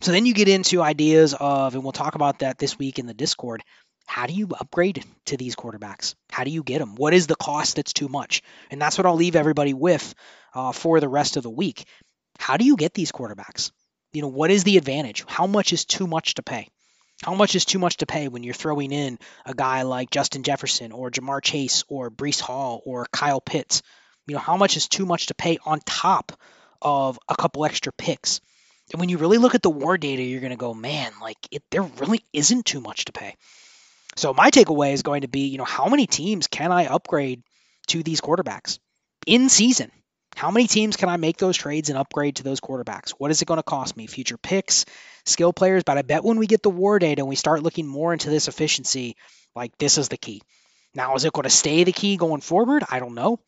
So 0.00 0.12
then 0.12 0.26
you 0.26 0.34
get 0.34 0.48
into 0.48 0.82
ideas 0.82 1.34
of, 1.38 1.74
and 1.74 1.82
we'll 1.82 1.92
talk 1.92 2.14
about 2.14 2.40
that 2.40 2.58
this 2.58 2.78
week 2.78 2.98
in 2.98 3.06
the 3.06 3.14
Discord. 3.14 3.62
How 4.06 4.26
do 4.26 4.34
you 4.34 4.48
upgrade 4.58 5.04
to 5.26 5.36
these 5.36 5.56
quarterbacks? 5.56 6.14
How 6.30 6.44
do 6.44 6.50
you 6.50 6.62
get 6.62 6.78
them? 6.78 6.94
What 6.94 7.14
is 7.14 7.26
the 7.26 7.36
cost 7.36 7.76
that's 7.76 7.94
too 7.94 8.08
much? 8.08 8.42
And 8.70 8.80
that's 8.80 8.98
what 8.98 9.06
I'll 9.06 9.14
leave 9.14 9.36
everybody 9.36 9.72
with 9.72 10.14
uh, 10.54 10.72
for 10.72 11.00
the 11.00 11.08
rest 11.08 11.36
of 11.36 11.42
the 11.42 11.50
week. 11.50 11.86
How 12.38 12.56
do 12.56 12.64
you 12.64 12.76
get 12.76 12.92
these 12.92 13.12
quarterbacks? 13.12 13.70
You 14.12 14.22
know, 14.22 14.28
what 14.28 14.50
is 14.50 14.64
the 14.64 14.76
advantage? 14.76 15.24
How 15.26 15.46
much 15.46 15.72
is 15.72 15.84
too 15.84 16.06
much 16.06 16.34
to 16.34 16.42
pay? 16.42 16.68
How 17.24 17.32
much 17.32 17.54
is 17.54 17.64
too 17.64 17.78
much 17.78 17.96
to 17.96 18.06
pay 18.06 18.28
when 18.28 18.42
you're 18.42 18.52
throwing 18.52 18.92
in 18.92 19.18
a 19.46 19.54
guy 19.54 19.80
like 19.80 20.10
Justin 20.10 20.42
Jefferson 20.42 20.92
or 20.92 21.10
Ja'Marr 21.10 21.42
Chase 21.42 21.82
or 21.88 22.10
Breece 22.10 22.40
Hall 22.40 22.82
or 22.84 23.06
Kyle 23.10 23.40
Pitts? 23.40 23.80
You 24.26 24.34
know, 24.34 24.40
how 24.40 24.58
much 24.58 24.76
is 24.76 24.88
too 24.88 25.06
much 25.06 25.28
to 25.28 25.34
pay 25.34 25.56
on 25.64 25.80
top 25.86 26.32
of 26.82 27.18
a 27.26 27.34
couple 27.34 27.64
extra 27.64 27.94
picks? 27.94 28.42
And 28.92 29.00
when 29.00 29.08
you 29.08 29.16
really 29.16 29.38
look 29.38 29.54
at 29.54 29.62
the 29.62 29.70
war 29.70 29.96
data, 29.96 30.22
you're 30.22 30.42
going 30.42 30.50
to 30.50 30.58
go, 30.58 30.74
man, 30.74 31.12
like 31.22 31.38
it, 31.50 31.62
there 31.70 31.84
really 31.84 32.22
isn't 32.34 32.66
too 32.66 32.82
much 32.82 33.06
to 33.06 33.12
pay. 33.12 33.36
So 34.16 34.34
my 34.34 34.50
takeaway 34.50 34.92
is 34.92 35.00
going 35.00 35.22
to 35.22 35.28
be, 35.28 35.46
you 35.46 35.56
know, 35.56 35.64
how 35.64 35.88
many 35.88 36.06
teams 36.06 36.46
can 36.46 36.72
I 36.72 36.88
upgrade 36.88 37.42
to 37.86 38.02
these 38.02 38.20
quarterbacks 38.20 38.78
in 39.26 39.48
season? 39.48 39.90
How 40.34 40.50
many 40.50 40.66
teams 40.66 40.96
can 40.96 41.08
I 41.08 41.16
make 41.16 41.36
those 41.36 41.56
trades 41.56 41.88
and 41.88 41.98
upgrade 41.98 42.36
to 42.36 42.42
those 42.42 42.60
quarterbacks? 42.60 43.10
What 43.10 43.30
is 43.30 43.40
it 43.40 43.46
going 43.46 43.58
to 43.58 43.62
cost 43.62 43.96
me? 43.96 44.06
Future 44.06 44.36
picks, 44.36 44.84
skill 45.24 45.52
players. 45.52 45.84
But 45.84 45.98
I 45.98 46.02
bet 46.02 46.24
when 46.24 46.38
we 46.38 46.46
get 46.46 46.62
the 46.62 46.70
war 46.70 46.98
data 46.98 47.22
and 47.22 47.28
we 47.28 47.36
start 47.36 47.62
looking 47.62 47.86
more 47.86 48.12
into 48.12 48.30
this 48.30 48.48
efficiency, 48.48 49.16
like 49.54 49.76
this 49.78 49.98
is 49.98 50.08
the 50.08 50.16
key. 50.16 50.42
Now, 50.94 51.14
is 51.14 51.24
it 51.24 51.32
going 51.32 51.44
to 51.44 51.50
stay 51.50 51.84
the 51.84 51.92
key 51.92 52.16
going 52.16 52.40
forward? 52.40 52.84
I 52.88 53.00
don't 53.00 53.14
know. 53.14 53.40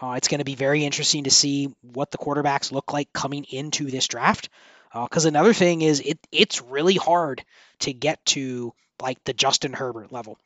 Uh, 0.00 0.14
it's 0.16 0.28
going 0.28 0.38
to 0.38 0.44
be 0.44 0.54
very 0.54 0.84
interesting 0.84 1.24
to 1.24 1.30
see 1.30 1.72
what 1.80 2.10
the 2.10 2.18
quarterbacks 2.18 2.72
look 2.72 2.92
like 2.92 3.12
coming 3.12 3.44
into 3.44 3.90
this 3.90 4.08
draft. 4.08 4.48
Because 4.92 5.26
uh, 5.26 5.28
another 5.28 5.52
thing 5.52 5.82
is 5.82 6.00
it 6.00 6.18
it's 6.30 6.60
really 6.60 6.96
hard 6.96 7.44
to 7.80 7.92
get 7.92 8.24
to 8.26 8.74
like 9.00 9.22
the 9.24 9.32
Justin 9.32 9.72
Herbert 9.72 10.12
level. 10.12 10.38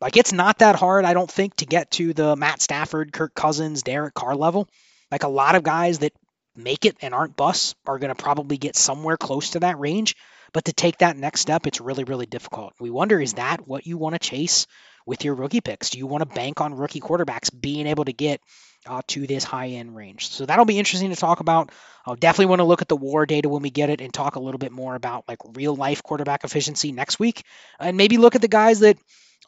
Like 0.00 0.16
it's 0.16 0.32
not 0.32 0.58
that 0.58 0.76
hard, 0.76 1.04
I 1.04 1.14
don't 1.14 1.30
think, 1.30 1.56
to 1.56 1.66
get 1.66 1.90
to 1.92 2.12
the 2.12 2.34
Matt 2.36 2.60
Stafford, 2.60 3.12
Kirk 3.12 3.34
Cousins, 3.34 3.82
Derek 3.82 4.14
Carr 4.14 4.34
level. 4.34 4.68
Like 5.12 5.22
a 5.22 5.28
lot 5.28 5.54
of 5.54 5.62
guys 5.62 6.00
that 6.00 6.12
make 6.56 6.86
it 6.86 6.96
and 7.02 7.14
aren't 7.14 7.36
busts 7.36 7.74
are 7.86 7.98
going 7.98 8.14
to 8.14 8.20
probably 8.20 8.56
get 8.56 8.76
somewhere 8.76 9.16
close 9.16 9.50
to 9.50 9.60
that 9.60 9.78
range. 9.78 10.16
But 10.52 10.64
to 10.66 10.72
take 10.72 10.98
that 10.98 11.16
next 11.16 11.40
step, 11.40 11.66
it's 11.66 11.80
really, 11.80 12.04
really 12.04 12.26
difficult. 12.26 12.74
We 12.80 12.90
wonder 12.90 13.20
is 13.20 13.34
that 13.34 13.66
what 13.66 13.86
you 13.86 13.96
want 13.98 14.14
to 14.14 14.18
chase 14.18 14.66
with 15.06 15.24
your 15.24 15.34
rookie 15.34 15.60
picks? 15.60 15.90
Do 15.90 15.98
you 15.98 16.06
want 16.06 16.22
to 16.22 16.34
bank 16.34 16.60
on 16.60 16.74
rookie 16.74 17.00
quarterbacks 17.00 17.50
being 17.58 17.86
able 17.86 18.04
to 18.04 18.12
get 18.12 18.40
uh, 18.86 19.02
to 19.08 19.26
this 19.26 19.44
high 19.44 19.68
end 19.68 19.94
range? 19.94 20.28
So 20.28 20.46
that'll 20.46 20.64
be 20.64 20.78
interesting 20.78 21.10
to 21.10 21.16
talk 21.16 21.40
about. 21.40 21.70
I'll 22.06 22.16
definitely 22.16 22.46
want 22.46 22.60
to 22.60 22.64
look 22.64 22.82
at 22.82 22.88
the 22.88 22.96
war 22.96 23.26
data 23.26 23.48
when 23.48 23.62
we 23.62 23.70
get 23.70 23.90
it 23.90 24.00
and 24.00 24.12
talk 24.12 24.36
a 24.36 24.40
little 24.40 24.58
bit 24.58 24.72
more 24.72 24.94
about 24.94 25.24
like 25.28 25.38
real 25.54 25.74
life 25.74 26.02
quarterback 26.02 26.44
efficiency 26.44 26.92
next 26.92 27.18
week. 27.18 27.44
And 27.78 27.96
maybe 27.96 28.18
look 28.18 28.34
at 28.34 28.42
the 28.42 28.48
guys 28.48 28.80
that 28.80 28.98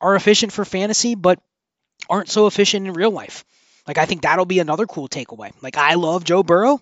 are 0.00 0.14
efficient 0.14 0.52
for 0.52 0.64
fantasy, 0.64 1.14
but 1.14 1.40
aren't 2.08 2.28
so 2.28 2.46
efficient 2.46 2.86
in 2.86 2.92
real 2.92 3.10
life. 3.10 3.44
Like 3.86 3.98
I 3.98 4.06
think 4.06 4.22
that'll 4.22 4.46
be 4.46 4.58
another 4.58 4.86
cool 4.86 5.08
takeaway. 5.08 5.52
Like 5.62 5.76
I 5.76 5.94
love 5.94 6.24
Joe 6.24 6.42
Burrow. 6.42 6.80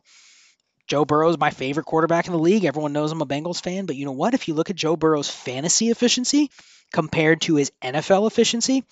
Joe 0.87 1.05
Burrow 1.05 1.31
is 1.31 1.39
my 1.39 1.51
favorite 1.51 1.87
quarterback 1.87 2.27
in 2.27 2.33
the 2.33 2.39
league. 2.39 2.65
Everyone 2.65 2.93
knows 2.93 3.13
I'm 3.13 3.23
a 3.23 3.27
Bengals 3.27 3.63
fan, 3.63 3.87
but 3.87 3.97
you 3.97 4.05
know 4.05 4.13
what? 4.13 4.35
If 4.35 4.49
you 4.49 4.55
look 4.55 4.71
at 4.71 4.77
Joe 4.77 4.97
Burrow's 4.97 5.31
fantasy 5.31 5.91
efficiency 5.91 6.51
compared 6.93 7.41
to 7.43 7.55
his 7.55 7.73
NFL 7.83 8.27
efficiency, 8.27 8.85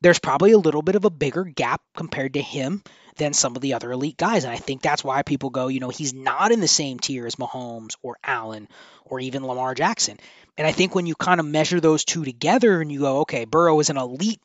there's 0.00 0.18
probably 0.18 0.52
a 0.52 0.58
little 0.58 0.82
bit 0.82 0.94
of 0.94 1.04
a 1.04 1.10
bigger 1.10 1.44
gap 1.44 1.82
compared 1.94 2.34
to 2.34 2.42
him 2.42 2.82
than 3.16 3.32
some 3.32 3.56
of 3.56 3.62
the 3.62 3.74
other 3.74 3.90
elite 3.90 4.16
guys. 4.16 4.44
And 4.44 4.52
I 4.52 4.56
think 4.56 4.82
that's 4.82 5.02
why 5.02 5.22
people 5.22 5.50
go, 5.50 5.68
you 5.68 5.80
know, 5.80 5.88
he's 5.88 6.14
not 6.14 6.52
in 6.52 6.60
the 6.60 6.68
same 6.68 6.98
tier 6.98 7.26
as 7.26 7.36
Mahomes 7.36 7.96
or 8.02 8.18
Allen 8.22 8.68
or 9.04 9.20
even 9.20 9.46
Lamar 9.46 9.74
Jackson. 9.74 10.18
And 10.58 10.66
I 10.66 10.72
think 10.72 10.94
when 10.94 11.06
you 11.06 11.14
kind 11.14 11.40
of 11.40 11.46
measure 11.46 11.80
those 11.80 12.04
two 12.04 12.24
together 12.24 12.80
and 12.80 12.90
you 12.90 13.00
go, 13.00 13.20
okay, 13.20 13.44
Burrow 13.44 13.80
is 13.80 13.90
an 13.90 13.96
elite 13.96 14.40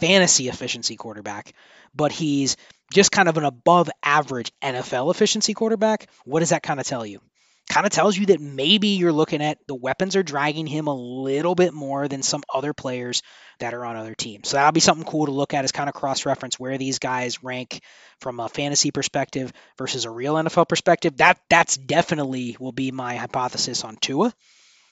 fantasy 0.00 0.48
efficiency 0.48 0.96
quarterback, 0.96 1.52
but 1.94 2.12
he's 2.12 2.56
just 2.92 3.10
kind 3.10 3.28
of 3.28 3.36
an 3.36 3.44
above 3.44 3.90
average 4.02 4.52
NFL 4.62 5.10
efficiency 5.10 5.54
quarterback, 5.54 6.08
what 6.24 6.40
does 6.40 6.50
that 6.50 6.62
kind 6.62 6.80
of 6.80 6.86
tell 6.86 7.04
you? 7.04 7.20
Kind 7.68 7.84
of 7.84 7.90
tells 7.90 8.16
you 8.16 8.26
that 8.26 8.40
maybe 8.40 8.88
you're 8.88 9.12
looking 9.12 9.42
at 9.42 9.58
the 9.66 9.74
weapons 9.74 10.14
are 10.14 10.22
dragging 10.22 10.68
him 10.68 10.86
a 10.86 10.94
little 10.94 11.56
bit 11.56 11.74
more 11.74 12.06
than 12.06 12.22
some 12.22 12.44
other 12.54 12.72
players 12.72 13.22
that 13.58 13.74
are 13.74 13.84
on 13.84 13.96
other 13.96 14.14
teams. 14.14 14.48
So 14.48 14.56
that'll 14.56 14.70
be 14.70 14.78
something 14.78 15.04
cool 15.04 15.26
to 15.26 15.32
look 15.32 15.52
at 15.52 15.64
is 15.64 15.72
kind 15.72 15.88
of 15.88 15.94
cross 15.94 16.26
reference 16.26 16.60
where 16.60 16.78
these 16.78 17.00
guys 17.00 17.42
rank 17.42 17.80
from 18.20 18.38
a 18.38 18.48
fantasy 18.48 18.92
perspective 18.92 19.52
versus 19.78 20.04
a 20.04 20.10
real 20.10 20.34
NFL 20.34 20.68
perspective. 20.68 21.16
That 21.16 21.40
that's 21.50 21.76
definitely 21.76 22.56
will 22.60 22.70
be 22.70 22.92
my 22.92 23.16
hypothesis 23.16 23.82
on 23.82 23.96
Tua. 23.96 24.32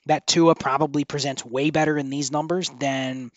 That 0.07 0.27
Tua 0.27 0.57
probably 0.57 1.05
presents 1.05 1.45
way 1.45 1.71
better 1.71 1.97
in 1.97 2.11
these 2.11 2.33
numbers 2.33 2.71
than 2.71 3.31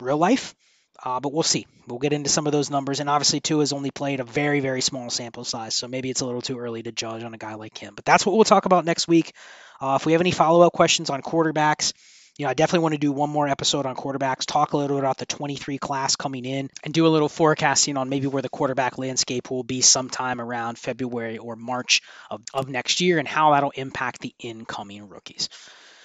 real 0.00 0.18
life. 0.18 0.54
Uh, 1.02 1.20
but 1.20 1.32
we'll 1.32 1.42
see. 1.42 1.66
We'll 1.86 1.98
get 1.98 2.12
into 2.12 2.30
some 2.30 2.46
of 2.46 2.52
those 2.52 2.70
numbers. 2.70 3.00
And 3.00 3.10
obviously, 3.10 3.40
Tua 3.40 3.60
has 3.60 3.72
only 3.72 3.90
played 3.90 4.20
a 4.20 4.24
very, 4.24 4.60
very 4.60 4.80
small 4.80 5.10
sample 5.10 5.44
size. 5.44 5.74
So 5.74 5.88
maybe 5.88 6.10
it's 6.10 6.20
a 6.20 6.26
little 6.26 6.40
too 6.40 6.58
early 6.58 6.82
to 6.82 6.92
judge 6.92 7.24
on 7.24 7.34
a 7.34 7.38
guy 7.38 7.54
like 7.54 7.76
him. 7.76 7.94
But 7.94 8.04
that's 8.04 8.24
what 8.24 8.34
we'll 8.34 8.44
talk 8.44 8.64
about 8.66 8.84
next 8.84 9.08
week. 9.08 9.32
Uh, 9.80 9.98
if 10.00 10.06
we 10.06 10.12
have 10.12 10.20
any 10.20 10.30
follow 10.30 10.66
up 10.66 10.72
questions 10.72 11.10
on 11.10 11.20
quarterbacks, 11.20 11.92
you 12.38 12.44
know, 12.44 12.50
I 12.50 12.54
definitely 12.54 12.82
want 12.82 12.94
to 12.94 12.98
do 12.98 13.12
one 13.12 13.30
more 13.30 13.46
episode 13.46 13.86
on 13.86 13.94
quarterbacks, 13.94 14.44
talk 14.44 14.72
a 14.72 14.76
little 14.76 14.98
about 14.98 15.18
the 15.18 15.26
23 15.26 15.78
class 15.78 16.16
coming 16.16 16.44
in, 16.44 16.68
and 16.82 16.92
do 16.92 17.06
a 17.06 17.08
little 17.08 17.28
forecasting 17.28 17.96
on 17.96 18.08
maybe 18.08 18.26
where 18.26 18.42
the 18.42 18.48
quarterback 18.48 18.98
landscape 18.98 19.50
will 19.50 19.62
be 19.62 19.80
sometime 19.82 20.40
around 20.40 20.76
February 20.76 21.38
or 21.38 21.54
March 21.54 22.02
of, 22.30 22.42
of 22.52 22.68
next 22.68 23.00
year 23.00 23.18
and 23.18 23.28
how 23.28 23.52
that'll 23.52 23.70
impact 23.70 24.20
the 24.20 24.34
incoming 24.40 25.08
rookies. 25.08 25.48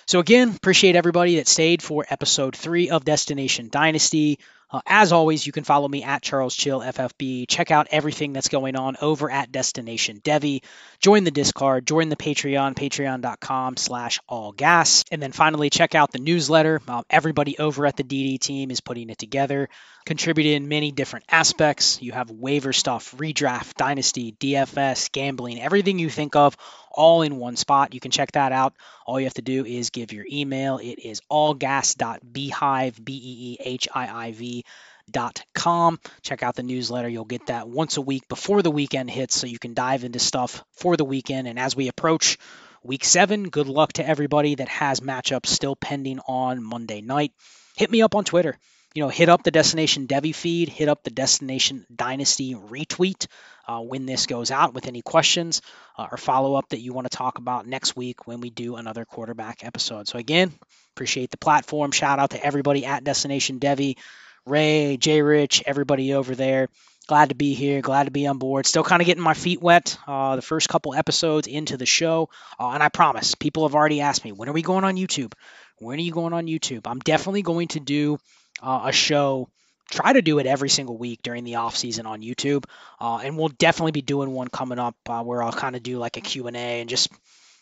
So, 0.06 0.20
again, 0.20 0.50
appreciate 0.56 0.96
everybody 0.96 1.38
that 1.38 1.48
stayed 1.48 1.82
for 1.82 2.06
episode 2.08 2.56
three 2.56 2.90
of 2.90 3.06
Destination 3.06 3.70
Dynasty. 3.72 4.40
Uh, 4.72 4.82
as 4.86 5.12
always, 5.12 5.46
you 5.46 5.52
can 5.52 5.64
follow 5.64 5.88
me 5.88 6.04
at 6.04 6.22
Charles 6.22 6.56
Chill 6.56 6.80
FFB. 6.80 7.48
Check 7.48 7.72
out 7.72 7.88
everything 7.90 8.34
that's 8.34 8.50
going 8.50 8.76
on 8.76 8.98
over 9.02 9.32
at 9.32 9.52
Destination 9.52 10.20
Devy. 10.22 10.62
Join 11.00 11.24
the 11.24 11.32
Discord, 11.32 11.88
join 11.88 12.10
the 12.10 12.16
Patreon, 12.16 12.76
patreon.com 12.76 13.78
slash 13.78 14.20
all 14.28 14.52
gas. 14.52 15.04
And 15.12 15.22
then 15.22 15.32
finally, 15.32 15.72
check 15.72 15.96
out 15.96 16.12
the 16.12 16.20
newsletter. 16.20 16.82
Uh, 16.88 17.02
everybody 17.10 17.58
over 17.58 17.86
at 17.86 17.98
the 17.98 18.04
DD 18.04 18.40
team 18.40 18.70
is 18.70 18.80
putting 18.80 19.10
it 19.10 19.18
together, 19.18 19.70
contributing 20.06 20.54
in 20.54 20.68
many 20.68 20.92
different 20.92 21.26
aspects. 21.30 22.00
You 22.02 22.12
have 22.12 22.30
waiver 22.30 22.74
stuff, 22.74 23.16
redraft, 23.18 23.74
dynasty, 23.76 24.34
DFS, 24.34 25.12
gambling, 25.12 25.60
everything 25.60 25.98
you 25.98 26.12
think 26.12 26.36
of 26.36 26.56
all 27.00 27.22
in 27.22 27.38
one 27.38 27.56
spot. 27.56 27.94
You 27.94 28.02
can 28.02 28.12
check 28.12 28.34
that 28.34 28.52
out. 28.52 28.74
All 29.06 29.20
you 29.20 29.26
have 29.26 29.34
to 29.36 29.42
do 29.42 29.66
is 29.66 29.90
give 29.90 30.12
your 30.12 30.26
email. 30.30 30.80
It 30.80 31.00
is 31.00 31.22
allgas.beehiiv, 31.32 33.04
B 33.04 33.14
E 33.14 33.54
E 33.54 33.58
H 33.64 33.88
I 33.96 34.28
I 34.28 34.32
V. 34.34 34.66
Dot 35.10 35.42
com. 35.56 36.00
Check 36.22 36.44
out 36.44 36.54
the 36.54 36.62
newsletter. 36.62 37.10
You'll 37.10 37.26
get 37.26 37.48
that 37.48 37.68
once 37.68 37.98
a 37.98 38.02
week 38.02 38.28
before 38.28 38.62
the 38.62 38.70
weekend 38.70 39.10
hits 39.10 39.36
so 39.36 39.48
you 39.48 39.58
can 39.58 39.74
dive 39.74 40.04
into 40.04 40.20
stuff 40.20 40.64
for 40.74 40.98
the 40.98 41.04
weekend. 41.04 41.48
And 41.48 41.58
as 41.58 41.76
we 41.76 41.88
approach 41.88 42.38
week 42.84 43.04
seven, 43.04 43.50
good 43.50 43.66
luck 43.66 43.94
to 43.94 44.08
everybody 44.08 44.54
that 44.54 44.68
has 44.68 45.00
matchups 45.00 45.48
still 45.48 45.76
pending 45.76 46.20
on 46.28 46.62
Monday 46.62 47.02
night. 47.02 47.32
Hit 47.76 47.90
me 47.90 48.04
up 48.04 48.14
on 48.14 48.24
Twitter 48.24 48.60
you 48.94 49.04
know, 49.04 49.10
hit 49.10 49.30
up 49.30 49.44
the 49.44 49.52
Destination 49.52 50.08
Devy 50.08 50.34
feed, 50.34 50.70
hit 50.70 50.90
up 50.90 51.04
the 51.04 51.12
Destination 51.12 51.86
Dynasty 51.96 52.56
retweet 52.56 53.28
uh, 53.70 53.82
when 53.82 54.08
this 54.08 54.26
goes 54.26 54.50
out 54.50 54.74
with 54.74 54.88
any 54.88 55.04
questions 55.04 55.62
uh, 55.96 56.08
or 56.12 56.18
follow 56.18 56.56
up 56.56 56.68
that 56.70 56.80
you 56.80 56.92
want 56.92 57.10
to 57.10 57.16
talk 57.16 57.38
about 57.38 57.68
next 57.68 57.96
week 57.96 58.26
when 58.26 58.42
we 58.42 58.50
do 58.50 58.78
another 58.78 59.06
quarterback 59.06 59.64
episode. 59.64 60.08
So, 60.08 60.18
again, 60.18 60.52
appreciate 60.96 61.30
the 61.30 61.38
platform. 61.38 61.92
Shout 61.92 62.18
out 62.18 62.32
to 62.32 62.44
everybody 62.44 62.86
at 62.88 63.04
Destination 63.04 63.60
Devy, 63.60 63.98
Ray, 64.44 64.98
Jay 64.98 65.22
Rich, 65.22 65.62
everybody 65.68 66.16
over 66.16 66.34
there. 66.34 66.68
Glad 67.08 67.30
to 67.30 67.36
be 67.36 67.54
here. 67.54 67.82
Glad 67.82 68.06
to 68.06 68.12
be 68.12 68.26
on 68.26 68.40
board. 68.40 68.66
Still 68.66 68.84
kind 68.84 69.04
of 69.04 69.06
getting 69.06 69.24
my 69.24 69.36
feet 69.36 69.62
wet. 69.62 69.98
Uh, 70.08 70.36
the 70.36 70.42
first 70.42 70.68
couple 70.68 70.96
episodes 70.96 71.46
into 71.46 71.78
the 71.78 71.86
show. 71.86 72.30
Uh, 72.60 72.72
and 72.72 72.82
I 72.82 72.90
promise, 72.90 73.36
people 73.36 73.68
have 73.68 73.76
already 73.76 74.02
asked 74.02 74.26
me, 74.26 74.32
when 74.32 74.50
are 74.50 74.54
we 74.54 74.64
going 74.64 74.84
on 74.84 74.96
YouTube? 74.96 75.34
When 75.78 76.00
are 76.00 76.02
you 76.02 76.12
going 76.12 76.34
on 76.34 76.48
YouTube? 76.48 76.82
I'm 76.86 77.00
definitely 77.00 77.44
going 77.44 77.68
to 77.70 77.80
do 77.80 78.18
uh, 78.64 78.82
a 78.86 78.92
show 78.92 79.50
try 79.90 80.14
to 80.14 80.22
do 80.22 80.40
it 80.40 80.46
every 80.46 80.70
single 80.70 80.98
week 80.98 81.22
during 81.24 81.44
the 81.44 81.56
off 81.56 81.76
season 81.76 82.06
on 82.06 82.22
YouTube. 82.22 82.66
Uh, 83.00 83.20
and 83.24 83.38
we'll 83.38 83.50
definitely 83.50 83.92
be 83.92 84.02
doing 84.02 84.32
one 84.32 84.48
coming 84.48 84.80
up 84.80 84.96
uh, 85.08 85.24
where 85.24 85.42
I'll 85.44 85.52
kind 85.52 85.76
of 85.76 85.84
do 85.84 85.98
like 85.98 86.18
a 86.18 86.22
Q&A 86.22 86.52
and 86.52 86.90
just, 86.90 87.12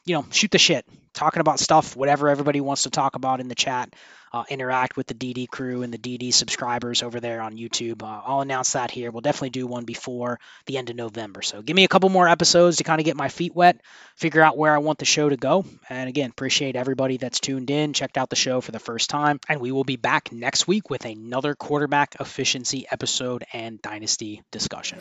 you 0.05 0.15
know, 0.15 0.25
shoot 0.31 0.51
the 0.51 0.57
shit, 0.57 0.85
talking 1.13 1.39
about 1.41 1.59
stuff, 1.59 1.95
whatever 1.95 2.29
everybody 2.29 2.61
wants 2.61 2.83
to 2.83 2.89
talk 2.89 3.15
about 3.15 3.39
in 3.39 3.47
the 3.47 3.55
chat 3.55 3.93
uh, 4.33 4.43
interact 4.49 4.97
with 4.97 5.07
the 5.07 5.13
DD 5.13 5.47
crew 5.49 5.83
and 5.83 5.93
the 5.93 5.97
DD 5.97 6.33
subscribers 6.33 7.03
over 7.03 7.19
there 7.19 7.41
on 7.41 7.57
YouTube. 7.57 8.03
Uh, 8.03 8.21
I'll 8.25 8.41
announce 8.41 8.73
that 8.73 8.91
here. 8.91 9.11
We'll 9.11 9.21
definitely 9.21 9.51
do 9.51 9.67
one 9.67 9.85
before 9.85 10.39
the 10.65 10.77
end 10.77 10.89
of 10.89 10.95
November. 10.95 11.41
So 11.41 11.61
give 11.61 11.75
me 11.75 11.83
a 11.83 11.87
couple 11.87 12.09
more 12.09 12.27
episodes 12.27 12.77
to 12.77 12.83
kind 12.83 12.99
of 12.99 13.05
get 13.05 13.15
my 13.15 13.29
feet 13.29 13.55
wet, 13.55 13.81
figure 14.15 14.41
out 14.41 14.57
where 14.57 14.73
I 14.73 14.79
want 14.79 14.99
the 14.99 15.05
show 15.05 15.29
to 15.29 15.37
go. 15.37 15.65
And 15.89 16.09
again, 16.09 16.29
appreciate 16.29 16.75
everybody 16.75 17.17
that's 17.17 17.39
tuned 17.39 17.69
in, 17.69 17.93
checked 17.93 18.17
out 18.17 18.29
the 18.29 18.35
show 18.35 18.61
for 18.61 18.71
the 18.71 18.79
first 18.79 19.09
time. 19.09 19.39
And 19.47 19.61
we 19.61 19.71
will 19.71 19.83
be 19.83 19.95
back 19.97 20.31
next 20.31 20.67
week 20.67 20.89
with 20.89 21.05
another 21.05 21.55
quarterback 21.55 22.15
efficiency 22.19 22.85
episode 22.91 23.43
and 23.53 23.81
dynasty 23.81 24.43
discussion. 24.51 24.99